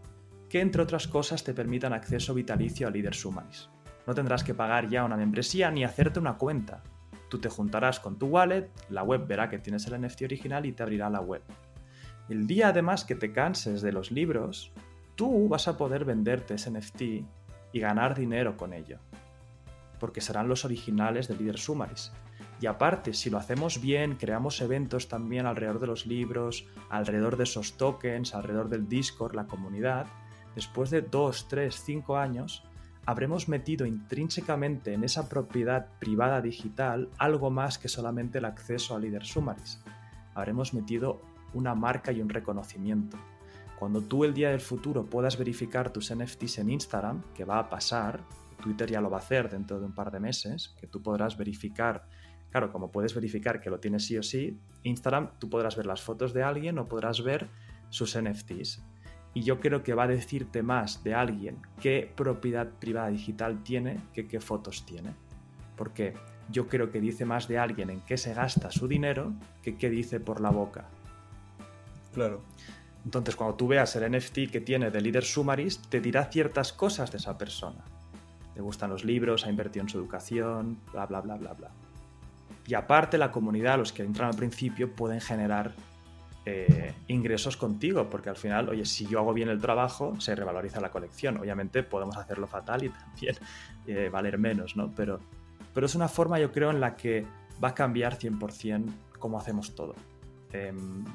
que, 0.49 0.61
entre 0.61 0.81
otras 0.81 1.07
cosas, 1.07 1.43
te 1.43 1.53
permitan 1.53 1.93
acceso 1.93 2.33
vitalicio 2.33 2.87
a 2.87 2.91
Leader 2.91 3.13
Summaries. 3.13 3.69
No 4.05 4.13
tendrás 4.15 4.43
que 4.45 4.53
pagar 4.53 4.87
ya 4.87 5.03
una 5.03 5.17
membresía 5.17 5.69
ni 5.69 5.83
hacerte 5.83 6.19
una 6.19 6.37
cuenta. 6.37 6.81
Tú 7.29 7.39
te 7.39 7.49
juntarás 7.49 7.99
con 7.99 8.17
tu 8.17 8.27
wallet, 8.27 8.69
la 8.89 9.03
web 9.03 9.27
verá 9.27 9.49
que 9.49 9.59
tienes 9.59 9.85
el 9.87 10.01
NFT 10.01 10.21
original 10.23 10.65
y 10.65 10.71
te 10.71 10.83
abrirá 10.83 11.09
la 11.09 11.19
web. 11.19 11.41
El 12.29 12.47
día 12.47 12.69
además 12.69 13.03
que 13.03 13.15
te 13.15 13.33
canses 13.33 13.81
de 13.81 13.91
los 13.91 14.11
libros, 14.11 14.71
tú 15.17 15.49
vas 15.49 15.67
a 15.67 15.77
poder 15.77 16.05
venderte 16.05 16.53
ese 16.53 16.71
NFT 16.71 17.01
y 17.73 17.79
ganar 17.79 18.15
dinero 18.15 18.55
con 18.55 18.71
ello. 18.71 18.99
Porque 19.99 20.21
serán 20.21 20.47
los 20.47 20.63
originales 20.63 21.27
de 21.27 21.35
Leader 21.35 21.57
Summaries. 21.57 22.13
Y 22.61 22.67
aparte, 22.67 23.13
si 23.13 23.29
lo 23.29 23.39
hacemos 23.39 23.81
bien, 23.81 24.15
creamos 24.15 24.61
eventos 24.61 25.09
también 25.09 25.47
alrededor 25.47 25.79
de 25.79 25.87
los 25.87 26.05
libros, 26.05 26.67
alrededor 26.89 27.35
de 27.35 27.43
esos 27.43 27.73
tokens, 27.73 28.35
alrededor 28.35 28.69
del 28.69 28.87
Discord, 28.87 29.35
la 29.35 29.47
comunidad, 29.47 30.05
después 30.55 30.91
de 30.91 31.01
2, 31.01 31.47
3, 31.49 31.75
5 31.75 32.17
años, 32.17 32.63
habremos 33.07 33.49
metido 33.49 33.87
intrínsecamente 33.87 34.93
en 34.93 35.03
esa 35.03 35.29
propiedad 35.29 35.87
privada 35.99 36.41
digital 36.41 37.09
algo 37.17 37.49
más 37.49 37.79
que 37.79 37.89
solamente 37.89 38.37
el 38.37 38.45
acceso 38.45 38.95
a 38.95 38.99
Leader 38.99 39.25
Summaries. 39.25 39.81
Habremos 40.35 40.75
metido 40.75 41.21
una 41.53 41.73
marca 41.73 42.11
y 42.11 42.21
un 42.21 42.29
reconocimiento. 42.29 43.17
Cuando 43.77 44.01
tú 44.01 44.23
el 44.23 44.33
día 44.33 44.49
del 44.49 44.59
futuro 44.59 45.05
puedas 45.05 45.37
verificar 45.37 45.91
tus 45.91 46.13
NFTs 46.13 46.59
en 46.59 46.71
Instagram, 46.71 47.21
que 47.35 47.45
va 47.45 47.59
a 47.59 47.69
pasar, 47.69 48.23
Twitter 48.61 48.89
ya 48.89 49.01
lo 49.01 49.09
va 49.09 49.17
a 49.17 49.19
hacer 49.19 49.49
dentro 49.49 49.79
de 49.79 49.85
un 49.85 49.93
par 49.93 50.09
de 50.09 50.19
meses, 50.19 50.75
que 50.79 50.87
tú 50.87 51.03
podrás 51.03 51.37
verificar, 51.37 52.07
claro, 52.49 52.71
como 52.71 52.91
puedes 52.91 53.13
verificar 53.13 53.61
que 53.61 53.69
lo 53.69 53.79
tienes 53.79 54.05
sí 54.05 54.17
o 54.17 54.23
sí, 54.23 54.59
Instagram 54.81 55.37
tú 55.37 55.47
podrás 55.47 55.75
ver 55.75 55.85
las 55.85 56.01
fotos 56.01 56.33
de 56.33 56.41
alguien 56.41 56.79
o 56.79 56.87
podrás 56.87 57.23
ver 57.23 57.49
sus 57.89 58.19
NFTs. 58.19 58.83
Y 59.35 59.43
yo 59.43 59.59
creo 59.59 59.83
que 59.83 59.93
va 59.93 60.03
a 60.05 60.07
decirte 60.07 60.63
más 60.63 61.03
de 61.03 61.13
alguien 61.13 61.59
qué 61.79 62.11
propiedad 62.15 62.67
privada 62.79 63.09
digital 63.09 63.61
tiene 63.61 64.01
que 64.11 64.27
qué 64.27 64.39
fotos 64.39 64.87
tiene. 64.87 65.13
Porque 65.75 66.15
yo 66.49 66.67
creo 66.67 66.89
que 66.89 66.99
dice 66.99 67.25
más 67.25 67.47
de 67.47 67.59
alguien 67.59 67.91
en 67.91 68.01
qué 68.01 68.17
se 68.17 68.33
gasta 68.33 68.71
su 68.71 68.87
dinero 68.87 69.35
que 69.61 69.77
qué 69.77 69.91
dice 69.91 70.19
por 70.19 70.41
la 70.41 70.49
boca. 70.49 70.89
Claro. 72.13 72.41
Entonces, 73.07 73.37
cuando 73.37 73.55
tú 73.55 73.69
veas 73.69 73.95
el 73.95 74.11
NFT 74.11 74.51
que 74.51 74.59
tiene 74.59 74.91
de 74.91 74.99
líder 74.99 75.23
Sumaris, 75.23 75.79
te 75.79 76.01
dirá 76.01 76.25
ciertas 76.25 76.73
cosas 76.73 77.09
de 77.09 77.19
esa 77.19 77.37
persona. 77.37 77.85
Le 78.53 78.61
gustan 78.61 78.89
los 78.89 79.05
libros, 79.05 79.45
ha 79.45 79.49
invertido 79.49 79.83
en 79.83 79.87
su 79.87 79.97
educación, 79.97 80.77
bla, 80.91 81.05
bla, 81.05 81.21
bla, 81.21 81.37
bla, 81.37 81.53
bla. 81.53 81.71
Y 82.67 82.73
aparte, 82.73 83.17
la 83.17 83.31
comunidad, 83.31 83.77
los 83.77 83.93
que 83.93 84.03
entran 84.03 84.31
al 84.31 84.35
principio, 84.35 84.93
pueden 84.93 85.21
generar 85.21 85.71
eh, 86.45 86.93
ingresos 87.07 87.55
contigo, 87.55 88.09
porque 88.09 88.27
al 88.27 88.35
final, 88.35 88.67
oye, 88.67 88.83
si 88.83 89.07
yo 89.07 89.19
hago 89.19 89.31
bien 89.31 89.47
el 89.47 89.61
trabajo, 89.61 90.19
se 90.19 90.35
revaloriza 90.35 90.81
la 90.81 90.91
colección. 90.91 91.37
Obviamente 91.37 91.83
podemos 91.83 92.17
hacerlo 92.17 92.45
fatal 92.45 92.83
y 92.83 92.89
también 93.05 93.35
eh, 93.87 94.09
valer 94.11 94.37
menos, 94.37 94.75
¿no? 94.75 94.91
Pero, 94.93 95.21
pero 95.73 95.85
es 95.85 95.95
una 95.95 96.09
forma, 96.09 96.41
yo 96.41 96.51
creo, 96.51 96.71
en 96.71 96.81
la 96.81 96.97
que 96.97 97.25
va 97.63 97.69
a 97.69 97.73
cambiar 97.73 98.19
100% 98.19 98.83
cómo 99.17 99.39
hacemos 99.39 99.75
todo. 99.75 99.95
Em, 100.51 101.05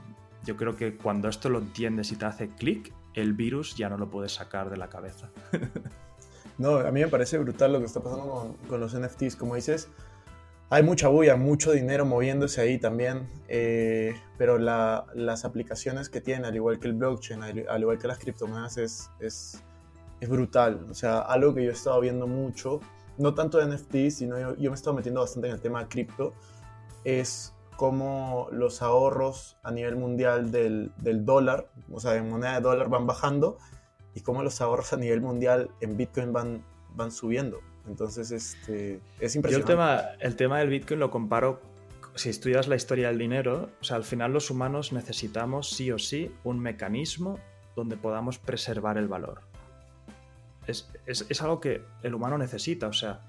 yo 0.44 0.56
creo 0.56 0.76
que 0.76 0.96
cuando 0.96 1.28
esto 1.28 1.48
lo 1.48 1.58
entiendes 1.58 2.12
y 2.12 2.16
te 2.16 2.24
hace 2.24 2.48
clic, 2.48 2.92
el 3.14 3.32
virus 3.32 3.76
ya 3.76 3.88
no 3.88 3.96
lo 3.96 4.10
puedes 4.10 4.32
sacar 4.32 4.70
de 4.70 4.76
la 4.76 4.88
cabeza. 4.88 5.30
no, 6.58 6.76
a 6.78 6.90
mí 6.90 7.00
me 7.00 7.08
parece 7.08 7.38
brutal 7.38 7.72
lo 7.72 7.78
que 7.78 7.86
está 7.86 8.00
pasando 8.00 8.56
con, 8.68 8.80
los 8.80 8.98
NFTs. 8.98 9.36
Como 9.36 9.54
dices, 9.54 9.88
hay 10.70 10.82
mucha 10.82 11.08
bulla, 11.08 11.36
mucho 11.36 11.72
dinero 11.72 12.04
moviéndose 12.04 12.60
ahí 12.60 12.78
también, 12.78 13.28
eh, 13.48 14.14
pero 14.38 14.58
las 14.58 15.44
aplicaciones 15.44 16.08
que 16.08 16.20
tiene, 16.20 16.46
al 16.46 16.56
igual 16.56 16.80
que 16.80 16.88
el 16.88 16.94
blockchain, 16.94 17.42
al, 17.42 17.80
igual 17.80 17.98
que 17.98 18.08
las 18.08 18.18
criptomonedas, 18.18 18.78
es, 18.78 19.10
es, 19.20 19.62
es, 20.20 20.28
brutal. 20.28 20.86
O 20.90 20.94
sea, 20.94 21.20
algo 21.20 21.54
que 21.54 21.62
yo 21.62 21.70
he 21.70 21.74
estado 21.74 22.00
viendo 22.00 22.26
mucho, 22.26 22.80
no 23.18 23.34
tanto 23.34 23.58
de 23.58 23.66
NFTs, 23.66 24.16
sino 24.16 24.40
yo, 24.40 24.56
yo 24.56 24.70
me 24.70 24.74
he 24.74 24.78
estado 24.78 24.96
metiendo 24.96 25.20
bastante 25.20 25.48
en 25.48 25.54
el 25.54 25.60
tema 25.60 25.80
de 25.82 25.88
cripto, 25.88 26.32
es 27.04 27.51
cómo 27.76 28.48
los 28.52 28.82
ahorros 28.82 29.56
a 29.62 29.70
nivel 29.70 29.96
mundial 29.96 30.50
del, 30.50 30.92
del, 30.98 31.24
dólar, 31.24 31.68
o 31.90 32.00
sea, 32.00 32.16
en 32.16 32.28
moneda 32.28 32.54
de 32.54 32.60
dólar 32.60 32.88
van 32.88 33.06
bajando 33.06 33.58
y 34.14 34.20
cómo 34.20 34.42
los 34.42 34.60
ahorros 34.60 34.92
a 34.92 34.96
nivel 34.96 35.20
mundial 35.20 35.70
en 35.80 35.96
Bitcoin 35.96 36.32
van, 36.32 36.64
van 36.94 37.10
subiendo. 37.10 37.60
Entonces, 37.86 38.30
este, 38.30 39.00
es 39.20 39.34
impresionante. 39.34 39.50
Yo 39.50 39.58
el 39.58 39.64
tema, 39.64 40.02
el 40.20 40.36
tema 40.36 40.58
del 40.58 40.68
Bitcoin 40.68 41.00
lo 41.00 41.10
comparo, 41.10 41.60
si 42.14 42.28
estudias 42.28 42.68
la 42.68 42.76
historia 42.76 43.08
del 43.08 43.18
dinero, 43.18 43.70
o 43.80 43.84
sea, 43.84 43.96
al 43.96 44.04
final 44.04 44.32
los 44.32 44.50
humanos 44.50 44.92
necesitamos 44.92 45.70
sí 45.70 45.90
o 45.90 45.98
sí 45.98 46.32
un 46.44 46.60
mecanismo 46.60 47.38
donde 47.74 47.96
podamos 47.96 48.38
preservar 48.38 48.98
el 48.98 49.08
valor. 49.08 49.40
Es, 50.66 50.90
es, 51.06 51.26
es 51.28 51.42
algo 51.42 51.58
que 51.58 51.82
el 52.02 52.14
humano 52.14 52.38
necesita, 52.38 52.86
o 52.86 52.92
sea, 52.92 53.20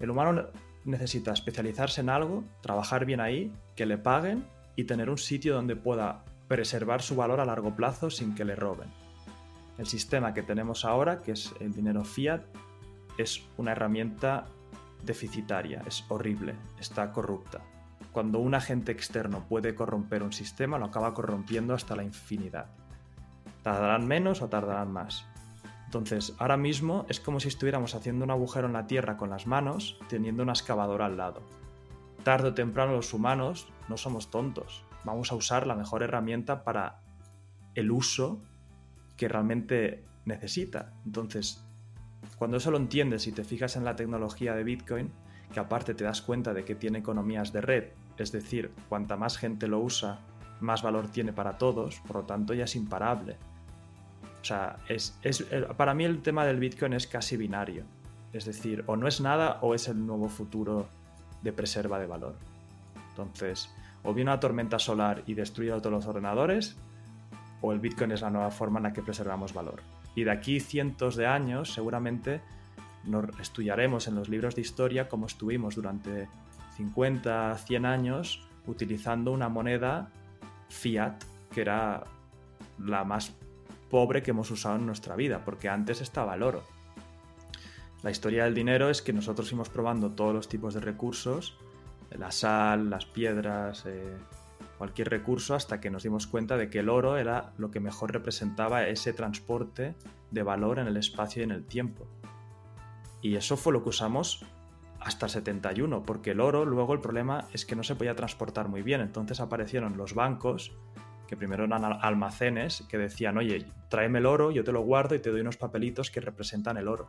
el 0.00 0.10
humano 0.10 0.48
necesita 0.84 1.32
especializarse 1.32 2.00
en 2.00 2.08
algo, 2.08 2.44
trabajar 2.60 3.04
bien 3.04 3.20
ahí, 3.20 3.52
que 3.76 3.86
le 3.86 3.98
paguen 3.98 4.44
y 4.76 4.84
tener 4.84 5.10
un 5.10 5.18
sitio 5.18 5.54
donde 5.54 5.76
pueda 5.76 6.24
preservar 6.48 7.02
su 7.02 7.16
valor 7.16 7.40
a 7.40 7.44
largo 7.44 7.74
plazo 7.74 8.10
sin 8.10 8.34
que 8.34 8.44
le 8.44 8.56
roben. 8.56 8.88
El 9.78 9.86
sistema 9.86 10.34
que 10.34 10.42
tenemos 10.42 10.84
ahora, 10.84 11.22
que 11.22 11.32
es 11.32 11.54
el 11.60 11.72
dinero 11.72 12.04
fiat, 12.04 12.42
es 13.18 13.42
una 13.56 13.72
herramienta 13.72 14.46
deficitaria, 15.04 15.82
es 15.86 16.04
horrible, 16.08 16.54
está 16.78 17.12
corrupta. 17.12 17.60
Cuando 18.12 18.38
un 18.38 18.54
agente 18.54 18.92
externo 18.92 19.46
puede 19.48 19.74
corromper 19.74 20.22
un 20.22 20.32
sistema, 20.32 20.78
lo 20.78 20.86
acaba 20.86 21.14
corrompiendo 21.14 21.74
hasta 21.74 21.96
la 21.96 22.04
infinidad. 22.04 22.66
Tardarán 23.62 24.06
menos 24.06 24.42
o 24.42 24.48
tardarán 24.48 24.92
más. 24.92 25.24
Entonces, 25.92 26.34
ahora 26.38 26.56
mismo 26.56 27.04
es 27.10 27.20
como 27.20 27.38
si 27.38 27.48
estuviéramos 27.48 27.94
haciendo 27.94 28.24
un 28.24 28.30
agujero 28.30 28.66
en 28.66 28.72
la 28.72 28.86
tierra 28.86 29.18
con 29.18 29.28
las 29.28 29.46
manos, 29.46 29.98
teniendo 30.08 30.42
una 30.42 30.52
excavadora 30.52 31.04
al 31.04 31.18
lado. 31.18 31.42
Tarde 32.24 32.48
o 32.48 32.54
temprano 32.54 32.92
los 32.92 33.12
humanos 33.12 33.68
no 33.90 33.98
somos 33.98 34.30
tontos. 34.30 34.86
Vamos 35.04 35.30
a 35.30 35.34
usar 35.34 35.66
la 35.66 35.74
mejor 35.74 36.02
herramienta 36.02 36.64
para 36.64 37.02
el 37.74 37.90
uso 37.90 38.40
que 39.18 39.28
realmente 39.28 40.06
necesita. 40.24 40.94
Entonces, 41.04 41.62
cuando 42.38 42.56
eso 42.56 42.70
lo 42.70 42.78
entiendes 42.78 43.26
y 43.26 43.32
te 43.32 43.44
fijas 43.44 43.76
en 43.76 43.84
la 43.84 43.94
tecnología 43.94 44.54
de 44.54 44.64
Bitcoin, 44.64 45.12
que 45.52 45.60
aparte 45.60 45.92
te 45.92 46.04
das 46.04 46.22
cuenta 46.22 46.54
de 46.54 46.64
que 46.64 46.74
tiene 46.74 47.00
economías 47.00 47.52
de 47.52 47.60
red, 47.60 47.84
es 48.16 48.32
decir, 48.32 48.72
cuanta 48.88 49.18
más 49.18 49.36
gente 49.36 49.68
lo 49.68 49.80
usa, 49.80 50.20
más 50.58 50.82
valor 50.82 51.08
tiene 51.08 51.34
para 51.34 51.58
todos, 51.58 52.00
por 52.06 52.16
lo 52.16 52.22
tanto 52.22 52.54
ya 52.54 52.64
es 52.64 52.76
imparable. 52.76 53.36
O 54.42 54.44
sea, 54.44 54.76
es, 54.88 55.16
para 55.76 55.94
mí 55.94 56.04
el 56.04 56.20
tema 56.20 56.44
del 56.44 56.58
Bitcoin 56.58 56.94
es 56.94 57.06
casi 57.06 57.36
binario. 57.36 57.84
Es 58.32 58.44
decir, 58.44 58.82
o 58.88 58.96
no 58.96 59.06
es 59.06 59.20
nada 59.20 59.58
o 59.62 59.74
es 59.74 59.86
el 59.86 60.04
nuevo 60.04 60.28
futuro 60.28 60.88
de 61.42 61.52
preserva 61.52 62.00
de 62.00 62.06
valor. 62.06 62.34
Entonces, 63.10 63.70
o 64.02 64.12
viene 64.12 64.32
una 64.32 64.40
tormenta 64.40 64.80
solar 64.80 65.22
y 65.26 65.34
destruye 65.34 65.70
todos 65.70 65.92
los 65.92 66.06
ordenadores, 66.06 66.76
o 67.60 67.72
el 67.72 67.78
Bitcoin 67.78 68.10
es 68.10 68.22
la 68.22 68.30
nueva 68.30 68.50
forma 68.50 68.80
en 68.80 68.84
la 68.84 68.92
que 68.92 69.02
preservamos 69.02 69.54
valor. 69.54 69.80
Y 70.16 70.24
de 70.24 70.32
aquí 70.32 70.58
cientos 70.58 71.14
de 71.14 71.26
años, 71.26 71.72
seguramente 71.72 72.40
nos 73.04 73.26
estudiaremos 73.38 74.08
en 74.08 74.16
los 74.16 74.28
libros 74.28 74.56
de 74.56 74.62
historia 74.62 75.08
como 75.08 75.26
estuvimos 75.26 75.76
durante 75.76 76.28
50, 76.76 77.56
100 77.58 77.86
años 77.86 78.48
utilizando 78.66 79.30
una 79.30 79.48
moneda 79.48 80.10
fiat 80.68 81.22
que 81.52 81.60
era 81.60 82.04
la 82.78 83.04
más 83.04 83.34
pobre 83.92 84.22
que 84.22 84.30
hemos 84.30 84.50
usado 84.50 84.76
en 84.76 84.86
nuestra 84.86 85.16
vida, 85.16 85.44
porque 85.44 85.68
antes 85.68 86.00
estaba 86.00 86.34
el 86.34 86.42
oro. 86.42 86.62
La 88.02 88.10
historia 88.10 88.44
del 88.44 88.54
dinero 88.54 88.88
es 88.88 89.02
que 89.02 89.12
nosotros 89.12 89.50
fuimos 89.50 89.68
probando 89.68 90.12
todos 90.12 90.34
los 90.34 90.48
tipos 90.48 90.72
de 90.72 90.80
recursos, 90.80 91.58
la 92.10 92.32
sal, 92.32 92.88
las 92.88 93.04
piedras, 93.04 93.84
eh, 93.84 94.16
cualquier 94.78 95.10
recurso, 95.10 95.54
hasta 95.54 95.78
que 95.78 95.90
nos 95.90 96.04
dimos 96.04 96.26
cuenta 96.26 96.56
de 96.56 96.70
que 96.70 96.78
el 96.78 96.88
oro 96.88 97.18
era 97.18 97.52
lo 97.58 97.70
que 97.70 97.80
mejor 97.80 98.14
representaba 98.14 98.88
ese 98.88 99.12
transporte 99.12 99.94
de 100.30 100.42
valor 100.42 100.78
en 100.78 100.86
el 100.86 100.96
espacio 100.96 101.42
y 101.42 101.44
en 101.44 101.50
el 101.50 101.66
tiempo. 101.66 102.06
Y 103.20 103.36
eso 103.36 103.58
fue 103.58 103.74
lo 103.74 103.82
que 103.82 103.90
usamos 103.90 104.42
hasta 105.00 105.26
el 105.26 105.32
71, 105.32 106.02
porque 106.02 106.30
el 106.30 106.40
oro 106.40 106.64
luego 106.64 106.94
el 106.94 107.00
problema 107.00 107.46
es 107.52 107.66
que 107.66 107.76
no 107.76 107.82
se 107.82 107.94
podía 107.94 108.16
transportar 108.16 108.68
muy 108.68 108.80
bien, 108.80 109.02
entonces 109.02 109.38
aparecieron 109.38 109.98
los 109.98 110.14
bancos 110.14 110.72
que 111.32 111.36
primero 111.38 111.64
eran 111.64 111.82
almacenes 111.82 112.84
que 112.90 112.98
decían, 112.98 113.38
oye, 113.38 113.64
tráeme 113.88 114.18
el 114.18 114.26
oro, 114.26 114.50
yo 114.50 114.64
te 114.64 114.70
lo 114.70 114.82
guardo 114.82 115.14
y 115.14 115.18
te 115.18 115.30
doy 115.30 115.40
unos 115.40 115.56
papelitos 115.56 116.10
que 116.10 116.20
representan 116.20 116.76
el 116.76 116.88
oro. 116.88 117.08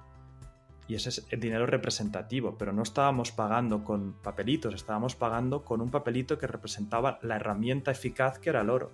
Y 0.87 0.95
ese 0.95 1.09
es 1.09 1.27
el 1.29 1.41
dinero 1.41 1.65
representativo, 1.65 2.57
pero 2.57 2.71
no 2.71 2.83
estábamos 2.83 3.33
pagando 3.33 3.83
con 3.83 4.13
papelitos, 4.13 4.75
estábamos 4.75 5.17
pagando 5.17 5.65
con 5.65 5.81
un 5.81 5.91
papelito 5.91 6.37
que 6.37 6.47
representaba 6.47 7.19
la 7.21 7.35
herramienta 7.35 7.91
eficaz 7.91 8.39
que 8.39 8.49
era 8.49 8.61
el 8.61 8.69
oro. 8.69 8.93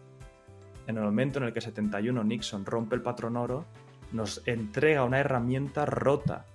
En 0.87 0.97
el 0.97 1.03
momento 1.03 1.37
en 1.37 1.45
el 1.45 1.53
que 1.53 1.61
71 1.61 2.23
Nixon 2.23 2.65
rompe 2.65 2.95
el 2.95 3.03
patrón 3.03 3.37
oro, 3.37 3.65
nos 4.11 4.41
entrega 4.47 5.03
una 5.03 5.19
herramienta 5.19 5.85
rota, 5.85 6.47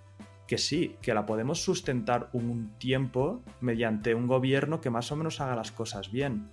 que 0.49 0.59
sí, 0.59 0.97
que 1.01 1.15
la 1.15 1.27
podemos 1.27 1.63
sustentar 1.63 2.29
un 2.33 2.77
tiempo 2.79 3.41
mediante 3.61 4.17
un 4.17 4.27
gobierno 4.27 4.81
que 4.81 4.91
más 4.91 5.13
o 5.13 5.17
menos 5.17 5.41
haga 5.41 5.55
las 5.55 5.71
cosas 5.71 6.11
bien, 6.11 6.51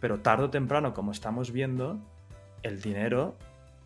pero 0.00 0.20
tarde 0.20 0.44
o 0.44 0.50
temprano, 0.50 0.94
como 0.94 1.12
estamos 1.12 1.50
viendo, 1.52 1.98
el 2.62 2.80
dinero 2.80 3.36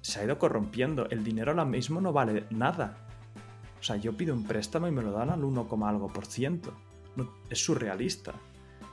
se 0.00 0.20
ha 0.20 0.24
ido 0.24 0.38
corrompiendo. 0.38 1.08
El 1.10 1.24
dinero 1.24 1.52
ahora 1.52 1.64
mismo 1.64 2.00
no 2.00 2.12
vale 2.12 2.46
nada. 2.50 2.96
O 3.80 3.82
sea, 3.82 3.96
yo 3.96 4.16
pido 4.16 4.34
un 4.34 4.44
préstamo 4.44 4.88
y 4.88 4.92
me 4.92 5.02
lo 5.02 5.12
dan 5.12 5.30
al 5.30 5.42
1, 5.42 5.68
algo 5.86 6.08
por 6.08 6.26
ciento. 6.26 6.74
es 7.50 7.64
surrealista. 7.64 8.32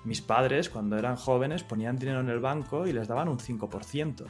Mis 0.06 0.22
padres, 0.22 0.70
cuando 0.70 0.98
eran 0.98 1.18
jóvenes, 1.18 1.64
ponían 1.64 1.98
dinero 1.98 2.22
en 2.22 2.30
el 2.30 2.40
banco 2.40 2.88
y 2.88 2.94
les 2.94 3.08
daban 3.08 3.28
un 3.28 3.38
5%. 3.38 4.26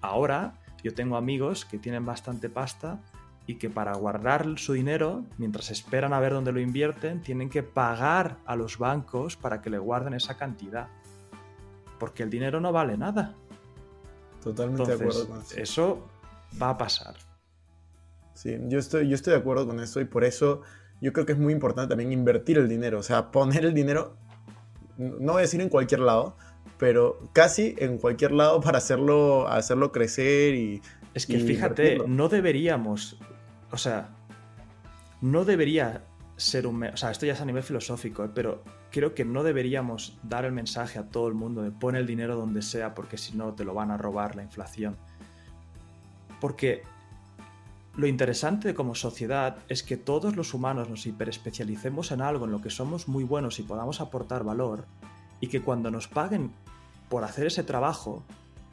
Ahora, 0.00 0.54
yo 0.82 0.94
tengo 0.94 1.16
amigos 1.16 1.64
que 1.64 1.78
tienen 1.78 2.04
bastante 2.04 2.48
pasta 2.48 3.00
y 3.46 3.54
que 3.54 3.70
para 3.70 3.94
guardar 3.94 4.58
su 4.58 4.72
dinero, 4.72 5.24
mientras 5.38 5.70
esperan 5.70 6.12
a 6.12 6.20
ver 6.20 6.32
dónde 6.32 6.52
lo 6.52 6.60
invierten, 6.60 7.22
tienen 7.22 7.48
que 7.48 7.62
pagar 7.62 8.38
a 8.44 8.56
los 8.56 8.78
bancos 8.78 9.36
para 9.36 9.62
que 9.62 9.70
le 9.70 9.78
guarden 9.78 10.14
esa 10.14 10.36
cantidad 10.36 10.88
porque 11.98 12.22
el 12.22 12.30
dinero 12.30 12.60
no 12.60 12.72
vale 12.72 12.96
nada. 12.96 13.34
Totalmente 14.42 14.86
de 14.86 14.94
acuerdo 14.94 15.28
con 15.28 15.40
eso. 15.40 15.56
Eso 15.56 16.08
va 16.60 16.70
a 16.70 16.78
pasar. 16.78 17.14
Sí, 18.34 18.56
yo 18.68 18.78
estoy, 18.78 19.08
yo 19.08 19.14
estoy 19.14 19.32
de 19.32 19.38
acuerdo 19.38 19.66
con 19.66 19.80
eso 19.80 20.00
y 20.00 20.04
por 20.04 20.24
eso 20.24 20.60
yo 21.00 21.12
creo 21.12 21.26
que 21.26 21.32
es 21.32 21.38
muy 21.38 21.52
importante 21.52 21.90
también 21.90 22.12
invertir 22.12 22.58
el 22.58 22.68
dinero, 22.68 22.98
o 22.98 23.02
sea, 23.02 23.30
poner 23.30 23.64
el 23.64 23.74
dinero, 23.74 24.16
no 24.98 25.32
voy 25.32 25.40
a 25.40 25.42
decir 25.42 25.60
en 25.60 25.68
cualquier 25.68 26.00
lado, 26.00 26.36
pero 26.78 27.18
casi 27.32 27.74
en 27.78 27.98
cualquier 27.98 28.32
lado 28.32 28.60
para 28.60 28.78
hacerlo, 28.78 29.48
hacerlo 29.48 29.92
crecer 29.92 30.54
y... 30.54 30.82
Es 31.14 31.26
que 31.26 31.38
fíjate, 31.38 31.98
no 32.06 32.28
deberíamos, 32.28 33.18
o 33.70 33.78
sea, 33.78 34.10
no 35.22 35.46
debería 35.46 36.04
ser 36.36 36.66
un... 36.66 36.82
O 36.82 36.96
sea, 36.96 37.10
esto 37.10 37.26
ya 37.26 37.32
es 37.32 37.40
a 37.40 37.44
nivel 37.44 37.62
filosófico, 37.62 38.24
¿eh? 38.24 38.30
pero 38.34 38.62
creo 38.90 39.14
que 39.14 39.24
no 39.24 39.42
deberíamos 39.42 40.18
dar 40.22 40.44
el 40.44 40.52
mensaje 40.52 40.98
a 40.98 41.08
todo 41.08 41.28
el 41.28 41.34
mundo 41.34 41.62
de 41.62 41.70
pon 41.70 41.96
el 41.96 42.06
dinero 42.06 42.36
donde 42.36 42.62
sea 42.62 42.94
porque 42.94 43.16
si 43.16 43.36
no 43.36 43.54
te 43.54 43.64
lo 43.64 43.74
van 43.74 43.90
a 43.90 43.96
robar 43.96 44.36
la 44.36 44.42
inflación. 44.42 44.96
Porque 46.40 46.82
lo 47.96 48.06
interesante 48.06 48.74
como 48.74 48.94
sociedad 48.94 49.58
es 49.68 49.82
que 49.82 49.96
todos 49.96 50.36
los 50.36 50.52
humanos 50.52 50.90
nos 50.90 51.06
hiperespecialicemos 51.06 52.12
en 52.12 52.20
algo 52.20 52.44
en 52.44 52.52
lo 52.52 52.60
que 52.60 52.68
somos 52.70 53.08
muy 53.08 53.24
buenos 53.24 53.58
y 53.58 53.62
podamos 53.62 54.02
aportar 54.02 54.44
valor 54.44 54.84
y 55.40 55.48
que 55.48 55.62
cuando 55.62 55.90
nos 55.90 56.06
paguen 56.06 56.50
por 57.08 57.24
hacer 57.24 57.46
ese 57.46 57.62
trabajo 57.62 58.22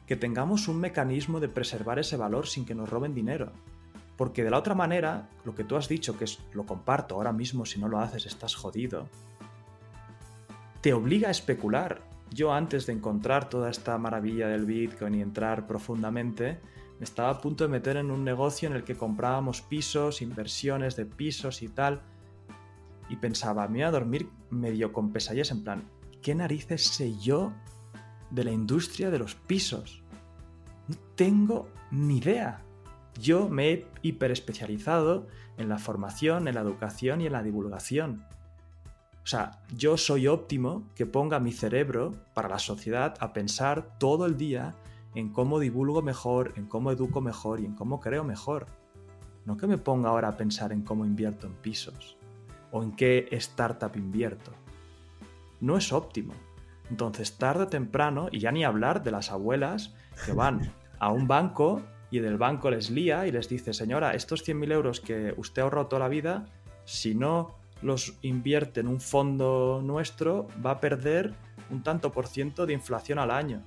que 0.06 0.16
tengamos 0.16 0.68
un 0.68 0.78
mecanismo 0.78 1.40
de 1.40 1.48
preservar 1.48 1.98
ese 1.98 2.18
valor 2.18 2.46
sin 2.46 2.66
que 2.66 2.74
nos 2.74 2.90
roben 2.90 3.14
dinero. 3.14 3.52
Porque 4.16 4.44
de 4.44 4.50
la 4.50 4.58
otra 4.58 4.74
manera, 4.74 5.28
lo 5.44 5.54
que 5.54 5.64
tú 5.64 5.76
has 5.76 5.88
dicho, 5.88 6.16
que 6.16 6.24
es 6.24 6.38
lo 6.52 6.66
comparto 6.66 7.16
ahora 7.16 7.32
mismo, 7.32 7.66
si 7.66 7.80
no 7.80 7.88
lo 7.88 7.98
haces 7.98 8.26
estás 8.26 8.54
jodido, 8.54 9.08
te 10.80 10.92
obliga 10.92 11.28
a 11.28 11.30
especular. 11.32 12.02
Yo 12.30 12.52
antes 12.52 12.86
de 12.86 12.92
encontrar 12.92 13.48
toda 13.48 13.70
esta 13.70 13.96
maravilla 13.98 14.48
del 14.48 14.66
Bitcoin 14.66 15.14
y 15.14 15.22
entrar 15.22 15.66
profundamente, 15.66 16.60
me 16.98 17.04
estaba 17.04 17.30
a 17.30 17.40
punto 17.40 17.64
de 17.64 17.70
meter 17.70 17.96
en 17.96 18.10
un 18.10 18.24
negocio 18.24 18.68
en 18.68 18.76
el 18.76 18.84
que 18.84 18.96
comprábamos 18.96 19.62
pisos, 19.62 20.22
inversiones 20.22 20.96
de 20.96 21.06
pisos 21.06 21.62
y 21.62 21.68
tal. 21.68 22.02
Y 23.08 23.16
pensaba, 23.16 23.68
me 23.68 23.80
iba 23.80 23.88
a 23.88 23.92
dormir 23.92 24.28
medio 24.50 24.92
con 24.92 25.12
pesadillas 25.12 25.50
en 25.50 25.64
plan, 25.64 25.84
¿qué 26.22 26.34
narices 26.34 26.84
sé 26.84 27.16
yo 27.18 27.52
de 28.30 28.44
la 28.44 28.52
industria 28.52 29.10
de 29.10 29.18
los 29.18 29.34
pisos? 29.34 30.02
No 30.88 30.96
tengo 31.14 31.68
ni 31.90 32.18
idea. 32.18 32.63
Yo 33.20 33.48
me 33.48 33.70
he 33.70 33.86
hiperespecializado 34.02 35.26
en 35.56 35.68
la 35.68 35.78
formación, 35.78 36.48
en 36.48 36.54
la 36.54 36.60
educación 36.60 37.20
y 37.20 37.26
en 37.26 37.32
la 37.32 37.42
divulgación. 37.42 38.24
O 39.22 39.26
sea, 39.26 39.62
yo 39.74 39.96
soy 39.96 40.26
óptimo 40.26 40.84
que 40.94 41.06
ponga 41.06 41.40
mi 41.40 41.52
cerebro 41.52 42.12
para 42.34 42.48
la 42.48 42.58
sociedad 42.58 43.14
a 43.20 43.32
pensar 43.32 43.96
todo 43.98 44.26
el 44.26 44.36
día 44.36 44.74
en 45.14 45.30
cómo 45.30 45.60
divulgo 45.60 46.02
mejor, 46.02 46.52
en 46.56 46.66
cómo 46.66 46.90
educo 46.90 47.20
mejor 47.20 47.60
y 47.60 47.64
en 47.64 47.74
cómo 47.74 48.00
creo 48.00 48.24
mejor. 48.24 48.66
No 49.46 49.56
que 49.56 49.66
me 49.66 49.78
ponga 49.78 50.10
ahora 50.10 50.28
a 50.28 50.36
pensar 50.36 50.72
en 50.72 50.82
cómo 50.82 51.06
invierto 51.06 51.46
en 51.46 51.54
pisos 51.54 52.16
o 52.70 52.82
en 52.82 52.92
qué 52.92 53.28
startup 53.30 53.96
invierto. 53.96 54.52
No 55.60 55.76
es 55.76 55.92
óptimo. 55.92 56.34
Entonces, 56.90 57.38
tarde 57.38 57.64
o 57.64 57.68
temprano, 57.68 58.28
y 58.30 58.40
ya 58.40 58.52
ni 58.52 58.64
hablar 58.64 59.02
de 59.02 59.10
las 59.10 59.30
abuelas 59.30 59.94
que 60.26 60.32
van 60.32 60.72
a 60.98 61.10
un 61.10 61.26
banco 61.26 61.80
y 62.14 62.20
del 62.20 62.38
banco 62.38 62.70
les 62.70 62.90
lía 62.90 63.26
y 63.26 63.32
les 63.32 63.48
dice, 63.48 63.72
señora, 63.72 64.14
estos 64.14 64.46
100.000 64.46 64.72
euros 64.72 65.00
que 65.00 65.34
usted 65.36 65.62
ha 65.62 65.64
ahorrado 65.64 65.88
toda 65.88 66.00
la 66.00 66.08
vida, 66.08 66.46
si 66.84 67.12
no 67.16 67.56
los 67.82 68.16
invierte 68.22 68.78
en 68.78 68.86
un 68.86 69.00
fondo 69.00 69.82
nuestro, 69.82 70.46
va 70.64 70.72
a 70.72 70.80
perder 70.80 71.34
un 71.70 71.82
tanto 71.82 72.12
por 72.12 72.28
ciento 72.28 72.66
de 72.66 72.72
inflación 72.72 73.18
al 73.18 73.32
año. 73.32 73.64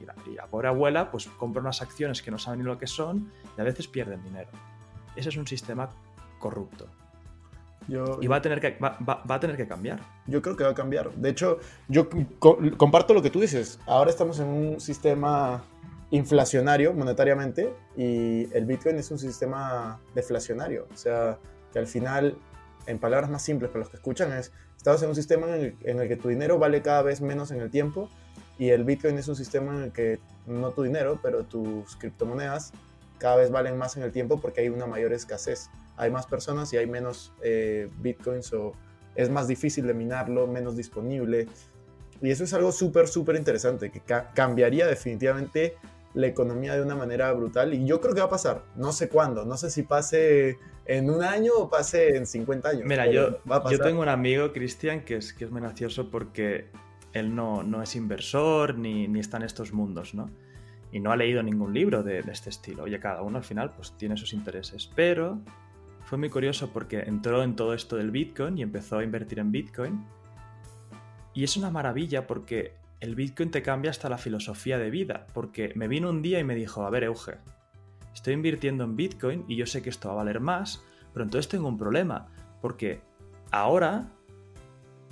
Y 0.00 0.34
la, 0.34 0.46
pobre 0.48 0.66
abuela 0.66 1.08
pues 1.12 1.28
compra 1.28 1.62
unas 1.62 1.80
acciones 1.82 2.20
que 2.20 2.32
no 2.32 2.38
saben 2.38 2.58
ni 2.58 2.64
lo 2.66 2.78
que 2.78 2.88
son 2.88 3.30
y 3.56 3.60
a 3.60 3.64
veces 3.64 3.86
pierden 3.86 4.24
dinero. 4.24 4.50
Ese 5.14 5.28
es 5.28 5.36
un 5.36 5.46
sistema 5.46 5.88
corrupto. 6.40 6.88
y 7.86 8.26
va 8.26 8.36
a, 8.36 8.42
tener 8.42 8.60
que, 8.60 8.76
va, 8.82 9.22
a 9.24 9.40
tener 9.40 9.56
que 9.56 9.68
cambiar. 9.68 10.00
Yo 10.26 10.42
creo 10.42 10.56
que 10.56 10.64
va 10.64 10.70
a 10.70 10.74
cambiar. 10.74 11.12
De 11.12 11.30
hecho, 11.30 11.60
yo 11.86 12.08
comparto 12.76 13.14
lo 13.14 13.22
que 13.22 13.30
tú 13.30 13.40
dices. 13.40 13.78
Ahora 13.86 14.10
estamos 14.10 14.40
en 14.40 14.48
un 14.48 14.80
sistema 14.80 15.62
inflacionario 16.10 16.92
monetariamente 16.92 17.72
y 17.96 18.52
el 18.54 18.64
Bitcoin 18.64 18.96
es 18.96 19.10
un 19.10 19.18
sistema 19.18 20.00
deflacionario. 20.14 20.86
O 20.92 20.96
sea, 20.96 21.38
que 21.72 21.78
al 21.78 21.86
final, 21.86 22.36
en 22.86 22.98
palabras 22.98 23.30
más 23.30 23.42
simples 23.42 23.70
para 23.70 23.80
los 23.80 23.90
que 23.90 23.96
escuchan, 23.96 24.32
es, 24.32 24.52
estamos 24.76 25.02
en 25.02 25.08
un 25.08 25.14
sistema 25.14 25.46
en 25.56 25.74
el, 26.00 26.08
que 26.08 26.16
tu 26.16 26.28
dinero 26.28 26.58
vale 26.58 26.82
cada 26.82 27.02
vez 27.02 27.20
menos 27.20 27.50
en 27.50 27.60
el 27.60 27.70
tiempo 27.70 28.08
y 28.58 28.70
el 28.70 28.84
Bitcoin 28.84 29.18
es 29.18 29.28
un 29.28 29.36
sistema 29.36 29.74
en 29.76 29.82
el 29.84 29.92
que 29.92 30.20
no 30.46 30.70
tu 30.70 30.82
dinero, 30.82 31.18
pero 31.22 31.44
tus 31.44 31.96
criptomonedas 31.96 32.72
cada 33.18 33.36
vez 33.36 33.50
valen 33.50 33.76
más 33.76 33.96
en 33.96 34.02
el 34.02 34.12
tiempo 34.12 34.40
porque 34.40 34.60
hay 34.60 34.68
una 34.68 34.86
mayor 34.86 35.12
escasez. 35.12 35.70
Hay 35.96 36.10
más 36.10 36.26
personas 36.26 36.72
y 36.72 36.76
hay 36.76 36.86
menos 36.86 37.32
eh, 37.42 37.88
Bitcoins 37.98 38.52
o 38.52 38.74
es 39.14 39.30
más 39.30 39.48
difícil 39.48 39.86
de 39.86 39.94
minarlo, 39.94 40.46
menos 40.46 40.76
disponible. 40.76 41.48
Y 42.20 42.30
eso 42.30 42.44
es 42.44 42.52
algo 42.54 42.72
súper, 42.72 43.08
súper 43.08 43.36
interesante, 43.36 43.90
que 43.90 44.02
cambiaría 44.34 44.86
definitivamente 44.86 45.76
la 46.16 46.26
economía 46.26 46.74
de 46.74 46.80
una 46.80 46.94
manera 46.94 47.30
brutal 47.34 47.74
y 47.74 47.84
yo 47.84 48.00
creo 48.00 48.14
que 48.14 48.20
va 48.20 48.26
a 48.26 48.30
pasar, 48.30 48.64
no 48.74 48.90
sé 48.92 49.10
cuándo, 49.10 49.44
no 49.44 49.58
sé 49.58 49.68
si 49.68 49.82
pase 49.82 50.58
en 50.86 51.10
un 51.10 51.22
año 51.22 51.52
o 51.54 51.68
pase 51.68 52.16
en 52.16 52.26
50 52.26 52.70
años. 52.70 52.82
Mira, 52.86 53.06
yo, 53.06 53.38
yo 53.70 53.78
tengo 53.78 54.00
un 54.00 54.08
amigo, 54.08 54.50
Cristian, 54.50 55.02
que 55.02 55.16
es, 55.16 55.34
que 55.34 55.44
es 55.44 55.50
muy 55.50 55.60
gracioso 55.60 56.10
porque 56.10 56.70
él 57.12 57.34
no, 57.34 57.62
no 57.62 57.82
es 57.82 57.94
inversor 57.96 58.78
ni, 58.78 59.06
ni, 59.08 59.20
está 59.20 59.36
en 59.36 59.42
estos 59.42 59.74
mundos, 59.74 60.14
¿no? 60.14 60.30
Y 60.90 61.00
no 61.00 61.12
ha 61.12 61.16
leído 61.16 61.42
ningún 61.42 61.74
libro 61.74 62.02
de, 62.02 62.22
de, 62.22 62.32
este 62.32 62.48
estilo. 62.48 62.84
Oye, 62.84 62.98
cada 62.98 63.20
uno 63.20 63.36
al 63.36 63.44
final 63.44 63.74
pues 63.76 63.92
tiene 63.98 64.16
sus 64.16 64.32
intereses, 64.32 64.90
pero 64.96 65.38
fue 66.04 66.16
muy 66.16 66.30
curioso 66.30 66.70
porque 66.72 67.00
entró 67.00 67.42
en 67.42 67.56
todo 67.56 67.74
esto 67.74 67.96
del 67.96 68.10
Bitcoin 68.10 68.56
y 68.56 68.62
empezó 68.62 68.98
a 68.98 69.04
invertir 69.04 69.38
en 69.38 69.52
Bitcoin. 69.52 70.02
Y 71.34 71.44
es 71.44 71.58
una 71.58 71.68
maravilla 71.68 72.26
porque 72.26 72.85
el 73.00 73.14
Bitcoin 73.14 73.50
te 73.50 73.62
cambia 73.62 73.90
hasta 73.90 74.08
la 74.08 74.18
filosofía 74.18 74.78
de 74.78 74.90
vida, 74.90 75.26
porque 75.34 75.72
me 75.74 75.88
vino 75.88 76.10
un 76.10 76.22
día 76.22 76.38
y 76.38 76.44
me 76.44 76.54
dijo, 76.54 76.84
a 76.86 76.90
ver, 76.90 77.04
Euge, 77.04 77.38
estoy 78.14 78.34
invirtiendo 78.34 78.84
en 78.84 78.96
Bitcoin 78.96 79.44
y 79.48 79.56
yo 79.56 79.66
sé 79.66 79.82
que 79.82 79.90
esto 79.90 80.08
va 80.08 80.14
a 80.14 80.18
valer 80.18 80.40
más, 80.40 80.82
pero 81.12 81.24
entonces 81.24 81.48
tengo 81.48 81.68
un 81.68 81.78
problema, 81.78 82.28
porque 82.60 83.00
ahora 83.50 84.08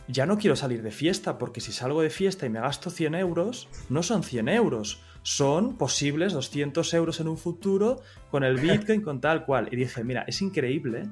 ya 0.09 0.27
no 0.27 0.39
quiero 0.39 0.57
salir 0.57 0.83
de 0.83 0.91
fiesta, 0.91 1.39
porque 1.39 1.61
si 1.61 1.73
salgo 1.73 2.03
de 2.03 2.11
fiesta 2.11 2.47
y 2.47 2.51
me 2.51 2.61
gasto 2.61 2.91
100 2.91 3.15
euros, 3.15 3.69
no 3.89 4.03
son 4.03 4.23
100 4.23 4.49
euros, 4.49 5.03
son 5.23 5.77
posibles 5.77 6.35
200 6.35 6.93
euros 6.95 7.21
en 7.21 7.29
un 7.29 7.39
futuro 7.39 8.03
con 8.31 8.45
el 8.45 8.59
Bitcoin, 8.59 9.01
con 9.01 9.21
tal 9.21 9.47
cual. 9.47 9.69
Y 9.73 9.77
dije, 9.77 10.05
mira, 10.05 10.25
es 10.27 10.43
increíble 10.43 11.09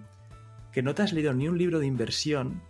que 0.73 0.83
no 0.83 0.95
te 0.95 1.03
has 1.03 1.13
leído 1.13 1.33
ni 1.33 1.49
un 1.49 1.57
libro 1.57 1.79
de 1.79 1.87
inversión, 1.87 2.63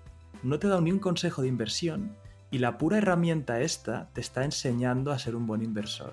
no 0.42 0.58
te 0.58 0.66
he 0.66 0.70
dado 0.70 0.82
ni 0.82 0.92
un 0.92 0.98
consejo 0.98 1.42
de 1.42 1.48
inversión, 1.48 2.16
y 2.52 2.58
la 2.58 2.76
pura 2.78 2.98
herramienta 2.98 3.62
esta 3.62 4.10
te 4.12 4.20
está 4.20 4.44
enseñando 4.44 5.10
a 5.10 5.18
ser 5.18 5.34
un 5.34 5.46
buen 5.46 5.62
inversor. 5.62 6.12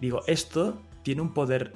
Digo, 0.00 0.22
esto 0.26 0.82
tiene 1.04 1.22
un 1.22 1.32
poder 1.32 1.72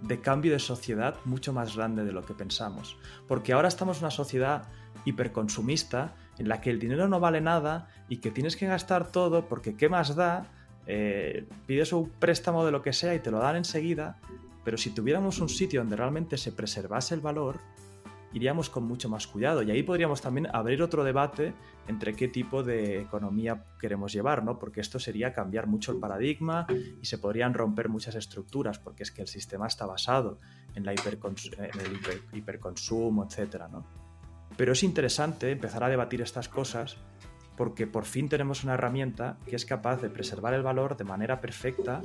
de 0.00 0.20
cambio 0.20 0.52
de 0.52 0.58
sociedad 0.58 1.14
mucho 1.24 1.52
más 1.52 1.76
grande 1.76 2.04
de 2.04 2.12
lo 2.12 2.26
que 2.26 2.34
pensamos. 2.34 2.96
Porque 3.28 3.52
ahora 3.52 3.68
estamos 3.68 3.98
en 3.98 4.04
una 4.04 4.10
sociedad 4.10 4.64
hiperconsumista 5.04 6.14
en 6.38 6.48
la 6.48 6.60
que 6.60 6.70
el 6.70 6.80
dinero 6.80 7.06
no 7.06 7.20
vale 7.20 7.40
nada 7.40 7.88
y 8.08 8.16
que 8.16 8.32
tienes 8.32 8.56
que 8.56 8.66
gastar 8.66 9.12
todo 9.12 9.46
porque 9.46 9.76
¿qué 9.76 9.88
más 9.88 10.16
da? 10.16 10.48
Eh, 10.88 11.46
pides 11.66 11.92
un 11.92 12.10
préstamo 12.10 12.64
de 12.64 12.72
lo 12.72 12.82
que 12.82 12.92
sea 12.92 13.14
y 13.14 13.20
te 13.20 13.30
lo 13.30 13.38
dan 13.38 13.56
enseguida, 13.56 14.18
pero 14.64 14.76
si 14.76 14.90
tuviéramos 14.90 15.38
un 15.38 15.48
sitio 15.48 15.80
donde 15.80 15.94
realmente 15.94 16.36
se 16.36 16.50
preservase 16.50 17.14
el 17.14 17.20
valor, 17.20 17.60
iríamos 18.36 18.68
con 18.68 18.84
mucho 18.84 19.08
más 19.08 19.26
cuidado. 19.26 19.62
Y 19.62 19.70
ahí 19.70 19.82
podríamos 19.82 20.20
también 20.20 20.46
abrir 20.52 20.82
otro 20.82 21.04
debate 21.04 21.54
entre 21.88 22.14
qué 22.14 22.28
tipo 22.28 22.62
de 22.62 23.00
economía 23.00 23.64
queremos 23.80 24.12
llevar, 24.12 24.44
¿no? 24.44 24.58
Porque 24.58 24.82
esto 24.82 24.98
sería 24.98 25.32
cambiar 25.32 25.66
mucho 25.66 25.90
el 25.92 25.98
paradigma 25.98 26.66
y 27.00 27.06
se 27.06 27.16
podrían 27.16 27.54
romper 27.54 27.88
muchas 27.88 28.14
estructuras, 28.14 28.78
porque 28.78 29.04
es 29.04 29.10
que 29.10 29.22
el 29.22 29.28
sistema 29.28 29.66
está 29.66 29.86
basado 29.86 30.38
en, 30.74 30.84
la 30.84 30.92
el 30.92 30.98
hiperconsumo, 32.34 33.24
etcétera, 33.24 33.68
¿no? 33.68 33.86
Pero 34.58 34.72
es 34.72 34.82
interesante 34.82 35.50
empezar 35.50 35.82
a 35.82 35.88
debatir 35.88 36.20
estas 36.20 36.48
cosas 36.48 36.98
porque 37.56 37.86
por 37.86 38.04
fin 38.04 38.28
tenemos 38.28 38.64
una 38.64 38.74
herramienta 38.74 39.38
que 39.46 39.56
es 39.56 39.64
capaz 39.64 40.02
de 40.02 40.10
preservar 40.10 40.52
el 40.52 40.62
valor 40.62 40.98
de 40.98 41.04
manera 41.04 41.40
perfecta. 41.40 42.02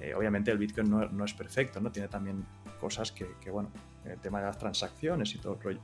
Eh, 0.00 0.14
obviamente 0.14 0.50
el 0.50 0.58
Bitcoin 0.58 0.90
no, 0.90 1.24
es 1.24 1.34
perfecto, 1.34 1.80
¿no? 1.80 1.92
Tiene 1.92 2.08
también 2.08 2.44
cosas 2.80 3.12
que, 3.12 3.34
que, 3.40 3.50
bueno, 3.50 3.70
el 4.04 4.18
tema 4.18 4.40
de 4.40 4.46
las 4.46 4.58
transacciones 4.58 5.34
y 5.34 5.38
todo 5.38 5.54
el 5.54 5.60
rollo. 5.60 5.80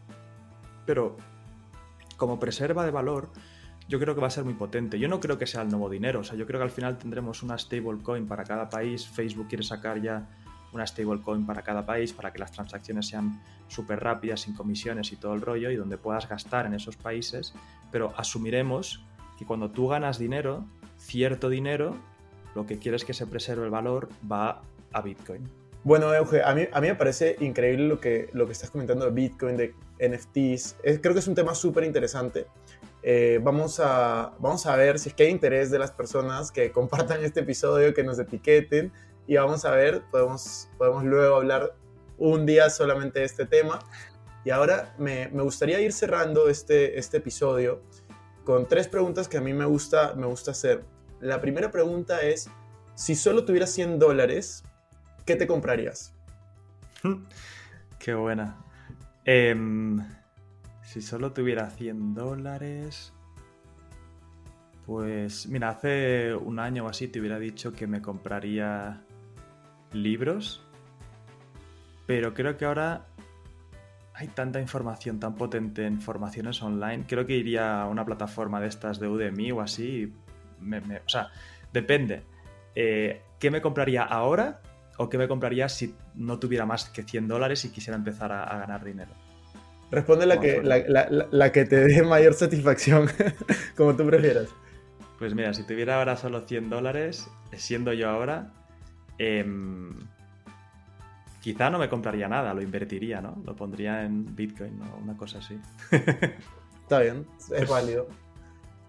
Pero 0.87 1.17
como 2.17 2.39
preserva 2.39 2.85
de 2.85 2.91
valor, 2.91 3.31
yo 3.89 4.01
creo 4.01 4.15
que 4.15 4.21
va 4.21 4.27
a 4.27 4.31
ser 4.31 4.45
muy 4.45 4.55
potente. 4.55 4.99
Yo 4.99 5.09
no 5.09 5.21
creo 5.21 5.39
que 5.39 5.47
sea 5.47 5.63
el 5.63 5.69
nuevo 5.69 5.89
dinero, 5.89 6.21
o 6.21 6.25
sea, 6.25 6.37
yo 6.37 6.47
creo 6.47 6.59
que 6.59 6.65
al 6.65 6.71
final 6.71 6.99
tendremos 6.99 7.43
una 7.43 7.57
stablecoin 7.59 8.27
para 8.27 8.45
cada 8.45 8.69
país. 8.69 9.07
Facebook 9.07 9.49
quiere 9.49 9.63
sacar 9.63 10.01
ya 10.01 10.29
una 10.73 10.87
stablecoin 10.87 11.47
para 11.47 11.63
cada 11.63 11.85
país 11.87 12.13
para 12.13 12.33
que 12.33 12.39
las 12.39 12.53
transacciones 12.53 13.07
sean 13.07 13.41
súper 13.69 14.01
rápidas, 14.01 14.41
sin 14.41 14.55
comisiones 14.55 15.13
y 15.13 15.17
todo 15.17 15.35
el 15.35 15.41
rollo, 15.41 15.71
y 15.71 15.77
donde 15.77 15.99
puedas 15.99 16.29
gastar 16.29 16.67
en 16.67 16.75
esos 16.75 16.97
países, 16.97 17.55
pero 17.93 18.13
asumiremos 18.17 19.05
que 19.39 19.45
cuando 19.45 19.71
tú 19.71 19.89
ganas 19.89 20.19
dinero, 20.19 20.67
cierto 20.99 21.49
dinero, 21.49 21.97
lo 22.57 22.67
que 22.67 22.79
quieres 22.79 23.05
que 23.05 23.15
se 23.15 23.27
preserve 23.27 23.65
el 23.65 23.71
valor 23.71 24.09
va 24.31 24.63
a 24.93 25.03
Bitcoin. 25.03 25.49
Bueno, 25.85 26.13
Euge, 26.13 26.43
a 26.43 26.53
mí, 26.53 26.67
me 26.81 26.95
parece 26.97 27.37
increíble 27.39 27.87
lo 27.87 28.01
que, 28.01 28.29
lo 28.33 28.47
que 28.47 28.53
estás 28.53 28.71
comentando 28.71 29.05
de 29.05 29.13
Bitcoin, 29.13 29.57
de 29.57 29.75
NFTs. 30.01 30.77
creo 31.01 31.13
que 31.13 31.21
es 31.21 31.29
un 31.29 31.37
tema 31.37 31.55
súper 31.55 31.85
interesante. 31.85 32.47
Eh, 33.03 33.39
vamos, 33.41 33.79
a, 33.79 34.33
vamos 34.41 34.67
a 34.67 34.75
ver 34.75 34.99
si 34.99 35.11
es 35.11 35.15
que 35.15 35.25
hay 35.25 35.31
interés 35.31 35.71
de 35.71 35.79
las 35.79 35.93
personas 35.93 36.51
que 36.51 36.73
compartan 36.73 37.23
este 37.23 37.41
episodio, 37.41 37.95
que 37.95 38.03
nos 38.03 38.19
etiqueten 38.19 38.91
y 39.29 39.37
vamos 39.37 39.65
a 39.65 39.71
ver, 39.71 40.03
podemos, 40.11 40.69
podemos 40.77 41.05
luego 41.05 41.37
hablar 41.37 41.77
un 42.19 42.47
día 42.47 42.69
solamente 42.71 43.21
de 43.21 43.27
este 43.27 43.47
tema. 43.47 43.79
Y 44.45 44.51
ahora 44.51 44.95
me, 44.99 45.29
me 45.29 45.43
gustaría 45.43 45.81
ir 45.81 45.93
cerrando 45.93 46.49
este, 46.49 46.99
este 46.99 47.19
episodio 47.19 47.83
con 48.45 48.67
tres 48.67 48.89
preguntas 48.89 49.29
que 49.29 49.37
a 49.37 49.41
mí 49.41 49.53
me 49.53 49.67
gusta, 49.67 50.15
me 50.15 50.27
gusta 50.27 50.53
hacer. 50.53 50.85
La 51.21 51.41
primera 51.41 51.71
pregunta 51.71 52.21
es, 52.21 52.51
si 52.95 53.15
solo 53.15 53.45
tuvieras 53.45 53.71
100 53.71 53.99
dólares, 53.99 54.65
¿qué 55.25 55.37
te 55.37 55.47
comprarías? 55.47 56.15
Qué 57.99 58.15
buena. 58.15 58.57
Em, 59.25 59.99
si 60.83 61.03
solo 61.03 61.33
tuviera 61.33 61.71
100 61.71 62.15
dólares... 62.15 63.13
Pues 64.87 65.49
mira, 65.49 65.71
hace 65.71 66.33
un 66.33 66.61
año 66.61 66.85
o 66.85 66.89
así 66.89 67.09
te 67.09 67.19
hubiera 67.19 67.41
dicho 67.41 67.73
que 67.73 67.89
me 67.89 68.01
compraría 68.01 69.03
libros, 69.93 70.63
pero 72.07 72.35
creo 72.35 72.57
que 72.57 72.67
ahora 72.67 73.07
hay 74.15 74.29
tanta 74.29 74.61
información 74.61 75.19
tan 75.19 75.35
potente 75.35 75.87
en 75.87 76.01
formaciones 76.01 76.63
online, 76.63 77.05
creo 77.07 77.27
que 77.27 77.37
iría 77.37 77.83
a 77.83 77.89
una 77.89 78.05
plataforma 78.05 78.61
de 78.61 78.69
estas 78.69 79.01
de 79.01 79.09
Udemy 79.09 79.51
o 79.51 79.61
así. 79.61 80.13
O 80.61 81.09
sea, 81.09 81.31
depende. 81.73 82.23
Eh, 82.75 83.23
¿Qué 83.39 83.51
me 83.51 83.61
compraría 83.61 84.03
ahora 84.03 84.61
o 84.99 85.09
qué 85.09 85.19
me 85.19 85.29
compraría 85.29 85.69
si 85.69 85.95
no 86.15 86.39
tuviera 86.39 86.67
más 86.67 86.87
que 86.91 87.03
100 87.03 87.29
dólares 87.29 87.65
y 87.65 87.71
quisiera 87.71 87.97
empezar 87.97 88.33
a, 88.33 88.59
ganar 88.59 88.85
dinero? 88.85 89.13
Responde 89.91 90.27
la 90.27 90.41
que, 90.41 90.63
la, 90.63 91.53
que 91.53 91.65
te 91.65 91.77
dé 91.77 92.03
mayor 92.03 92.35
satisfacción, 92.35 93.09
como 93.77 93.95
tú 93.95 94.07
prefieras. 94.07 94.49
Pues 95.19 95.35
mira, 95.35 95.55
si 95.55 95.63
tuviera 95.65 95.99
ahora 95.99 96.17
solo 96.17 96.47
100 96.47 96.69
dólares, 96.71 97.29
siendo 97.57 97.93
yo 97.93 98.11
ahora, 98.11 98.53
em, 99.19 99.95
quizá 101.41 101.71
no 101.71 101.79
me 101.79 101.89
compraría 101.89 102.29
nada, 102.29 102.53
lo 102.53 102.61
invertiría, 102.61 103.21
¿no? 103.21 103.41
Lo 103.45 103.55
pondría 103.55 104.05
en 104.05 104.35
Bitcoin 104.35 104.81
o 104.83 104.97
una 105.03 105.17
cosa 105.17 105.39
así. 105.39 105.59
Está 106.83 107.01
bien, 107.01 107.27
es 107.55 107.69
válido. 107.69 108.09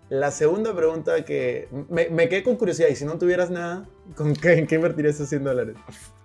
La 0.10 0.32
segunda 0.32 0.74
pregunta 0.74 1.26
que 1.26 1.68
me, 1.90 2.30
quedé 2.30 2.44
con 2.44 2.56
curiosidad, 2.56 2.88
y 2.90 2.96
si 2.96 3.04
no 3.04 3.18
tuvieras 3.18 3.50
nada, 3.52 3.90
¿con 4.16 4.34
qué, 4.34 4.54
¿en 4.54 4.68
qué 4.68 4.76
invertirías 4.76 5.16
esos 5.16 5.30
100 5.30 5.44
dólares? 5.44 5.76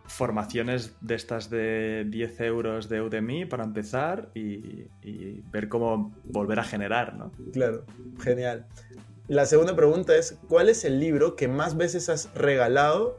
Formaciones 0.06 0.94
de 1.00 1.14
estas 1.16 1.50
de 1.50 2.04
10 2.08 2.40
euros 2.42 2.88
de 2.88 3.00
Udemy 3.00 3.44
para 3.46 3.64
empezar 3.64 4.30
y, 4.34 4.86
y 5.02 5.42
ver 5.50 5.68
cómo 5.68 6.14
volver 6.24 6.60
a 6.60 6.64
generar, 6.64 7.14
¿no? 7.16 7.32
Claro, 7.52 7.84
genial. 8.20 8.66
La 9.26 9.46
segunda 9.46 9.74
pregunta 9.74 10.14
es, 10.16 10.38
¿cuál 10.48 10.68
es 10.68 10.84
el 10.84 11.00
libro 11.00 11.34
que 11.34 11.48
más 11.48 11.76
veces 11.76 12.08
has 12.08 12.32
regalado 12.34 13.18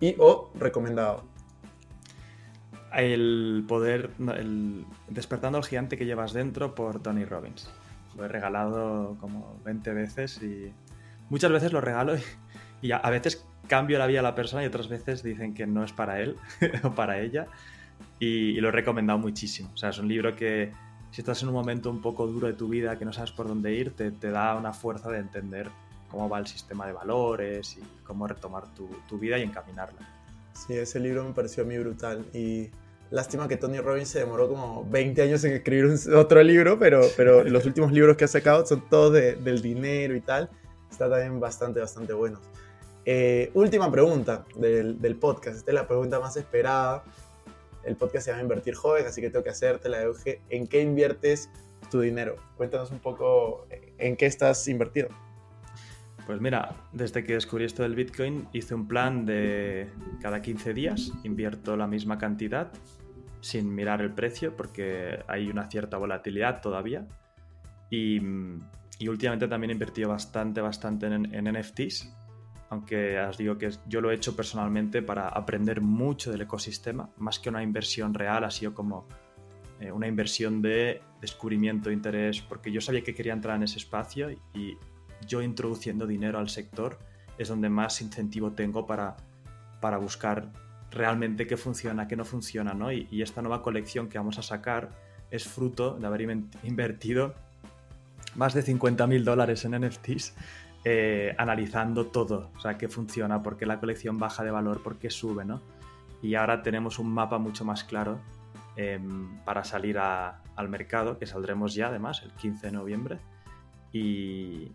y 0.00 0.16
o 0.18 0.50
recomendado? 0.54 1.24
El 2.92 3.64
poder, 3.68 4.10
el 4.36 4.86
Despertando 5.08 5.58
al 5.58 5.64
gigante 5.64 5.96
que 5.96 6.06
llevas 6.06 6.32
dentro 6.32 6.74
por 6.74 7.02
Tony 7.02 7.24
Robbins. 7.24 7.68
Lo 8.16 8.24
he 8.24 8.28
regalado 8.28 9.16
como 9.20 9.60
20 9.64 9.92
veces 9.92 10.42
y 10.42 10.72
muchas 11.30 11.50
veces 11.50 11.72
lo 11.72 11.80
regalo 11.80 12.14
y, 12.82 12.92
a, 12.92 12.98
veces 13.10 13.46
cambio 13.66 13.98
la 13.98 14.06
vida 14.06 14.18
de 14.18 14.24
la 14.24 14.34
persona 14.34 14.62
y 14.62 14.66
otras 14.66 14.88
veces 14.88 15.22
dicen 15.22 15.54
que 15.54 15.66
no 15.66 15.84
es 15.84 15.92
para 15.92 16.20
él 16.20 16.36
o 16.82 16.90
para 16.90 17.18
ella 17.20 17.46
y, 18.18 18.60
lo 18.60 18.68
he 18.68 18.72
recomendado 18.72 19.18
muchísimo. 19.18 19.70
O 19.74 19.76
sea, 19.76 19.90
es 19.90 19.98
un 19.98 20.08
libro 20.08 20.34
que 20.36 20.72
si 21.10 21.20
estás 21.20 21.42
en 21.42 21.48
un 21.48 21.54
momento 21.54 21.90
un 21.90 22.00
poco 22.00 22.26
duro 22.26 22.46
de 22.46 22.54
tu 22.54 22.68
vida, 22.68 22.98
que 22.98 23.04
no 23.04 23.12
sabes 23.12 23.32
por 23.32 23.48
dónde 23.48 23.72
ir, 23.74 23.92
te, 23.94 24.10
da 24.30 24.56
una 24.56 24.72
fuerza 24.72 25.10
de 25.10 25.18
entender 25.18 25.70
cómo 26.10 26.28
va 26.28 26.38
el 26.38 26.46
sistema 26.46 26.86
de 26.86 26.92
valores 26.92 27.76
y 27.76 28.04
cómo 28.04 28.26
retomar 28.26 28.72
tu, 28.74 28.88
tu 29.08 29.18
vida 29.18 29.38
y 29.38 29.42
encaminarla. 29.42 30.00
Sí, 30.52 30.74
ese 30.74 31.00
libro 31.00 31.24
me 31.24 31.32
pareció 31.32 31.64
a 31.64 31.66
mí 31.66 31.76
brutal 31.78 32.24
y 32.32 32.70
Lástima 33.14 33.46
que 33.46 33.56
Tony 33.56 33.78
Robbins 33.78 34.08
se 34.08 34.18
demoró 34.18 34.48
como 34.48 34.84
20 34.90 35.22
años 35.22 35.44
en 35.44 35.52
escribir 35.52 35.88
otro 36.16 36.42
libro, 36.42 36.80
pero, 36.80 37.00
pero 37.16 37.44
los 37.48 37.64
últimos 37.64 37.92
libros 37.92 38.16
que 38.16 38.24
ha 38.24 38.28
sacado 38.28 38.66
son 38.66 38.88
todos 38.88 39.12
del 39.12 39.62
dinero 39.62 40.16
y 40.16 40.20
tal. 40.20 40.50
Está 40.90 41.08
también 41.08 41.38
bastante, 41.38 41.78
bastante 41.78 42.12
buenos. 42.12 42.40
Eh, 43.04 43.52
última 43.54 43.88
pregunta 43.88 44.44
del, 44.56 45.00
del, 45.00 45.14
podcast. 45.14 45.58
Esta 45.58 45.70
es 45.70 45.74
la 45.76 45.86
pregunta 45.86 46.18
más 46.18 46.36
esperada. 46.36 47.04
El 47.84 47.94
podcast 47.94 48.24
se 48.24 48.32
llama 48.32 48.42
Invertir 48.42 48.74
Joven, 48.74 49.06
así 49.06 49.20
que 49.20 49.30
tengo 49.30 49.44
que 49.44 49.50
hacerte 49.50 49.88
la 49.88 50.02
Euge. 50.02 50.40
¿En 50.50 50.66
qué 50.66 50.82
inviertes 50.82 51.48
tu 51.92 52.00
dinero? 52.00 52.34
Cuéntanos 52.56 52.90
un 52.90 52.98
poco 52.98 53.68
en 53.96 54.16
qué 54.16 54.26
estás 54.26 54.66
invertido. 54.66 55.06
Pues 56.26 56.40
mira, 56.40 56.74
desde 56.92 57.22
que 57.22 57.34
descubrí 57.34 57.64
esto 57.64 57.84
del 57.84 57.94
Bitcoin 57.94 58.48
hice 58.52 58.74
un 58.74 58.88
plan 58.88 59.24
de 59.24 59.88
cada 60.20 60.42
15 60.42 60.74
días 60.74 61.12
invierto 61.22 61.76
la 61.76 61.86
misma 61.86 62.18
cantidad 62.18 62.72
sin 63.44 63.74
mirar 63.74 64.00
el 64.00 64.10
precio 64.10 64.56
porque 64.56 65.22
hay 65.28 65.50
una 65.50 65.68
cierta 65.68 65.98
volatilidad 65.98 66.62
todavía. 66.62 67.06
Y, 67.90 68.18
últimamente 69.06 69.46
también 69.48 69.70
he 69.70 69.74
invertido 69.74 70.08
bastante, 70.08 70.62
bastante 70.62 71.06
en, 71.06 71.22
NFTs, 71.44 72.10
aunque 72.70 73.20
os 73.20 73.36
digo 73.36 73.58
que 73.58 73.70
yo 73.86 74.00
lo 74.00 74.10
he 74.10 74.14
hecho 74.14 74.34
personalmente 74.34 75.02
para 75.02 75.28
aprender 75.28 75.82
mucho 75.82 76.32
del 76.32 76.40
ecosistema, 76.40 77.10
más 77.18 77.38
que 77.38 77.50
una 77.50 77.62
inversión 77.62 78.14
real, 78.14 78.44
ha 78.44 78.50
sido 78.50 78.72
como 78.72 79.06
eh, 79.78 79.92
una 79.92 80.08
inversión 80.08 80.62
de 80.62 81.02
descubrimiento, 81.20 81.90
de 81.90 81.96
interés, 81.96 82.40
porque 82.40 82.72
yo 82.72 82.80
sabía 82.80 83.02
que 83.02 83.14
quería 83.14 83.34
entrar 83.34 83.56
en 83.56 83.64
ese 83.64 83.76
espacio 83.76 84.30
y 84.54 84.78
yo 85.26 85.42
introduciendo 85.42 86.06
dinero 86.06 86.38
al 86.38 86.48
sector 86.48 86.98
es 87.36 87.48
donde 87.48 87.68
más 87.68 88.00
incentivo 88.00 88.52
tengo 88.52 88.86
para, 88.86 89.16
para 89.82 89.98
buscar 89.98 90.50
realmente 90.94 91.46
qué 91.46 91.56
funciona, 91.56 92.08
qué 92.08 92.16
no 92.16 92.24
funciona, 92.24 92.72
¿no? 92.72 92.92
Y, 92.92 93.22
esta 93.22 93.42
nueva 93.42 93.62
colección 93.62 94.08
que 94.08 94.18
vamos 94.18 94.38
a 94.38 94.42
sacar 94.42 94.90
es 95.30 95.44
fruto 95.44 95.94
de 95.94 96.06
haber 96.06 96.20
invertido 96.62 97.34
más 98.36 98.54
de 98.54 98.62
50 98.62 99.06
mil 99.06 99.24
dólares 99.24 99.64
en 99.64 99.80
NFTs 99.80 100.34
eh, 100.84 101.34
analizando 101.38 102.06
todo, 102.06 102.50
o 102.56 102.60
sea, 102.60 102.76
qué 102.76 102.88
funciona, 102.88 103.42
por 103.42 103.56
qué 103.56 103.64
la 103.64 103.80
colección 103.80 104.18
baja 104.18 104.44
de 104.44 104.50
valor, 104.50 104.82
por 104.82 104.98
qué 104.98 105.10
sube, 105.10 105.44
¿no? 105.44 105.62
Y 106.22 106.34
ahora 106.34 106.62
tenemos 106.62 106.98
un 106.98 107.12
mapa 107.12 107.38
mucho 107.38 107.64
más 107.64 107.84
claro 107.84 108.20
em, 108.76 109.38
para 109.44 109.64
salir 109.64 109.98
al 109.98 110.68
mercado, 110.68 111.18
que 111.18 111.26
saldremos 111.26 111.74
ya 111.74 111.88
además 111.88 112.22
el 112.22 112.32
15 112.32 112.66
de 112.66 112.72
noviembre. 112.72 113.18
Y, 113.92 114.72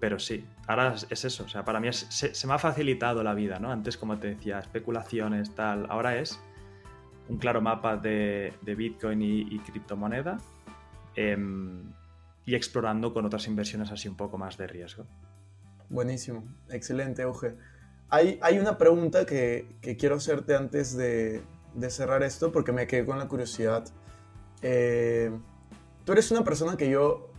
pero 0.00 0.18
sí, 0.18 0.44
ahora 0.66 0.94
es 1.10 1.24
eso. 1.24 1.44
O 1.44 1.48
sea, 1.48 1.62
para 1.62 1.78
mí 1.78 1.92
se, 1.92 2.46
me 2.46 2.54
ha 2.54 2.58
facilitado 2.58 3.22
la 3.22 3.34
vida, 3.34 3.58
¿no? 3.58 3.70
Antes, 3.70 3.98
como 3.98 4.18
te 4.18 4.28
decía, 4.28 4.58
especulaciones, 4.58 5.54
tal. 5.54 5.86
Ahora 5.90 6.16
es 6.16 6.40
un 7.28 7.36
claro 7.36 7.60
mapa 7.60 7.98
de, 7.98 8.52
Bitcoin 8.64 9.20
y, 9.22 9.58
criptomoneda 9.60 10.38
em, 11.14 11.92
y 12.46 12.54
explorando 12.54 13.12
con 13.12 13.26
otras 13.26 13.46
inversiones 13.46 13.92
así 13.92 14.08
un 14.08 14.16
poco 14.16 14.38
más 14.38 14.56
de 14.56 14.66
riesgo. 14.66 15.06
Buenísimo, 15.90 16.44
excelente, 16.70 17.22
Euge. 17.22 17.56
Hay, 18.08 18.38
hay 18.42 18.58
una 18.58 18.78
pregunta 18.78 19.26
que, 19.26 19.76
quiero 19.98 20.16
hacerte 20.16 20.56
antes 20.56 20.96
de, 20.96 21.42
cerrar 21.90 22.22
esto 22.22 22.50
porque 22.50 22.72
me 22.72 22.86
quedé 22.86 23.04
con 23.04 23.18
la 23.18 23.28
curiosidad. 23.28 23.84
Eh, 24.62 25.30
tú 26.04 26.12
eres 26.12 26.30
una 26.30 26.42
persona 26.42 26.76
que 26.76 26.88
yo 26.88 27.29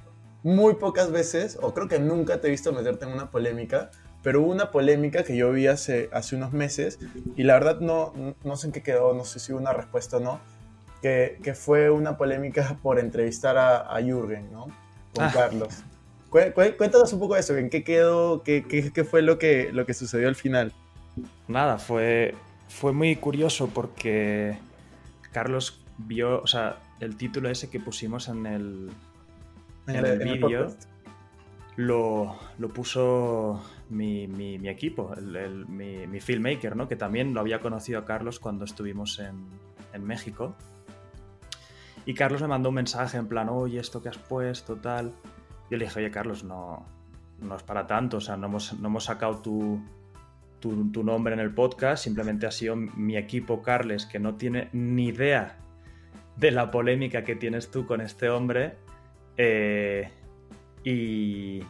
muy 0.43 0.75
pocas 0.75 1.11
veces, 1.11 1.57
o 1.61 1.73
creo 1.73 1.87
que 1.87 1.99
nunca 1.99 2.41
te 2.41 2.47
he 2.47 2.51
visto 2.51 2.71
meterte 2.73 3.05
en 3.05 3.11
una 3.11 3.29
polémica, 3.29 3.91
pero 4.23 4.41
hubo 4.41 4.51
una 4.51 4.71
polémica 4.71 5.23
que 5.23 5.35
yo 5.35 5.51
vi 5.51 5.67
hace, 5.67 6.09
hace 6.13 6.35
unos 6.35 6.53
meses 6.53 6.99
y 7.35 7.43
la 7.43 7.53
verdad 7.53 7.79
no, 7.79 8.13
no 8.43 8.55
sé 8.55 8.67
en 8.67 8.73
qué 8.73 8.83
quedó, 8.83 9.13
no 9.13 9.25
sé 9.25 9.39
si 9.39 9.51
hubo 9.51 9.59
una 9.59 9.73
respuesta 9.73 10.17
o 10.17 10.19
no, 10.19 10.39
que, 11.01 11.39
que 11.43 11.53
fue 11.53 11.89
una 11.89 12.17
polémica 12.17 12.77
por 12.81 12.99
entrevistar 12.99 13.57
a, 13.57 13.79
a 13.79 14.01
Jürgen, 14.01 14.51
¿no? 14.51 14.67
Con 15.15 15.25
ah. 15.25 15.31
Carlos. 15.33 15.83
Cuéntanos 16.29 17.11
un 17.11 17.19
poco 17.19 17.33
de 17.33 17.41
eso, 17.41 17.57
¿en 17.57 17.69
qué 17.69 17.83
quedó, 17.83 18.41
qué, 18.43 18.63
qué, 18.63 18.93
qué, 18.93 19.03
fue 19.03 19.21
lo 19.21 19.37
que, 19.37 19.69
lo 19.73 19.85
que 19.85 19.93
sucedió 19.93 20.29
al 20.29 20.35
final? 20.35 20.71
Nada, 21.47 21.77
fue, 21.77 22.35
fue 22.69 22.93
muy 22.93 23.17
curioso 23.17 23.67
porque 23.67 24.57
Carlos 25.33 25.83
vio, 25.97 26.41
o 26.41 26.47
sea, 26.47 26.77
el 27.01 27.17
título 27.17 27.49
ese 27.49 27.69
que 27.69 27.81
pusimos 27.81 28.29
en 28.29 28.45
el, 28.45 28.91
en, 29.87 30.05
el, 30.05 30.19
vídeo 30.19 30.67
lo, 31.75 32.37
puso 32.73 33.61
mi, 33.89 34.23
equipo, 34.67 35.13
mi, 35.67 36.19
filmmaker, 36.19 36.75
¿no? 36.75 36.87
que 36.87 36.95
también 36.95 37.33
lo 37.33 37.39
había 37.39 37.59
conocido 37.59 37.99
a 37.99 38.05
Carlos 38.05 38.39
cuando 38.39 38.65
estuvimos 38.65 39.19
en, 39.19 40.03
México. 40.03 40.55
Y 42.05 42.13
Carlos 42.13 42.41
me 42.41 42.47
mandó 42.47 42.69
un 42.69 42.75
mensaje 42.75 43.17
en 43.17 43.27
plan, 43.27 43.49
oye, 43.49 43.79
esto 43.79 44.01
que 44.01 44.09
has 44.09 44.17
puesto, 44.17 44.77
tal. 44.77 45.13
Yo 45.69 45.77
le 45.77 45.85
dije, 45.85 45.99
oye, 45.99 46.09
Carlos, 46.09 46.43
no, 46.43 46.85
no 47.39 47.55
es 47.55 47.63
para 47.63 47.85
tanto, 47.85 48.17
o 48.17 48.21
sea, 48.21 48.37
no 48.37 48.47
hemos, 48.47 48.73
no 48.79 48.87
hemos 48.87 49.03
sacado 49.03 49.41
tu, 49.41 49.81
tu, 50.59 51.03
nombre 51.03 51.33
en 51.33 51.39
el 51.39 51.53
podcast, 51.53 52.03
simplemente 52.03 52.47
ha 52.47 52.51
sido 52.51 52.75
mi 52.75 53.17
equipo, 53.17 53.61
Carles, 53.61 54.05
que 54.05 54.19
no 54.19 54.35
tiene 54.35 54.69
ni 54.71 55.07
idea 55.07 55.57
de 56.37 56.51
la 56.51 56.71
polémica 56.71 57.23
que 57.23 57.35
tienes 57.35 57.69
tú 57.69 57.85
con 57.85 58.01
este 58.01 58.29
hombre 58.29 58.77
eh, 59.37 60.09
y, 60.83 61.61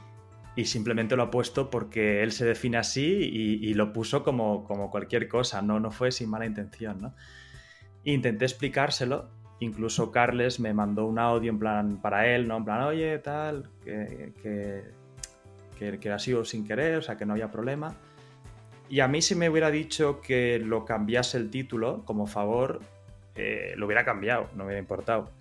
simplemente 0.64 1.16
lo 1.16 1.24
ha 1.24 1.32
puesto 1.32 1.72
porque 1.72 2.22
él 2.22 2.32
se 2.32 2.46
define 2.46 2.78
así 2.78 3.02
y, 3.02 3.74
lo 3.74 3.94
puso 3.94 4.24
como, 4.24 4.64
como, 4.64 4.92
cualquier 4.92 5.28
cosa, 5.28 5.62
no, 5.62 5.80
no 5.80 5.92
fue 5.92 6.12
sin 6.12 6.30
mala 6.30 6.46
intención. 6.46 7.02
¿no? 7.02 7.16
Intenté 8.04 8.46
explicárselo, 8.46 9.30
incluso 9.60 10.12
Carles 10.12 10.60
me 10.60 10.74
mandó 10.74 11.06
un 11.06 11.18
audio 11.18 11.50
en 11.50 11.60
plan 11.60 12.02
para 12.02 12.28
él, 12.28 12.48
¿no? 12.48 12.58
En 12.58 12.66
plan, 12.66 12.84
oye, 12.84 13.18
tal, 13.20 13.70
que, 13.84 14.34
que, 15.80 16.00
que, 16.00 16.12
ha 16.12 16.20
sido 16.20 16.46
sin 16.46 16.66
querer, 16.66 16.98
o 16.98 17.02
sea, 17.02 17.18
que 17.18 17.26
no 17.26 17.34
había 17.34 17.50
problema. 17.50 17.96
Y 18.88 19.00
a 19.00 19.08
mí 19.08 19.22
si 19.22 19.36
me 19.36 19.50
hubiera 19.50 19.72
dicho 19.72 20.22
que 20.22 20.60
lo 20.60 20.86
cambiase 20.86 21.38
el 21.38 21.50
título 21.50 22.04
como 22.06 22.28
favor, 22.28 22.82
eh, 23.36 23.74
lo 23.78 23.88
hubiera 23.88 24.06
cambiado, 24.06 24.50
no 24.54 24.60
me 24.60 24.66
hubiera 24.66 24.80
importado 24.80 25.32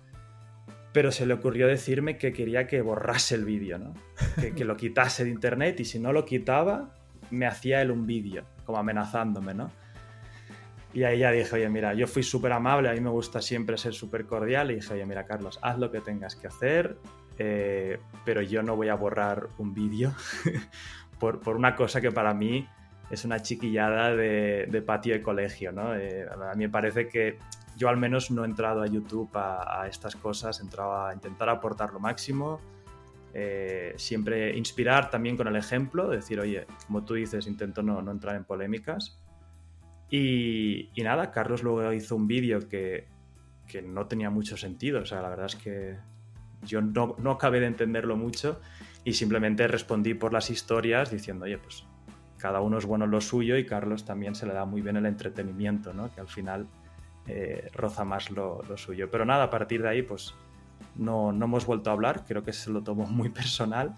pero 0.93 1.11
se 1.11 1.25
le 1.25 1.33
ocurrió 1.33 1.67
decirme 1.67 2.17
que 2.17 2.33
quería 2.33 2.67
que 2.67 2.81
borrase 2.81 3.35
el 3.35 3.45
vídeo, 3.45 3.77
¿no? 3.77 3.93
Que, 4.55 4.65
lo 4.65 4.75
quitase 4.75 5.23
de 5.23 5.29
internet 5.29 5.79
y 5.79 5.85
si 5.85 5.99
no 5.99 6.11
lo 6.11 6.25
quitaba, 6.25 6.93
me 7.29 7.45
hacía 7.45 7.81
él 7.81 7.91
un 7.91 8.05
vídeo, 8.05 8.43
como 8.65 8.77
amenazándome, 8.77 9.53
¿no? 9.53 9.71
Y 10.93 11.03
ahí 11.03 11.19
ya 11.19 11.31
dije, 11.31 11.55
oye, 11.55 11.69
mira, 11.69 11.93
yo 11.93 12.07
fui 12.07 12.23
súper 12.23 12.51
amable, 12.51 12.89
a 12.89 12.93
mí 12.93 12.99
me 12.99 13.09
gusta 13.09 13.41
siempre 13.41 13.77
ser 13.77 13.93
súper 13.93 14.25
cordial 14.25 14.71
y 14.71 14.75
dije, 14.75 14.93
oye, 14.93 15.05
mira, 15.05 15.25
Carlos, 15.25 15.57
haz 15.61 15.79
lo 15.79 15.89
que 15.89 16.01
tengas 16.01 16.35
que 16.35 16.47
hacer, 16.47 16.97
eh, 17.37 17.97
pero 18.25 18.41
yo 18.41 18.61
no 18.61 18.75
voy 18.75 18.89
a 18.89 18.95
borrar 18.95 19.47
un 19.57 19.73
vídeo 19.73 20.13
por, 21.19 21.39
por, 21.39 21.55
una 21.55 21.77
cosa 21.77 22.01
que 22.01 22.11
para 22.11 22.33
mí 22.33 22.67
es 23.09 23.23
una 23.23 23.41
chiquillada 23.41 24.13
de, 24.13 24.67
de 24.69 24.81
patio 24.81 25.13
de 25.13 25.21
colegio, 25.21 25.71
¿no? 25.71 25.95
Eh, 25.95 26.25
a 26.29 26.55
mí 26.55 26.65
me 26.65 26.69
parece 26.69 27.07
que 27.07 27.37
yo 27.81 27.89
al 27.89 27.97
menos 27.97 28.29
no 28.29 28.43
he 28.43 28.45
entrado 28.45 28.83
a 28.83 28.85
YouTube 28.85 29.31
a, 29.33 29.87
estas 29.89 30.15
cosas, 30.15 30.59
he 30.59 30.61
entrado 30.61 31.03
a 31.03 31.15
intentar 31.15 31.49
aportar 31.49 31.91
lo 31.91 31.99
máximo, 31.99 32.61
eh, 33.33 33.95
siempre 33.97 34.55
inspirar 34.55 35.09
también 35.09 35.35
con 35.35 35.47
el 35.47 35.55
ejemplo, 35.55 36.07
decir, 36.07 36.39
oye, 36.39 36.67
como 36.85 37.03
tú 37.03 37.15
dices, 37.15 37.47
intento 37.47 37.81
no, 37.81 38.03
no 38.03 38.11
entrar 38.11 38.35
en 38.35 38.43
polémicas. 38.43 39.19
Y, 40.11 40.91
y, 40.93 41.01
nada, 41.01 41.31
Carlos 41.31 41.63
luego 41.63 41.91
hizo 41.91 42.15
un 42.15 42.27
vídeo 42.27 42.69
que, 42.69 43.07
que, 43.67 43.81
no 43.81 44.05
tenía 44.05 44.29
mucho 44.29 44.57
sentido, 44.57 45.01
o 45.01 45.05
sea, 45.05 45.23
la 45.23 45.29
verdad 45.29 45.47
es 45.47 45.55
que 45.55 45.97
yo 46.63 46.83
no, 46.83 47.15
no 47.17 47.31
acabé 47.31 47.61
de 47.61 47.65
entenderlo 47.65 48.15
mucho 48.15 48.61
y 49.03 49.13
simplemente 49.13 49.67
respondí 49.67 50.13
por 50.13 50.33
las 50.33 50.51
historias 50.51 51.09
diciendo, 51.09 51.45
oye, 51.45 51.57
pues 51.57 51.83
cada 52.37 52.61
uno 52.61 52.77
es 52.77 52.85
bueno 52.85 53.05
en 53.05 53.11
lo 53.11 53.21
suyo 53.21 53.57
y 53.57 53.65
Carlos 53.65 54.05
también 54.05 54.35
se 54.35 54.45
le 54.45 54.53
da 54.53 54.65
muy 54.65 54.83
bien 54.83 54.97
el 54.97 55.07
entretenimiento, 55.07 55.93
¿no? 55.93 56.13
que 56.13 56.21
al 56.21 56.27
final 56.27 56.67
eh, 57.27 57.69
roza 57.73 58.03
más 58.03 58.31
lo, 58.31 58.63
lo, 58.67 58.77
suyo. 58.77 59.09
Pero 59.11 59.25
nada, 59.25 59.45
a 59.45 59.49
partir 59.49 59.81
de 59.81 59.89
ahí, 59.89 60.01
pues 60.01 60.33
no, 60.95 61.31
no 61.31 61.45
hemos 61.45 61.65
vuelto 61.65 61.89
a 61.89 61.93
hablar, 61.93 62.25
creo 62.27 62.43
que 62.43 62.53
se 62.53 62.69
lo 62.69 62.81
tomó 62.83 63.05
muy 63.05 63.29
personal. 63.29 63.95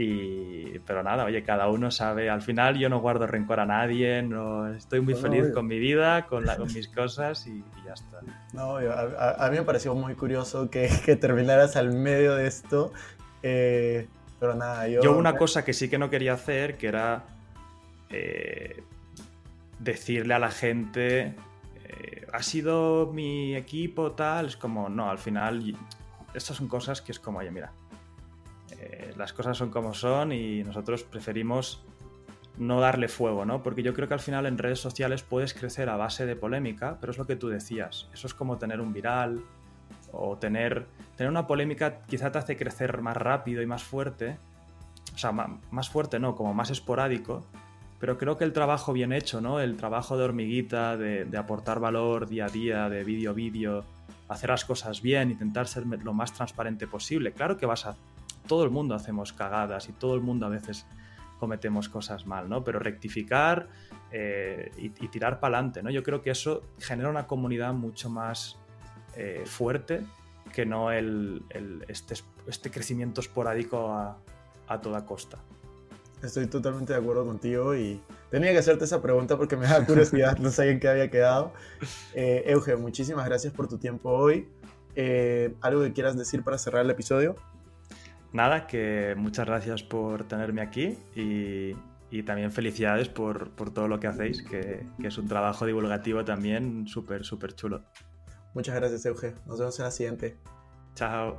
Y, 0.00 0.78
pero 0.86 1.02
nada, 1.02 1.24
oye, 1.24 1.42
cada 1.42 1.68
uno 1.68 1.90
sabe, 1.90 2.30
al 2.30 2.40
final 2.40 2.78
yo 2.78 2.88
no 2.88 3.00
guardo 3.00 3.26
rencor 3.26 3.58
a 3.58 3.66
nadie, 3.66 4.22
no, 4.22 4.72
estoy 4.72 5.00
muy 5.00 5.14
feliz 5.14 5.46
con 5.52 5.66
mi 5.66 5.80
vida, 5.80 6.26
con, 6.26 6.46
la, 6.46 6.56
con 6.56 6.68
mis 6.72 6.86
cosas 6.86 7.48
y, 7.48 7.50
y, 7.50 7.64
ya 7.84 7.94
está. 7.94 8.20
No, 8.52 8.76
a, 8.76 9.48
mí 9.50 9.56
me 9.56 9.64
pareció 9.64 9.96
muy 9.96 10.14
curioso 10.14 10.70
que, 10.70 10.88
que 11.04 11.16
terminaras 11.16 11.74
al 11.74 11.92
medio 11.92 12.36
de 12.36 12.46
esto, 12.46 12.92
eh, 13.42 14.06
pero 14.38 14.54
nada, 14.54 14.86
yo... 14.86 15.02
Yo 15.02 15.18
una 15.18 15.36
cosa 15.36 15.64
que 15.64 15.72
sí 15.72 15.90
que 15.90 15.98
no 15.98 16.10
quería 16.10 16.34
hacer, 16.34 16.76
que 16.76 16.86
era 16.86 17.24
eh, 18.10 18.84
decirle 19.80 20.34
a 20.34 20.38
la 20.38 20.52
gente, 20.52 21.34
eh, 21.88 22.26
ha 22.32 22.42
sido 22.42 23.10
mi 23.12 23.56
equipo 23.56 24.12
tal, 24.12 24.46
es 24.46 24.56
como, 24.56 24.88
no, 24.88 25.10
al 25.10 25.18
final 25.18 25.74
estas 26.34 26.56
son 26.56 26.68
cosas 26.68 27.00
que 27.00 27.12
es 27.12 27.18
como, 27.18 27.38
oye, 27.38 27.50
mira, 27.50 27.72
eh, 28.78 29.14
las 29.16 29.32
cosas 29.32 29.56
son 29.56 29.70
como 29.70 29.94
son 29.94 30.32
y 30.32 30.62
nosotros 30.62 31.02
preferimos 31.02 31.82
no 32.58 32.80
darle 32.80 33.08
fuego, 33.08 33.44
¿no? 33.46 33.62
Porque 33.62 33.82
yo 33.82 33.94
creo 33.94 34.08
que 34.08 34.14
al 34.14 34.20
final 34.20 34.44
en 34.44 34.58
redes 34.58 34.80
sociales 34.80 35.22
puedes 35.22 35.54
crecer 35.54 35.88
a 35.88 35.96
base 35.96 36.26
de 36.26 36.36
polémica, 36.36 36.98
pero 37.00 37.12
es 37.12 37.18
lo 37.18 37.26
que 37.26 37.36
tú 37.36 37.48
decías, 37.48 38.08
eso 38.12 38.26
es 38.26 38.34
como 38.34 38.58
tener 38.58 38.80
un 38.80 38.92
viral 38.92 39.42
o 40.12 40.36
tener, 40.36 40.86
tener 41.16 41.30
una 41.30 41.46
polémica 41.46 42.02
quizá 42.06 42.32
te 42.32 42.38
hace 42.38 42.56
crecer 42.56 43.00
más 43.00 43.16
rápido 43.16 43.62
y 43.62 43.66
más 43.66 43.82
fuerte, 43.82 44.38
o 45.14 45.18
sea, 45.18 45.32
más, 45.32 45.48
más 45.70 45.88
fuerte, 45.88 46.18
¿no? 46.18 46.34
Como 46.34 46.52
más 46.52 46.70
esporádico, 46.70 47.46
pero 47.98 48.16
creo 48.16 48.36
que 48.36 48.44
el 48.44 48.52
trabajo 48.52 48.92
bien 48.92 49.12
hecho, 49.12 49.40
¿no? 49.40 49.60
El 49.60 49.76
trabajo 49.76 50.16
de 50.16 50.24
hormiguita, 50.24 50.96
de, 50.96 51.36
aportar 51.36 51.80
valor 51.80 52.28
día 52.28 52.46
a 52.46 52.48
día, 52.48 52.88
de 52.88 53.02
vídeo 53.02 53.30
a 53.30 53.34
vídeo, 53.34 53.84
hacer 54.28 54.50
las 54.50 54.64
cosas 54.64 55.02
bien, 55.02 55.30
intentar 55.30 55.66
ser 55.66 55.84
lo 55.86 56.12
más 56.12 56.32
transparente 56.32 56.86
posible. 56.86 57.32
Claro 57.32 57.56
que 57.56 57.66
vas 57.66 57.86
a... 57.86 57.96
Todo 58.46 58.64
el 58.64 58.70
mundo 58.70 58.94
hacemos 58.94 59.32
cagadas 59.32 59.88
y 59.88 59.92
todo 59.92 60.14
el 60.14 60.20
mundo 60.20 60.46
a 60.46 60.48
veces 60.48 60.86
cometemos 61.38 61.88
cosas 61.88 62.26
mal, 62.26 62.48
¿no? 62.48 62.64
Pero 62.64 62.78
rectificar 62.78 63.68
eh, 64.12 64.70
y, 64.76 64.90
tirar 65.08 65.40
para 65.40 65.58
adelante, 65.58 65.82
¿no? 65.82 65.90
Yo 65.90 66.02
creo 66.02 66.22
que 66.22 66.30
eso 66.30 66.62
genera 66.78 67.10
una 67.10 67.26
comunidad 67.26 67.74
mucho 67.74 68.10
más 68.10 68.56
eh, 69.16 69.42
fuerte 69.44 70.04
que 70.52 70.64
no 70.64 70.92
el, 70.92 71.42
este, 71.88 72.14
este, 72.46 72.70
crecimiento 72.70 73.20
esporádico 73.20 73.92
a 73.92 74.80
toda 74.80 75.04
costa. 75.04 75.38
Estoy 76.22 76.46
totalmente 76.46 76.92
de 76.92 76.98
acuerdo 76.98 77.24
contigo 77.24 77.76
y 77.76 78.00
tenía 78.30 78.50
que 78.52 78.58
hacerte 78.58 78.84
esa 78.84 79.00
pregunta 79.00 79.36
porque 79.36 79.56
me 79.56 79.66
da 79.66 79.84
curiosidad, 79.86 80.38
no 80.38 80.50
sabía 80.50 80.72
en 80.72 80.80
qué 80.80 80.88
había 80.88 81.10
quedado. 81.10 81.52
Eh, 82.14 82.44
Euge, 82.46 82.76
muchísimas 82.76 83.24
gracias 83.26 83.52
por 83.52 83.68
tu 83.68 83.78
tiempo 83.78 84.10
hoy. 84.10 84.48
Eh, 84.96 85.54
¿Algo 85.60 85.82
que 85.82 85.92
quieras 85.92 86.16
decir 86.16 86.42
para 86.42 86.58
cerrar 86.58 86.84
el 86.84 86.90
episodio? 86.90 87.36
Nada, 88.32 88.66
que 88.66 89.14
muchas 89.16 89.46
gracias 89.46 89.82
por 89.82 90.26
tenerme 90.26 90.60
aquí 90.60 90.98
y, 91.14 91.76
y 92.10 92.22
también 92.24 92.50
felicidades 92.50 93.08
por, 93.08 93.50
por, 93.50 93.72
todo 93.72 93.88
lo 93.88 94.00
que 94.00 94.08
hacéis, 94.08 94.42
que, 94.42 94.84
que 95.00 95.08
es 95.08 95.18
un 95.18 95.28
trabajo 95.28 95.66
divulgativo 95.66 96.24
también 96.24 96.86
súper, 96.88 97.24
súper 97.24 97.54
chulo. 97.54 97.84
Muchas 98.54 98.74
gracias, 98.74 99.06
Euge. 99.06 99.34
Nos 99.46 99.58
vemos 99.58 99.78
en 99.78 99.84
la 99.84 99.90
siguiente. 99.90 100.36
Chao. 100.94 101.38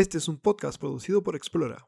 Este 0.00 0.16
es 0.16 0.28
un 0.28 0.38
podcast 0.38 0.80
producido 0.80 1.22
por 1.22 1.36
Explora. 1.36 1.86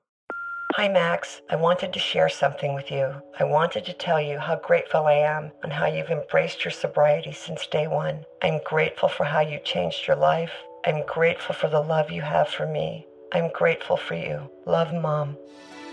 Hi, 0.77 0.87
Max. 0.87 1.41
I 1.51 1.57
wanted 1.57 1.95
to 1.95 1.99
share 1.99 2.29
something 2.29 2.75
with 2.75 2.91
you. 2.91 3.07
I 3.41 3.45
wanted 3.45 3.87
to 3.87 3.95
tell 3.95 4.21
you 4.21 4.39
how 4.39 4.57
grateful 4.57 5.07
I 5.07 5.15
am 5.15 5.51
and 5.63 5.73
how 5.73 5.87
you've 5.87 6.11
embraced 6.11 6.63
your 6.63 6.73
sobriety 6.73 7.33
since 7.33 7.67
day 7.67 7.87
one. 7.87 8.27
I'm 8.43 8.61
grateful 8.69 9.09
for 9.09 9.25
how 9.25 9.41
you 9.41 9.59
changed 9.65 10.07
your 10.07 10.19
life. 10.19 10.53
I'm 10.85 11.07
grateful 11.07 11.55
for 11.55 11.71
the 11.71 11.81
love 11.81 12.11
you 12.11 12.21
have 12.21 12.51
for 12.51 12.67
me. 12.67 13.07
I'm 13.33 13.51
grateful 13.51 13.97
for 13.97 14.15
you. 14.15 14.47
Love, 14.67 14.93
Mom. 14.93 15.39